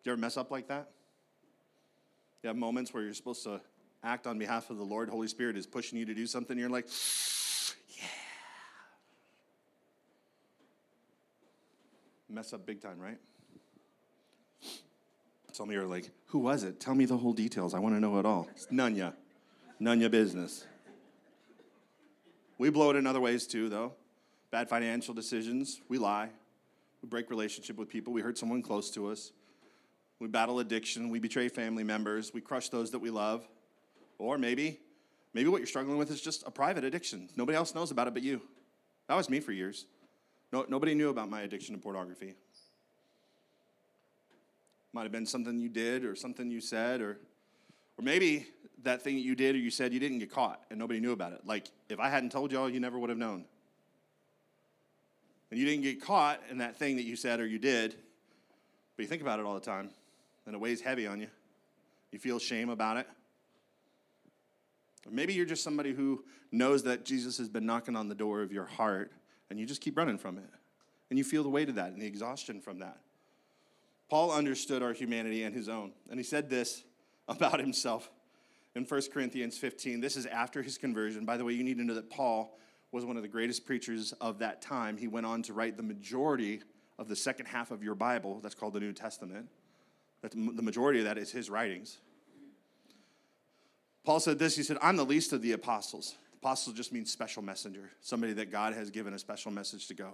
Do 0.03 0.11
you 0.11 0.13
ever 0.13 0.21
mess 0.21 0.37
up 0.37 0.51
like 0.51 0.69
that? 0.69 0.91
You 2.43 2.49
have 2.49 2.57
moments 2.57 2.93
where 2.93 3.03
you're 3.03 3.15
supposed 3.15 3.43
to 3.45 3.61
act 4.03 4.27
on 4.27 4.39
behalf 4.39 4.71
of 4.71 4.77
the 4.77 4.85
Lord. 4.85 5.09
Holy 5.09 5.29
Spirit 5.29 5.57
is 5.57 5.67
pushing 5.67 5.99
you 5.99 6.05
to 6.05 6.15
do 6.15 6.27
something. 6.27 6.53
And 6.53 6.61
you're 6.61 6.71
like, 6.71 6.89
yeah. 7.97 8.05
Mess 12.29 12.53
up 12.53 12.67
big 12.67 12.81
time, 12.81 12.99
right? 12.99 13.19
Some 15.53 15.69
of 15.69 15.75
you 15.75 15.81
are 15.81 15.87
like, 15.87 16.11
who 16.27 16.41
was 16.41 16.65
it? 16.65 16.81
Tell 16.81 16.97
me 16.97 17.05
the 17.05 17.17
whole 17.17 17.33
details. 17.33 17.75
I 17.75 17.79
want 17.79 17.95
to 17.95 18.01
know 18.01 18.19
it 18.19 18.27
all. 18.27 18.49
It's 18.51 18.67
none 18.73 18.97
ya. 18.97 19.13
Business. 20.09 20.67
We 22.59 22.71
blow 22.71 22.91
it 22.91 22.97
in 22.97 23.07
other 23.07 23.21
ways 23.21 23.47
too, 23.47 23.69
though. 23.69 23.93
Bad 24.51 24.69
financial 24.69 25.15
decisions. 25.15 25.81
We 25.89 25.99
lie. 25.99 26.31
We 27.03 27.09
break 27.09 27.31
relationship 27.31 27.77
with 27.77 27.89
people. 27.89 28.13
We 28.13 28.21
hurt 28.21 28.39
someone 28.39 28.63
close 28.63 28.91
to 28.93 29.09
us. 29.09 29.33
We 30.19 30.29
battle 30.29 30.59
addiction. 30.61 31.11
We 31.11 31.19
betray 31.19 31.49
family 31.49 31.85
members. 31.85 32.33
We 32.33 32.41
crush 32.41 32.69
those 32.69 32.91
that 32.93 33.01
we 33.01 33.11
love. 33.11 33.47
Or 34.19 34.39
maybe, 34.39 34.81
maybe 35.35 35.49
what 35.49 35.59
you're 35.59 35.67
struggling 35.67 35.99
with 35.99 36.11
is 36.11 36.21
just 36.21 36.45
a 36.47 36.51
private 36.51 36.85
addiction. 36.85 37.29
Nobody 37.37 37.57
else 37.57 37.75
knows 37.75 37.91
about 37.91 38.09
it 38.09 38.15
but 38.15 38.23
you. 38.23 38.41
That 39.09 39.17
was 39.17 39.29
me 39.29 39.41
for 39.41 39.53
years. 39.53 39.87
No, 40.53 40.65
nobody 40.69 40.95
knew 40.95 41.11
about 41.11 41.29
my 41.29 41.43
addiction 41.43 41.75
to 41.75 41.81
pornography. 41.81 42.35
Might 44.93 45.03
have 45.03 45.13
been 45.13 45.27
something 45.27 45.59
you 45.59 45.69
did 45.69 46.05
or 46.05 46.15
something 46.15 46.51
you 46.51 46.61
said, 46.61 47.01
or, 47.01 47.19
or 47.99 48.03
maybe 48.03 48.47
that 48.85 49.03
thing 49.03 49.17
that 49.17 49.23
you 49.23 49.35
did 49.35 49.57
or 49.57 49.59
you 49.59 49.71
said 49.71 49.93
you 49.93 50.01
didn't 50.01 50.21
get 50.21 50.31
caught 50.31 50.61
and 50.71 50.79
nobody 50.79 51.01
knew 51.01 51.13
about 51.13 51.33
it. 51.33 51.41
Like, 51.45 51.67
if 51.89 51.99
I 51.99 52.09
hadn't 52.09 52.31
told 52.31 52.53
y'all, 52.53 52.71
you 52.71 52.81
never 52.81 52.99
would 52.99 53.11
have 53.11 53.19
known. 53.19 53.45
And 55.51 55.59
you 55.59 55.67
didn't 55.67 55.83
get 55.83 56.01
caught 56.01 56.41
in 56.51 56.59
that 56.59 56.77
thing 56.77 56.97
that 56.97 57.05
you 57.05 57.17
said 57.17 57.41
or 57.41 57.47
you 57.47 57.59
did, 57.59 57.97
but 58.97 59.03
you 59.03 59.09
think 59.09 59.23
about 59.23 59.41
it 59.41 59.47
all 59.47 59.55
the 59.55 59.61
time 59.61 59.91
and 60.47 60.55
it 60.55 60.61
weighs 60.61 60.81
heavy 60.81 61.07
on 61.07 61.21
you. 61.21 61.29
You 62.13 62.19
feel 62.19 62.39
shame 62.39 62.69
about 62.69 62.97
it. 62.97 63.09
Maybe 65.11 65.35
you're 65.35 65.47
just 65.47 65.63
somebody 65.63 65.93
who 65.93 66.25
knows 66.51 66.83
that 66.85 67.05
Jesus 67.05 67.39
has 67.39 67.49
been 67.49 67.67
knocking 67.67 67.97
on 67.97 68.09
the 68.09 68.15
door 68.15 68.43
of 68.43 68.53
your 68.53 68.65
heart 68.65 69.13
and 69.51 69.59
you 69.59 69.67
just 69.67 69.81
keep 69.81 69.97
running 69.97 70.19
from 70.19 70.39
it. 70.39 70.51
And 71.11 71.19
you 71.19 71.25
feel 71.25 71.43
the 71.43 71.51
weight 71.51 71.69
of 71.69 71.75
that 71.75 71.93
and 71.93 72.01
the 72.01 72.07
exhaustion 72.07 72.61
from 72.61 72.79
that. 72.79 72.99
Paul 74.09 74.33
understood 74.33 74.83
our 74.83 74.93
humanity 74.93 75.45
and 75.45 75.55
his 75.55 75.69
own. 75.69 75.93
And 76.11 76.19
he 76.19 76.25
said 76.25 76.49
this 76.49 76.85
about 77.29 77.61
himself 77.61 78.11
in 78.75 78.85
1 78.85 79.03
Corinthians 79.13 79.57
15. 79.59 80.01
This 80.01 80.17
is 80.17 80.27
after 80.27 80.63
his 80.63 80.79
conversion. 80.79 81.25
By 81.25 81.37
the 81.37 81.45
way, 81.45 81.53
you 81.53 81.65
need 81.65 81.79
to 81.79 81.85
know 81.85 81.95
that 81.95 82.11
Paul 82.11 82.59
was 82.93 83.05
one 83.05 83.17
of 83.17 83.23
the 83.23 83.29
greatest 83.29 83.67
preachers 83.67 84.13
of 84.21 84.39
that 84.39 84.63
time. 84.63 84.97
He 84.97 85.09
went 85.09 85.27
on 85.27 85.43
to 85.43 85.53
write 85.53 85.77
the 85.77 85.83
majority 85.83 86.63
of 86.99 87.09
the 87.09 87.17
second 87.17 87.47
half 87.47 87.71
of 87.71 87.83
your 87.83 87.95
Bible, 87.95 88.41
that's 88.41 88.55
called 88.55 88.73
the 88.73 88.81
New 88.81 88.93
Testament. 88.93 89.49
That 90.23 90.33
the 90.33 90.63
majority 90.63 91.01
of 91.01 91.05
that 91.07 91.19
is 91.19 91.31
his 91.31 91.51
writings. 91.51 91.99
Paul 94.05 94.21
said 94.21 94.39
this 94.39 94.57
He 94.57 94.63
said, 94.63 94.79
I'm 94.81 94.97
the 94.97 95.05
least 95.05 95.33
of 95.33 95.43
the 95.43 95.53
apostles. 95.53 96.17
Apostle 96.41 96.75
just 96.75 96.93
means 96.93 97.11
special 97.11 97.43
messenger, 97.43 97.91
somebody 98.03 98.35
that 98.35 98.51
God 98.51 98.75
has 98.75 98.91
given 98.91 99.15
a 99.15 99.19
special 99.19 99.51
message 99.51 99.87
to 99.89 99.95
go. 99.95 100.11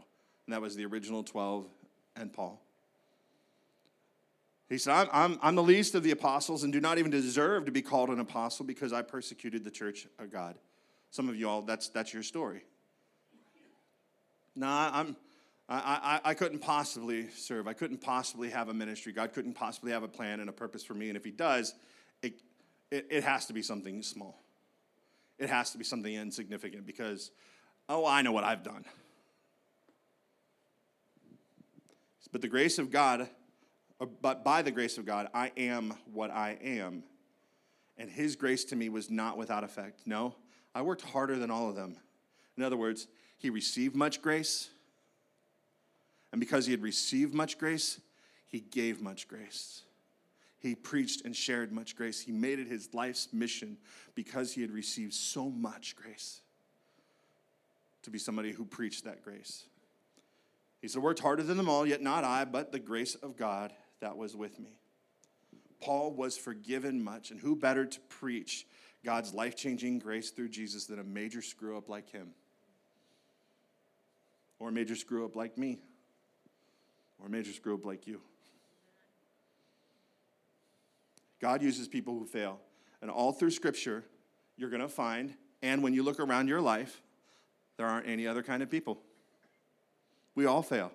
And 0.47 0.55
that 0.55 0.63
was 0.63 0.77
the 0.77 0.85
original 0.87 1.25
12 1.25 1.67
and 2.15 2.33
Paul. 2.33 2.63
He 4.69 4.79
said, 4.79 4.93
I'm, 4.95 5.09
I'm, 5.13 5.39
I'm 5.43 5.55
the 5.57 5.63
least 5.65 5.97
of 5.97 6.05
the 6.05 6.13
apostles 6.13 6.63
and 6.63 6.73
do 6.73 6.81
not 6.81 6.99
even 6.99 7.11
deserve 7.11 7.65
to 7.65 7.73
be 7.73 7.83
called 7.83 8.11
an 8.11 8.21
apostle 8.21 8.65
because 8.65 8.93
I 8.93 9.03
persecuted 9.03 9.65
the 9.65 9.71
church 9.73 10.07
of 10.21 10.31
God. 10.31 10.57
Some 11.11 11.29
of 11.29 11.35
you 11.35 11.49
all, 11.49 11.63
that's, 11.63 11.89
that's 11.89 12.15
your 12.15 12.23
story. 12.23 12.63
No, 14.55 14.69
I'm, 14.69 15.17
I, 15.69 16.21
I, 16.25 16.31
I 16.31 16.35
couldn't 16.35 16.61
possibly 16.61 17.29
serve. 17.31 17.67
I 17.67 17.73
couldn't 17.73 18.01
possibly 18.01 18.51
have 18.51 18.69
a 18.69 18.75
ministry. 18.75 19.13
God 19.13 19.33
couldn't 19.33 19.55
possibly 19.55 19.91
have 19.91 20.05
a 20.05 20.09
plan 20.09 20.39
and 20.39 20.49
a 20.49 20.53
purpose 20.53 20.85
for 20.85 20.95
me. 20.95 21.09
And 21.09 21.17
if 21.17 21.25
He 21.25 21.33
does, 21.33 21.75
it, 22.23 22.35
it, 22.91 23.07
it 23.11 23.25
has 23.25 23.47
to 23.47 23.53
be 23.53 23.63
something 23.63 24.03
small. 24.03 24.41
It 25.39 25.49
has 25.49 25.71
to 25.73 25.79
be 25.79 25.85
something 25.85 26.15
insignificant 26.15 26.87
because, 26.87 27.31
oh, 27.89 28.07
I 28.07 28.23
know 28.23 28.33
what 28.33 28.45
I've 28.45 28.63
done. 28.63 28.85
But 32.33 32.43
the 32.43 32.49
grace 32.49 32.79
of 32.79 32.93
God, 32.93 33.29
uh, 34.01 34.07
but 34.23 34.45
by 34.45 34.63
the 34.63 34.71
grace 34.71 34.99
of 34.99 35.05
God, 35.05 35.29
I 35.35 35.51
am 35.57 35.95
what 36.13 36.31
I 36.31 36.59
am. 36.63 37.03
And 37.99 38.09
His 38.09 38.37
grace 38.37 38.65
to 38.67 38.77
me 38.77 38.89
was 38.89 39.11
not 39.11 39.37
without 39.37 39.65
effect. 39.65 40.03
No, 40.07 40.37
I 40.75 40.83
worked 40.83 41.03
harder 41.03 41.37
than 41.37 41.51
all 41.51 41.69
of 41.69 41.75
them. 41.75 41.97
In 42.57 42.63
other 42.63 42.77
words, 42.77 43.09
He 43.39 43.51
received 43.51 43.97
much 43.97 44.23
grace 44.23 44.69
and 46.33 46.41
because 46.41 46.67
he 46.67 46.73
had 46.73 46.83
received 46.83 47.35
much 47.35 47.59
grace, 47.59 48.01
he 48.47 48.61
gave 48.61 49.01
much 49.01 49.29
grace. 49.29 49.83
He 50.61 50.75
preached 50.75 51.25
and 51.25 51.35
shared 51.35 51.73
much 51.73 51.97
grace. 51.97 52.21
He 52.21 52.33
made 52.33 52.59
it 52.59 52.69
his 52.69 52.93
life's 52.93 53.29
mission 53.33 53.79
because 54.15 54.53
he 54.53 54.61
had 54.61 54.71
received 54.71 55.15
so 55.15 55.49
much 55.49 55.97
grace 55.97 56.43
to 58.03 58.11
be 58.11 58.19
somebody 58.19 58.53
who 58.53 58.65
preached 58.65 59.05
that 59.05 59.23
grace. 59.23 59.65
He 60.81 60.89
said, 60.89 61.03
Worked 61.03 61.21
harder 61.21 61.43
than 61.43 61.57
them 61.57 61.69
all, 61.69 61.87
yet 61.87 62.03
not 62.03 62.25
I, 62.25 62.45
but 62.45 62.73
the 62.73 62.79
grace 62.79 63.15
of 63.17 63.37
God 63.37 63.73
that 64.01 64.17
was 64.17 64.37
with 64.37 64.59
me. 64.61 64.79
Paul 65.81 66.13
was 66.13 66.37
forgiven 66.37 67.03
much, 67.03 67.31
and 67.31 67.41
who 67.41 67.57
better 67.57 67.87
to 67.87 68.01
preach 68.09 68.67
God's 69.03 69.33
life 69.33 69.57
changing 69.57 69.99
grace 69.99 70.31
through 70.31 70.51
Jesus 70.51 70.85
than 70.85 70.99
a 70.99 71.05
major 71.05 71.41
screw 71.41 71.77
up 71.79 71.89
like 71.89 72.11
him? 72.11 72.33
Or 74.59 74.69
a 74.69 74.73
major 74.73 74.95
screw 74.95 75.25
up 75.25 75.37
like 75.37 75.57
me? 75.57 75.81
or 77.21 77.27
a 77.27 77.31
major 77.31 77.53
screw 77.53 77.75
up 77.75 77.85
like 77.85 78.07
you. 78.07 78.21
God 81.41 81.63
uses 81.63 81.89
people 81.89 82.19
who 82.19 82.27
fail. 82.27 82.59
And 83.03 83.11
all 83.11 83.33
through 83.33 83.51
Scripture, 83.51 84.05
you're 84.57 84.71
going 84.71 84.83
to 84.83 84.89
find, 84.89 85.35
and 85.63 85.83
when 85.83 85.95
you 85.95 86.03
look 86.03 86.21
around 86.21 86.49
your 86.49 86.61
life, 86.61 87.03
there 87.77 87.87
aren't 87.87 88.07
any 88.07 88.27
other 88.27 88.43
kind 88.43 88.63
of 88.63 88.71
people. 88.71 88.99
We 90.35 90.47
all 90.47 90.63
fail. 90.63 90.93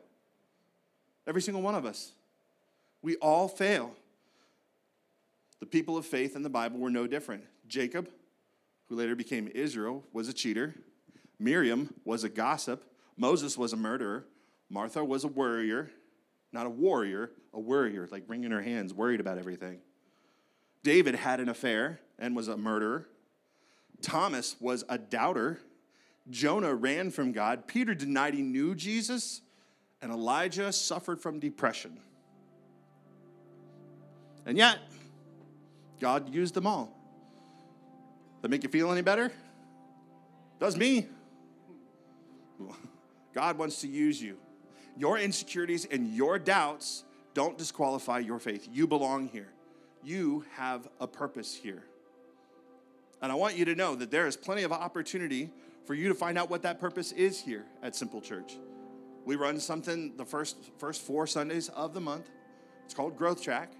Every 1.28 1.42
single 1.42 1.64
one 1.64 1.76
of 1.76 1.86
us. 1.86 2.14
We 3.02 3.16
all 3.18 3.48
fail. 3.48 3.96
The 5.60 5.66
people 5.66 5.98
of 5.98 6.06
faith 6.06 6.36
in 6.36 6.44
the 6.44 6.50
Bible 6.50 6.80
were 6.80 6.90
no 6.92 7.08
different. 7.08 7.44
Jacob, 7.68 8.10
who 8.88 8.96
later 8.96 9.16
became 9.16 9.48
Israel, 9.54 10.04
was 10.14 10.30
a 10.30 10.34
cheater. 10.34 10.76
Miriam 11.40 11.94
was 12.06 12.24
a 12.24 12.30
gossip. 12.30 12.84
Moses 13.18 13.58
was 13.58 13.74
a 13.74 13.78
murderer. 13.78 14.26
Martha 14.70 15.04
was 15.04 15.24
a 15.24 15.28
worrier. 15.28 15.90
Not 16.52 16.68
a 16.68 16.70
warrior, 16.70 17.32
a 17.54 17.60
worrier, 17.60 18.08
like 18.12 18.24
wringing 18.28 18.52
her 18.52 18.62
hands, 18.62 18.94
worried 18.94 19.20
about 19.20 19.38
everything. 19.38 19.80
David 20.86 21.16
had 21.16 21.40
an 21.40 21.50
affair 21.50 22.00
and 22.20 22.36
was 22.36 22.48
a 22.48 22.56
murderer. 22.56 23.08
Thomas 24.04 24.56
was 24.60 24.84
a 24.88 25.00
doubter. 25.00 25.60
Jonah 26.30 26.76
ran 26.76 27.10
from 27.10 27.32
God. 27.32 27.66
Peter 27.66 27.96
denied 27.96 28.36
he 28.36 28.44
knew 28.44 28.76
Jesus. 28.76 29.42
And 30.00 30.12
Elijah 30.12 30.72
suffered 30.72 31.20
from 31.20 31.40
depression. 31.40 32.00
And 34.46 34.60
yet, 34.60 34.78
God 36.00 36.32
used 36.32 36.54
them 36.54 36.68
all. 36.68 36.96
That 38.44 38.50
make 38.50 38.62
you 38.62 38.70
feel 38.70 38.92
any 38.92 39.02
better? 39.02 39.32
Does 40.60 40.78
me. 40.78 41.08
God 43.34 43.58
wants 43.58 43.82
to 43.82 43.88
use 43.88 44.22
you 44.22 44.38
your 44.96 45.18
insecurities 45.18 45.86
and 45.86 46.14
your 46.14 46.40
doubts 46.40 47.04
don't 47.34 47.58
disqualify 47.58 48.20
your 48.20 48.40
faith. 48.40 48.70
You 48.72 48.88
belong 48.88 49.28
here. 49.28 49.55
You 50.06 50.46
have 50.54 50.88
a 51.00 51.08
purpose 51.08 51.56
here. 51.56 51.84
And 53.24 53.32
I 53.32 53.36
want 53.36 53.58
you 53.58 53.66
to 53.66 53.74
know 53.74 53.96
that 53.96 54.12
there 54.12 54.28
is 54.28 54.38
plenty 54.38 54.62
of 54.62 54.72
opportunity 54.72 55.50
for 55.86 55.96
you 55.96 56.10
to 56.10 56.14
find 56.14 56.38
out 56.38 56.48
what 56.48 56.62
that 56.62 56.80
purpose 56.80 57.12
is 57.12 57.42
here 57.42 57.66
at 57.82 57.96
Simple 57.96 58.22
Church. 58.22 58.58
We 59.26 59.36
run 59.36 59.60
something 59.60 60.16
the 60.16 60.26
first, 60.26 60.58
first 60.78 61.02
four 61.02 61.26
Sundays 61.26 61.70
of 61.70 61.96
the 61.96 62.02
month. 62.02 62.30
It's 62.84 62.94
called 62.94 63.18
Growth 63.18 63.42
Track. 63.42 63.74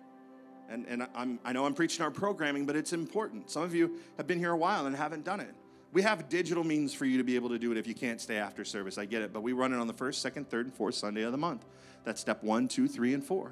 And, 0.68 0.88
and 0.88 1.08
I'm, 1.14 1.38
I 1.46 1.54
know 1.54 1.68
I'm 1.68 1.76
preaching 1.76 2.04
our 2.04 2.10
programming, 2.10 2.66
but 2.66 2.76
it's 2.76 2.92
important. 2.92 3.52
Some 3.52 3.62
of 3.62 3.76
you 3.76 4.00
have 4.18 4.26
been 4.26 4.40
here 4.40 4.52
a 4.52 4.58
while 4.58 4.88
and 4.88 4.96
haven't 4.96 5.26
done 5.26 5.40
it. 5.40 5.54
we 5.94 6.02
have 6.02 6.28
digital 6.28 6.64
means 6.64 6.92
for 6.92 7.06
you 7.06 7.20
to 7.20 7.24
be 7.24 7.36
able 7.36 7.50
to 7.50 7.60
do 7.60 7.72
it 7.72 7.78
if 7.78 7.86
you 7.86 7.94
can't 7.94 8.20
stay 8.20 8.38
after 8.38 8.66
service. 8.66 8.98
I 8.98 9.06
get 9.06 9.22
it. 9.22 9.32
But 9.32 9.44
we 9.44 9.54
run 9.54 9.74
it 9.74 9.78
on 9.78 9.86
the 9.86 9.94
first, 9.94 10.24
second, 10.24 10.50
third, 10.50 10.66
and 10.66 10.74
fourth 10.74 10.96
Sunday 10.96 11.22
of 11.22 11.32
the 11.32 11.38
month. 11.38 11.64
That's 12.04 12.20
step 12.20 12.44
one, 12.44 12.68
two, 12.68 12.88
three, 12.88 13.14
and 13.14 13.24
four. 13.24 13.52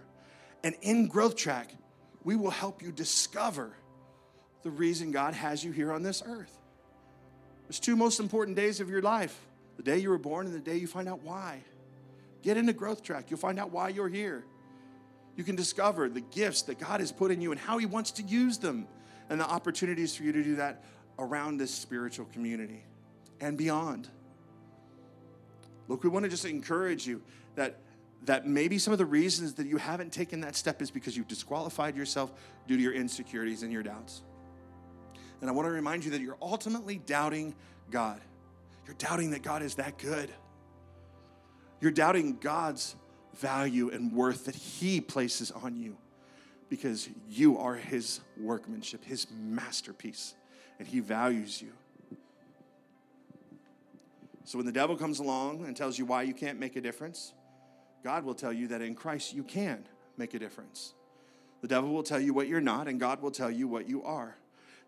And 0.64 0.74
in 0.82 1.08
Growth 1.08 1.36
Track, 1.36 1.76
we 2.24 2.36
will 2.36 2.52
help 2.52 2.82
you 2.82 2.92
discover 2.92 3.74
the 4.64 4.70
reason 4.70 5.12
God 5.12 5.34
has 5.34 5.64
you 5.64 5.72
here 5.72 5.92
on 5.92 6.04
this 6.04 6.24
earth. 6.26 6.58
There's 7.68 7.80
two 7.80 7.96
most 7.96 8.20
important 8.20 8.56
days 8.56 8.80
of 8.80 8.90
your 8.90 9.02
life 9.02 9.38
the 9.78 9.84
day 9.84 9.98
you 9.98 10.10
were 10.10 10.18
born 10.18 10.46
and 10.46 10.56
the 10.56 10.60
day 10.60 10.78
you 10.78 10.88
find 10.88 11.10
out 11.10 11.24
why. 11.24 11.62
Get 12.44 12.58
into 12.58 12.74
Growth 12.74 13.04
Track, 13.04 13.30
you'll 13.30 13.40
find 13.40 13.60
out 13.60 13.72
why 13.72 13.90
you're 13.90 14.10
here. 14.10 14.44
You 15.36 15.44
can 15.44 15.56
discover 15.56 16.10
the 16.10 16.22
gifts 16.22 16.64
that 16.64 16.80
God 16.80 17.00
has 17.00 17.12
put 17.12 17.32
in 17.32 17.42
you 17.42 17.52
and 17.52 17.60
how 17.60 17.78
He 17.78 17.86
wants 17.86 18.12
to 18.12 18.24
use 18.24 18.58
them 18.58 18.88
and 19.30 19.40
the 19.40 19.50
opportunities 19.50 20.16
for 20.16 20.24
you 20.24 20.32
to 20.32 20.44
do 20.44 20.56
that 20.58 20.84
around 21.18 21.58
this 21.58 21.74
spiritual 21.74 22.26
community 22.34 22.84
and 23.42 23.58
beyond. 23.58 24.08
Look, 25.88 26.04
we 26.04 26.10
want 26.10 26.24
to 26.24 26.30
just 26.30 26.46
encourage 26.46 27.08
you 27.08 27.22
that, 27.56 27.78
that 28.26 28.48
maybe 28.48 28.78
some 28.78 28.94
of 28.94 29.00
the 29.00 29.06
reasons 29.06 29.56
that 29.56 29.68
you 29.68 29.78
haven't 29.78 30.14
taken 30.14 30.42
that 30.42 30.56
step 30.56 30.82
is 30.82 30.90
because 30.90 31.18
you've 31.18 31.28
disqualified 31.28 31.96
yourself 31.96 32.32
due 32.68 32.78
to 32.78 32.82
your 32.82 32.94
insecurities 32.94 33.64
and 33.64 33.72
your 33.72 33.84
doubts. 33.84 34.22
And 35.42 35.50
I 35.50 35.54
want 35.54 35.66
to 35.68 35.72
remind 35.72 36.06
you 36.06 36.12
that 36.12 36.22
you're 36.22 36.38
ultimately 36.42 36.98
doubting 37.06 37.54
God. 37.92 38.22
You're 38.86 38.96
doubting 38.96 39.32
that 39.32 39.44
God 39.44 39.62
is 39.62 39.76
that 39.76 39.98
good. 39.98 40.30
You're 41.82 41.92
doubting 41.92 42.38
God's 42.40 42.96
value 43.36 43.90
and 43.90 44.14
worth 44.14 44.46
that 44.46 44.56
He 44.56 45.02
places 45.02 45.52
on 45.52 45.76
you 45.76 45.98
because 46.70 47.10
you 47.30 47.58
are 47.58 47.76
His 47.76 48.22
workmanship, 48.40 49.04
His 49.04 49.28
masterpiece, 49.32 50.34
and 50.80 50.88
He 50.88 51.02
values 51.02 51.62
you. 51.62 51.74
So 54.46 54.58
when 54.58 54.66
the 54.66 54.72
devil 54.72 54.96
comes 54.96 55.20
along 55.20 55.66
and 55.66 55.76
tells 55.76 55.98
you 55.98 56.06
why 56.06 56.24
you 56.24 56.34
can't 56.34 56.60
make 56.60 56.76
a 56.76 56.82
difference, 56.82 57.34
God 58.04 58.26
will 58.26 58.34
tell 58.34 58.54
you 58.54 58.68
that 58.68 58.82
in 58.82 58.96
Christ 58.96 59.34
you 59.34 59.44
can 59.44 59.86
make 60.18 60.34
a 60.34 60.40
difference. 60.40 60.94
The 61.62 61.68
devil 61.68 61.92
will 61.92 62.04
tell 62.04 62.20
you 62.20 62.34
what 62.34 62.48
you're 62.48 62.62
not, 62.62 62.88
and 62.88 63.00
God 63.00 63.22
will 63.22 63.32
tell 63.32 63.50
you 63.50 63.68
what 63.68 63.88
you 63.88 64.04
are. 64.04 64.36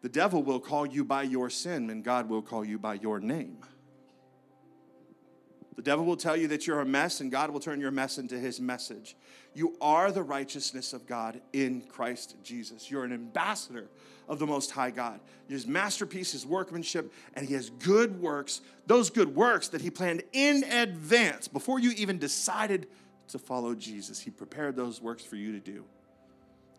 The 0.02 0.10
devil 0.10 0.44
will 0.44 0.60
call 0.60 0.86
you 0.86 1.06
by 1.06 1.24
your 1.24 1.50
sin, 1.50 1.90
and 1.90 2.04
God 2.04 2.30
will 2.30 2.42
call 2.42 2.66
you 2.66 2.78
by 2.78 2.96
your 2.96 3.20
name. 3.20 3.58
The 5.76 5.82
devil 5.82 6.06
will 6.06 6.18
tell 6.18 6.38
you 6.38 6.48
that 6.50 6.68
you're 6.68 6.82
a 6.82 6.86
mess, 6.86 7.22
and 7.22 7.32
God 7.32 7.50
will 7.50 7.60
turn 7.60 7.82
your 7.82 7.92
mess 7.92 8.18
into 8.18 8.38
his 8.38 8.60
message. 8.60 9.16
You 9.54 9.76
are 9.82 10.12
the 10.12 10.24
righteousness 10.24 10.94
of 10.94 11.06
God 11.06 11.42
in 11.54 11.82
Christ 11.82 12.36
Jesus. 12.44 12.92
You're 12.92 13.04
an 13.04 13.14
ambassador 13.14 13.88
of 14.28 14.40
the 14.40 14.48
Most 14.48 14.72
High 14.72 14.92
God. 14.92 15.20
His 15.48 15.68
masterpiece, 15.68 16.32
his 16.32 16.46
workmanship, 16.46 17.12
and 17.36 17.48
he 17.48 17.54
has 17.56 17.70
good 17.70 18.20
works, 18.22 18.62
those 18.88 19.10
good 19.10 19.36
works 19.36 19.70
that 19.70 19.82
he 19.82 19.90
planned 19.90 20.24
in 20.34 20.64
advance 20.64 21.48
before 21.48 21.80
you 21.80 21.92
even 21.92 22.20
decided 22.20 22.88
to 23.30 23.40
follow 23.40 23.76
Jesus. 23.76 24.20
He 24.20 24.32
prepared 24.32 24.76
those 24.76 25.02
works 25.02 25.24
for 25.24 25.36
you 25.36 25.52
to 25.52 25.60
do 25.60 25.84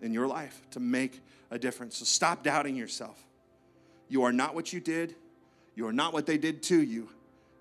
in 0.01 0.13
your 0.13 0.27
life 0.27 0.61
to 0.73 0.81
make 0.81 1.21
a 1.51 1.59
difference. 1.59 1.97
So 1.99 2.05
stop 2.05 2.43
doubting 2.43 2.77
yourself. 2.77 3.23
You 4.09 4.23
are 4.25 4.33
not 4.33 4.55
what 4.55 4.73
you 4.73 4.81
did, 4.81 5.15
you 5.75 5.87
are 5.87 5.93
not 5.93 6.13
what 6.13 6.27
they 6.27 6.39
did 6.39 6.63
to 6.65 6.81
you 6.81 7.09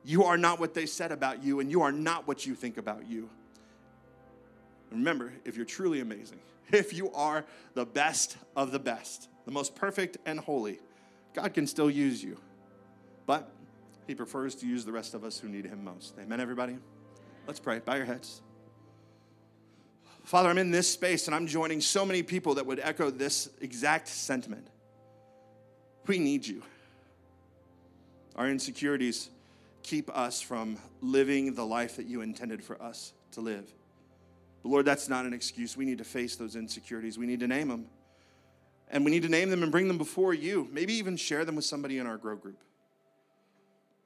you 0.06 0.24
are 0.24 0.38
not 0.38 0.60
what 0.60 0.76
they 0.76 0.86
said 0.86 1.12
about 1.12 1.44
you, 1.44 1.60
and 1.60 1.72
you 1.72 1.82
are 1.82 1.92
not 1.92 2.28
what 2.28 2.46
you 2.46 2.54
think 2.54 2.78
about 2.78 3.10
you. 3.10 3.28
Remember, 4.92 5.34
if 5.44 5.56
you're 5.56 5.66
truly 5.66 6.00
amazing, 6.00 6.40
if 6.72 6.94
you 6.94 7.12
are 7.14 7.44
the 7.74 7.86
best 7.86 8.38
of 8.56 8.72
the 8.72 8.80
best, 8.80 9.30
the 9.46 9.52
most 9.52 9.76
perfect 9.76 10.18
and 10.26 10.40
holy, 10.40 10.80
God 11.34 11.54
can 11.54 11.66
still 11.66 11.90
use 11.90 12.24
you. 12.24 12.38
But 13.26 13.50
He 14.06 14.14
prefers 14.14 14.54
to 14.56 14.68
use 14.68 14.86
the 14.86 14.92
rest 14.92 15.16
of 15.16 15.24
us 15.24 15.40
who 15.40 15.50
need 15.50 15.66
Him 15.66 15.84
most. 15.84 16.14
Amen, 16.20 16.40
everybody? 16.40 16.78
Let's 17.48 17.60
pray. 17.60 17.80
Bow 17.80 17.96
your 17.96 18.06
heads. 18.06 18.42
Father, 20.26 20.50
I'm 20.50 20.58
in 20.58 20.72
this 20.72 20.90
space 20.90 21.28
and 21.28 21.36
I'm 21.36 21.46
joining 21.46 21.80
so 21.80 22.04
many 22.04 22.24
people 22.24 22.56
that 22.56 22.66
would 22.66 22.80
echo 22.80 23.12
this 23.12 23.48
exact 23.62 24.08
sentiment. 24.08 24.68
We 26.08 26.18
need 26.18 26.48
you. 26.48 26.64
Our 28.36 28.50
insecurities 28.50 29.30
keep 29.84 30.10
us 30.10 30.42
from 30.42 30.78
living 31.02 31.54
the 31.54 31.66
life 31.66 31.98
that 31.98 32.08
you 32.08 32.22
intended 32.22 32.64
for 32.64 32.82
us 32.82 33.14
to 33.34 33.42
live. 33.42 33.72
But 34.64 34.70
Lord, 34.70 34.86
that's 34.86 35.08
not 35.08 35.26
an 35.26 35.34
excuse. 35.34 35.78
We 35.78 35.86
need 35.86 36.00
to 36.00 36.04
face 36.04 36.36
those 36.36 36.56
insecurities. 36.56 37.20
We 37.20 37.28
need 37.28 37.42
to 37.42 37.48
name 37.48 37.68
them. 37.68 37.86
And 38.90 39.06
we 39.06 39.12
need 39.12 39.24
to 39.24 39.30
name 39.30 39.52
them 39.52 39.62
and 39.62 39.72
bring 39.72 39.88
them 39.88 40.00
before 40.00 40.34
you. 40.34 40.68
Maybe 40.72 40.94
even 40.96 41.18
share 41.18 41.46
them 41.46 41.56
with 41.56 41.66
somebody 41.66 42.00
in 42.00 42.08
our 42.08 42.18
grow 42.18 42.36
group. 42.36 42.64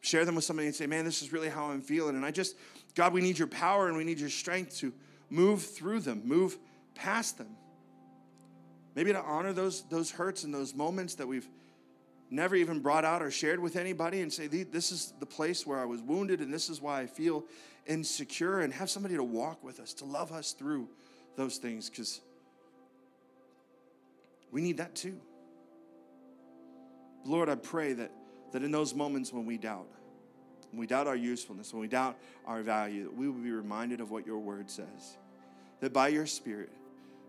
Share 0.02 0.26
them 0.26 0.36
with 0.36 0.44
somebody 0.44 0.68
and 0.68 0.76
say, 0.76 0.86
man, 0.86 1.06
this 1.06 1.22
is 1.22 1.32
really 1.32 1.50
how 1.50 1.68
I'm 1.68 1.82
feeling. 1.82 2.18
And 2.18 2.26
I 2.26 2.32
just, 2.32 2.58
God, 2.94 3.14
we 3.14 3.22
need 3.22 3.40
your 3.40 3.48
power 3.48 3.88
and 3.88 3.96
we 3.96 4.04
need 4.04 4.20
your 4.20 4.30
strength 4.30 4.78
to 4.80 4.92
move 5.30 5.64
through 5.64 6.02
them, 6.02 6.22
move 6.26 6.58
past 6.96 7.38
them. 7.38 7.56
Maybe 8.96 9.14
to 9.14 9.22
honor 9.22 9.54
those, 9.54 9.84
those 9.84 10.12
hurts 10.12 10.44
and 10.44 10.54
those 10.54 10.74
moments 10.74 11.16
that 11.16 11.28
we've 11.28 11.48
never 12.30 12.56
even 12.56 12.80
brought 12.80 13.06
out 13.06 13.22
or 13.22 13.32
shared 13.32 13.60
with 13.60 13.76
anybody 13.76 14.22
and 14.22 14.32
say, 14.32 14.48
This 14.48 14.92
is 14.92 15.14
the 15.20 15.26
place 15.26 15.66
where 15.66 15.80
I 15.80 15.86
was 15.86 16.02
wounded 16.02 16.42
and 16.42 16.54
this 16.54 16.70
is 16.70 16.82
why 16.82 17.02
I 17.02 17.08
feel 17.08 17.46
insecure, 17.86 18.60
and 18.60 18.72
have 18.72 18.90
somebody 18.90 19.16
to 19.16 19.24
walk 19.24 19.64
with 19.64 19.80
us, 19.80 19.94
to 19.96 20.06
love 20.06 20.32
us 20.32 20.52
through 20.52 20.88
those 21.36 21.58
things, 21.58 21.90
because 21.90 22.22
we 24.52 24.62
need 24.62 24.78
that 24.78 24.96
too. 24.96 25.20
Lord, 27.26 27.50
I 27.50 27.56
pray 27.56 27.94
that, 27.94 28.12
that 28.52 28.64
in 28.64 28.72
those 28.72 28.94
moments 28.94 29.34
when 29.34 29.46
we 29.46 29.58
doubt, 29.58 29.88
when 30.72 30.80
we 30.80 30.88
doubt 30.88 31.08
our 31.08 31.16
usefulness, 31.16 31.74
when 31.74 31.82
we 31.82 31.88
doubt 31.88 32.18
our 32.46 32.62
value, 32.62 33.04
that 33.04 33.16
we 33.16 33.28
will 33.28 33.42
be 33.42 33.52
reminded 33.52 34.02
of 34.02 34.12
what 34.12 34.26
your 34.26 34.40
word 34.40 34.70
says. 34.70 35.18
That 35.80 35.94
by 35.94 36.10
your 36.10 36.26
Spirit, 36.26 36.72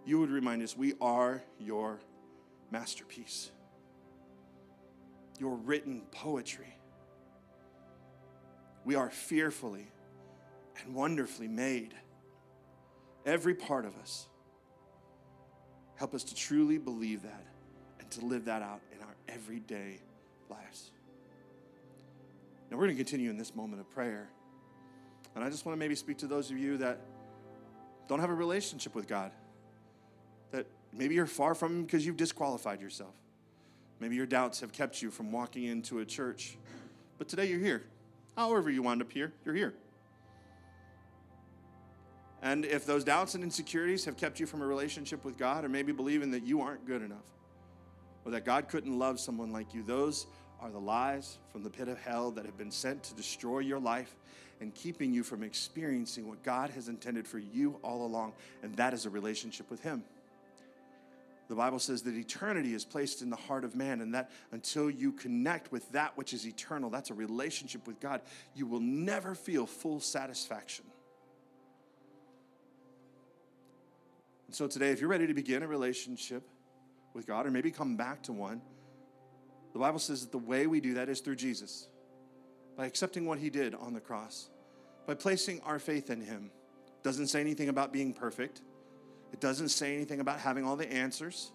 you 0.05 0.19
would 0.21 0.31
remind 0.31 0.63
us 0.63 0.77
we 0.77 0.95
are 1.01 1.43
your 1.59 2.01
masterpiece 2.71 3.51
your 5.41 5.57
written 5.57 6.03
poetry. 6.13 6.77
We 8.85 8.95
are 8.95 9.11
fearfully 9.11 9.91
and 10.81 10.95
wonderfully 10.95 11.49
made. 11.49 11.95
Every 13.25 13.55
part 13.55 13.87
of 13.87 13.97
us. 13.97 14.29
Help 15.97 16.15
us 16.15 16.25
to 16.25 16.35
truly 16.35 16.79
believe 16.79 17.23
that 17.23 17.45
and 17.99 18.11
to 18.11 18.25
live 18.25 18.45
that 18.47 18.63
out 18.63 18.81
in 18.95 19.03
our 19.03 19.15
everyday 19.29 20.01
lives. 20.49 20.91
Now, 22.71 22.77
we're 22.77 22.85
going 22.85 22.97
to 22.97 23.03
continue 23.03 23.31
in 23.31 23.37
this 23.37 23.55
moment 23.55 23.81
of 23.81 23.91
prayer. 23.91 24.29
And 25.35 25.43
I 25.43 25.51
just 25.51 25.67
want 25.67 25.77
to 25.77 25.79
maybe 25.79 25.95
speak 25.95 26.19
to 26.19 26.27
those 26.27 26.51
of 26.51 26.59
you 26.59 26.77
that 26.79 27.01
don't 28.09 28.21
have 28.21 28.31
a 28.31 28.35
relationship 28.35 28.95
with 28.95 29.07
God, 29.07 29.33
that 30.51 30.67
maybe 30.93 31.15
you're 31.15 31.27
far 31.27 31.55
from 31.55 31.79
Him 31.79 31.83
because 31.85 32.05
you've 32.05 32.17
disqualified 32.17 32.81
yourself. 32.81 33.15
Maybe 34.01 34.17
your 34.17 34.27
doubts 34.27 34.61
have 34.61 34.73
kept 34.73 35.03
you 35.03 35.11
from 35.11 35.31
walking 35.31 35.65
into 35.65 35.99
a 35.99 36.05
church, 36.05 36.57
but 37.19 37.29
today 37.29 37.47
you're 37.47 37.61
here. 37.61 37.85
However, 38.37 38.71
you 38.71 38.83
wound 38.83 39.03
up 39.03 39.13
here, 39.13 39.33
you're 39.45 39.55
here. 39.55 39.75
And 42.43 42.65
if 42.65 42.87
those 42.87 43.05
doubts 43.05 43.35
and 43.35 43.45
insecurities 43.45 44.05
have 44.07 44.17
kept 44.17 44.41
you 44.41 44.47
from 44.47 44.63
a 44.63 44.67
relationship 44.67 45.25
with 45.25 45.37
God, 45.37 45.65
or 45.65 45.69
maybe 45.69 45.93
believing 45.93 46.31
that 46.31 46.45
you 46.45 46.63
aren't 46.63 46.87
good 46.87 47.03
enough, 47.03 47.19
or 48.25 48.33
that 48.33 48.45
God 48.45 48.69
couldn't 48.69 48.99
love 48.99 49.21
someone 49.21 49.53
like 49.53 49.75
you, 49.75 49.83
those 49.83 50.27
are 50.61 50.71
the 50.71 50.79
lies 50.79 51.39
from 51.53 51.63
the 51.63 51.71
pit 51.71 51.89
of 51.89 51.99
hell 51.99 52.31
that 52.33 52.45
have 52.45 52.59
been 52.59 52.71
sent 52.71 53.03
to 53.05 53.15
destroy 53.15 53.61
your 53.61 53.79
life 53.79 54.15
and 54.61 54.75
keeping 54.75 55.13
you 55.13 55.23
from 55.23 55.43
experiencing 55.43 56.29
what 56.29 56.43
God 56.43 56.71
has 56.71 56.89
intended 56.89 57.27
for 57.27 57.39
you 57.39 57.79
all 57.83 58.05
along, 58.05 58.35
and 58.63 58.75
that 58.77 58.93
is 58.93 59.07
a 59.07 59.11
relationship 59.11 59.71
with 59.71 59.83
Him. 59.83 60.05
The 61.49 61.57
Bible 61.57 61.81
says 61.81 62.03
that 62.03 62.15
eternity 62.15 62.75
is 62.75 62.85
placed 62.85 63.23
in 63.23 63.31
the 63.31 63.37
heart 63.37 63.65
of 63.65 63.75
man, 63.75 64.01
and 64.03 64.15
that 64.15 64.31
until 64.53 64.89
you 64.91 65.13
connect 65.13 65.73
with 65.73 65.91
that 65.93 66.17
which 66.17 66.33
is 66.33 66.47
eternal, 66.47 66.91
that's 66.91 67.11
a 67.11 67.15
relationship 67.15 67.87
with 67.87 67.99
God, 67.99 68.21
you 68.55 68.67
will 68.67 68.81
never 68.81 69.35
feel 69.35 69.67
full 69.67 69.99
satisfaction. 69.99 70.85
And 74.47 74.55
so 74.55 74.67
today, 74.67 74.91
if 74.91 75.01
you're 75.01 75.11
ready 75.11 75.27
to 75.27 75.35
begin 75.35 75.63
a 75.63 75.67
relationship 75.67 76.43
with 77.15 77.27
God, 77.27 77.47
or 77.47 77.51
maybe 77.51 77.71
come 77.71 77.97
back 77.97 78.23
to 78.25 78.33
one, 78.33 78.61
the 79.73 79.79
Bible 79.79 79.99
says 79.99 80.23
that 80.23 80.33
the 80.33 80.39
way 80.39 80.67
we 80.67 80.81
do 80.81 80.95
that 80.95 81.09
is 81.09 81.21
through 81.21 81.37
Jesus, 81.37 81.89
by 82.77 82.87
accepting 82.87 83.27
what 83.27 83.39
he 83.39 83.51
did 83.51 83.75
on 83.75 83.95
the 83.95 84.01
cross, 84.01 84.51
by 85.07 85.15
placing 85.15 85.61
our 85.63 85.79
faith 85.79 86.11
in 86.11 86.21
him. 86.21 86.51
Doesn't 87.03 87.29
say 87.29 87.41
anything 87.41 87.69
about 87.69 87.93
being 87.93 88.13
perfect. 88.13 88.61
It 89.33 89.41
doesn't 89.41 89.69
say 89.69 89.95
anything 89.95 90.21
about 90.21 90.39
having 90.39 90.65
all 90.65 90.77
the 90.77 90.91
answers. 90.91 91.53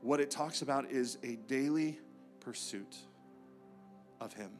What 0.00 0.20
it 0.20 0.30
talks 0.30 0.62
about 0.62 0.90
is 0.90 1.18
a 1.22 1.36
daily 1.36 1.98
pursuit 2.40 2.96
of 4.20 4.32
Him. 4.32 4.50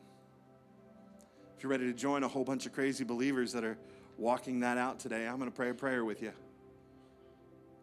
If 1.56 1.62
you're 1.62 1.70
ready 1.70 1.86
to 1.86 1.92
join 1.92 2.24
a 2.24 2.28
whole 2.28 2.44
bunch 2.44 2.66
of 2.66 2.72
crazy 2.72 3.04
believers 3.04 3.52
that 3.52 3.64
are 3.64 3.78
walking 4.16 4.60
that 4.60 4.78
out 4.78 4.98
today, 4.98 5.26
I'm 5.26 5.38
going 5.38 5.50
to 5.50 5.56
pray 5.56 5.70
a 5.70 5.74
prayer 5.74 6.04
with 6.04 6.22
you. 6.22 6.32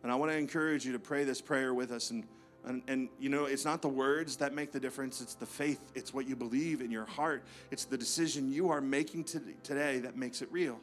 And 0.03 0.11
I 0.11 0.15
want 0.15 0.31
to 0.31 0.37
encourage 0.37 0.85
you 0.85 0.93
to 0.93 0.99
pray 0.99 1.23
this 1.23 1.41
prayer 1.41 1.73
with 1.73 1.91
us. 1.91 2.11
And 2.11 2.25
And, 2.65 2.81
and, 2.87 3.09
you 3.19 3.29
know, 3.29 3.45
it's 3.45 3.63
not 3.63 3.81
the 3.81 3.89
words 3.89 4.37
that 4.37 4.53
make 4.53 4.71
the 4.71 4.79
difference, 4.79 5.21
it's 5.21 5.35
the 5.35 5.45
faith, 5.45 5.79
it's 5.93 6.13
what 6.13 6.27
you 6.27 6.35
believe 6.35 6.81
in 6.81 6.89
your 6.89 7.05
heart, 7.05 7.43
it's 7.69 7.85
the 7.85 7.97
decision 7.97 8.51
you 8.51 8.69
are 8.69 8.81
making 8.81 9.25
today 9.63 9.99
that 9.99 10.17
makes 10.17 10.41
it 10.41 10.51
real. 10.51 10.79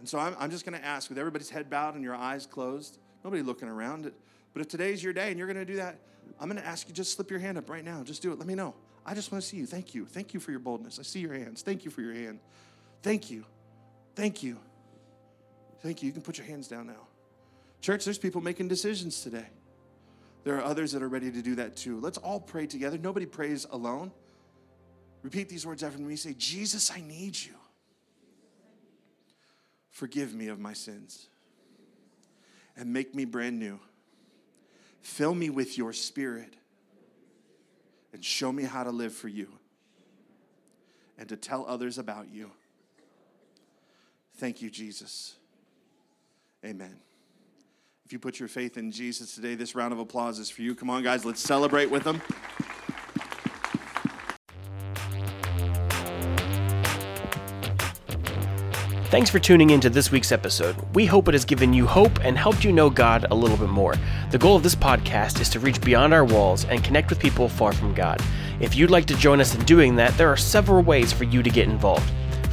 And 0.00 0.08
so 0.08 0.18
I'm, 0.18 0.34
I'm 0.40 0.50
just 0.50 0.64
going 0.64 0.76
to 0.78 0.84
ask, 0.84 1.08
with 1.08 1.18
everybody's 1.18 1.50
head 1.50 1.70
bowed 1.70 1.94
and 1.94 2.02
your 2.02 2.16
eyes 2.16 2.46
closed, 2.46 2.98
nobody 3.22 3.42
looking 3.42 3.68
around, 3.68 4.10
but 4.52 4.60
if 4.60 4.68
today's 4.68 5.04
your 5.04 5.12
day 5.12 5.28
and 5.28 5.38
you're 5.38 5.46
going 5.46 5.56
to 5.56 5.64
do 5.64 5.76
that, 5.76 5.98
I'm 6.40 6.48
going 6.48 6.60
to 6.60 6.66
ask 6.66 6.88
you 6.88 6.94
just 6.94 7.14
slip 7.14 7.30
your 7.30 7.40
hand 7.40 7.58
up 7.58 7.70
right 7.70 7.84
now. 7.84 8.02
Just 8.02 8.22
do 8.22 8.32
it. 8.32 8.38
Let 8.38 8.48
me 8.48 8.54
know. 8.54 8.74
I 9.06 9.14
just 9.14 9.30
want 9.30 9.42
to 9.42 9.48
see 9.48 9.56
you. 9.56 9.66
Thank 9.66 9.94
you. 9.94 10.06
Thank 10.06 10.34
you 10.34 10.40
for 10.40 10.50
your 10.50 10.60
boldness. 10.60 10.98
I 10.98 11.02
see 11.02 11.20
your 11.20 11.34
hands. 11.34 11.62
Thank 11.62 11.84
you 11.84 11.90
for 11.90 12.00
your 12.00 12.14
hand. 12.14 12.40
Thank 13.02 13.30
you. 13.30 13.44
Thank 14.14 14.42
you. 14.42 14.58
Thank 15.82 16.02
you. 16.02 16.06
You 16.08 16.12
can 16.12 16.22
put 16.22 16.38
your 16.38 16.46
hands 16.46 16.66
down 16.66 16.86
now. 16.86 17.06
Church, 17.80 18.04
there's 18.04 18.18
people 18.18 18.40
making 18.40 18.68
decisions 18.68 19.22
today. 19.22 19.46
There 20.44 20.56
are 20.56 20.64
others 20.64 20.92
that 20.92 21.02
are 21.02 21.08
ready 21.08 21.30
to 21.30 21.42
do 21.42 21.54
that 21.56 21.76
too. 21.76 22.00
Let's 22.00 22.18
all 22.18 22.40
pray 22.40 22.66
together. 22.66 22.98
Nobody 22.98 23.26
prays 23.26 23.66
alone. 23.70 24.10
Repeat 25.22 25.48
these 25.48 25.66
words 25.66 25.82
after 25.82 26.00
me. 26.00 26.16
Say, 26.16 26.34
Jesus, 26.38 26.90
I 26.90 27.00
need 27.00 27.36
you. 27.36 27.52
Forgive 29.90 30.34
me 30.34 30.48
of 30.48 30.58
my 30.58 30.72
sins 30.72 31.26
and 32.76 32.92
make 32.92 33.14
me 33.14 33.26
brand 33.26 33.58
new. 33.58 33.78
Fill 35.02 35.34
me 35.34 35.50
with 35.50 35.76
your 35.76 35.92
spirit 35.92 36.54
and 38.12 38.24
show 38.24 38.50
me 38.50 38.62
how 38.64 38.82
to 38.82 38.90
live 38.90 39.12
for 39.12 39.28
you 39.28 39.48
and 41.18 41.28
to 41.28 41.36
tell 41.36 41.66
others 41.66 41.98
about 41.98 42.32
you. 42.32 42.50
Thank 44.36 44.62
you, 44.62 44.70
Jesus. 44.70 45.34
Amen. 46.64 46.98
If 48.10 48.12
you 48.12 48.18
put 48.18 48.40
your 48.40 48.48
faith 48.48 48.76
in 48.76 48.90
Jesus 48.90 49.36
today, 49.36 49.54
this 49.54 49.76
round 49.76 49.92
of 49.92 50.00
applause 50.00 50.40
is 50.40 50.50
for 50.50 50.62
you. 50.62 50.74
Come 50.74 50.90
on, 50.90 51.04
guys, 51.04 51.24
let's 51.24 51.40
celebrate 51.40 51.88
with 51.88 52.02
them. 52.02 52.20
Thanks 59.10 59.30
for 59.30 59.38
tuning 59.38 59.70
in 59.70 59.78
to 59.78 59.88
this 59.88 60.10
week's 60.10 60.32
episode. 60.32 60.74
We 60.92 61.06
hope 61.06 61.28
it 61.28 61.34
has 61.34 61.44
given 61.44 61.72
you 61.72 61.86
hope 61.86 62.18
and 62.24 62.36
helped 62.36 62.64
you 62.64 62.72
know 62.72 62.90
God 62.90 63.26
a 63.30 63.34
little 63.36 63.56
bit 63.56 63.68
more. 63.68 63.94
The 64.32 64.38
goal 64.38 64.56
of 64.56 64.64
this 64.64 64.74
podcast 64.74 65.40
is 65.40 65.48
to 65.50 65.60
reach 65.60 65.80
beyond 65.80 66.12
our 66.12 66.24
walls 66.24 66.64
and 66.64 66.82
connect 66.82 67.10
with 67.10 67.20
people 67.20 67.48
far 67.48 67.72
from 67.72 67.94
God. 67.94 68.20
If 68.58 68.74
you'd 68.74 68.90
like 68.90 69.06
to 69.06 69.14
join 69.14 69.40
us 69.40 69.54
in 69.54 69.64
doing 69.66 69.94
that, 69.94 70.18
there 70.18 70.28
are 70.28 70.36
several 70.36 70.82
ways 70.82 71.12
for 71.12 71.22
you 71.22 71.44
to 71.44 71.50
get 71.50 71.68
involved. 71.68 72.10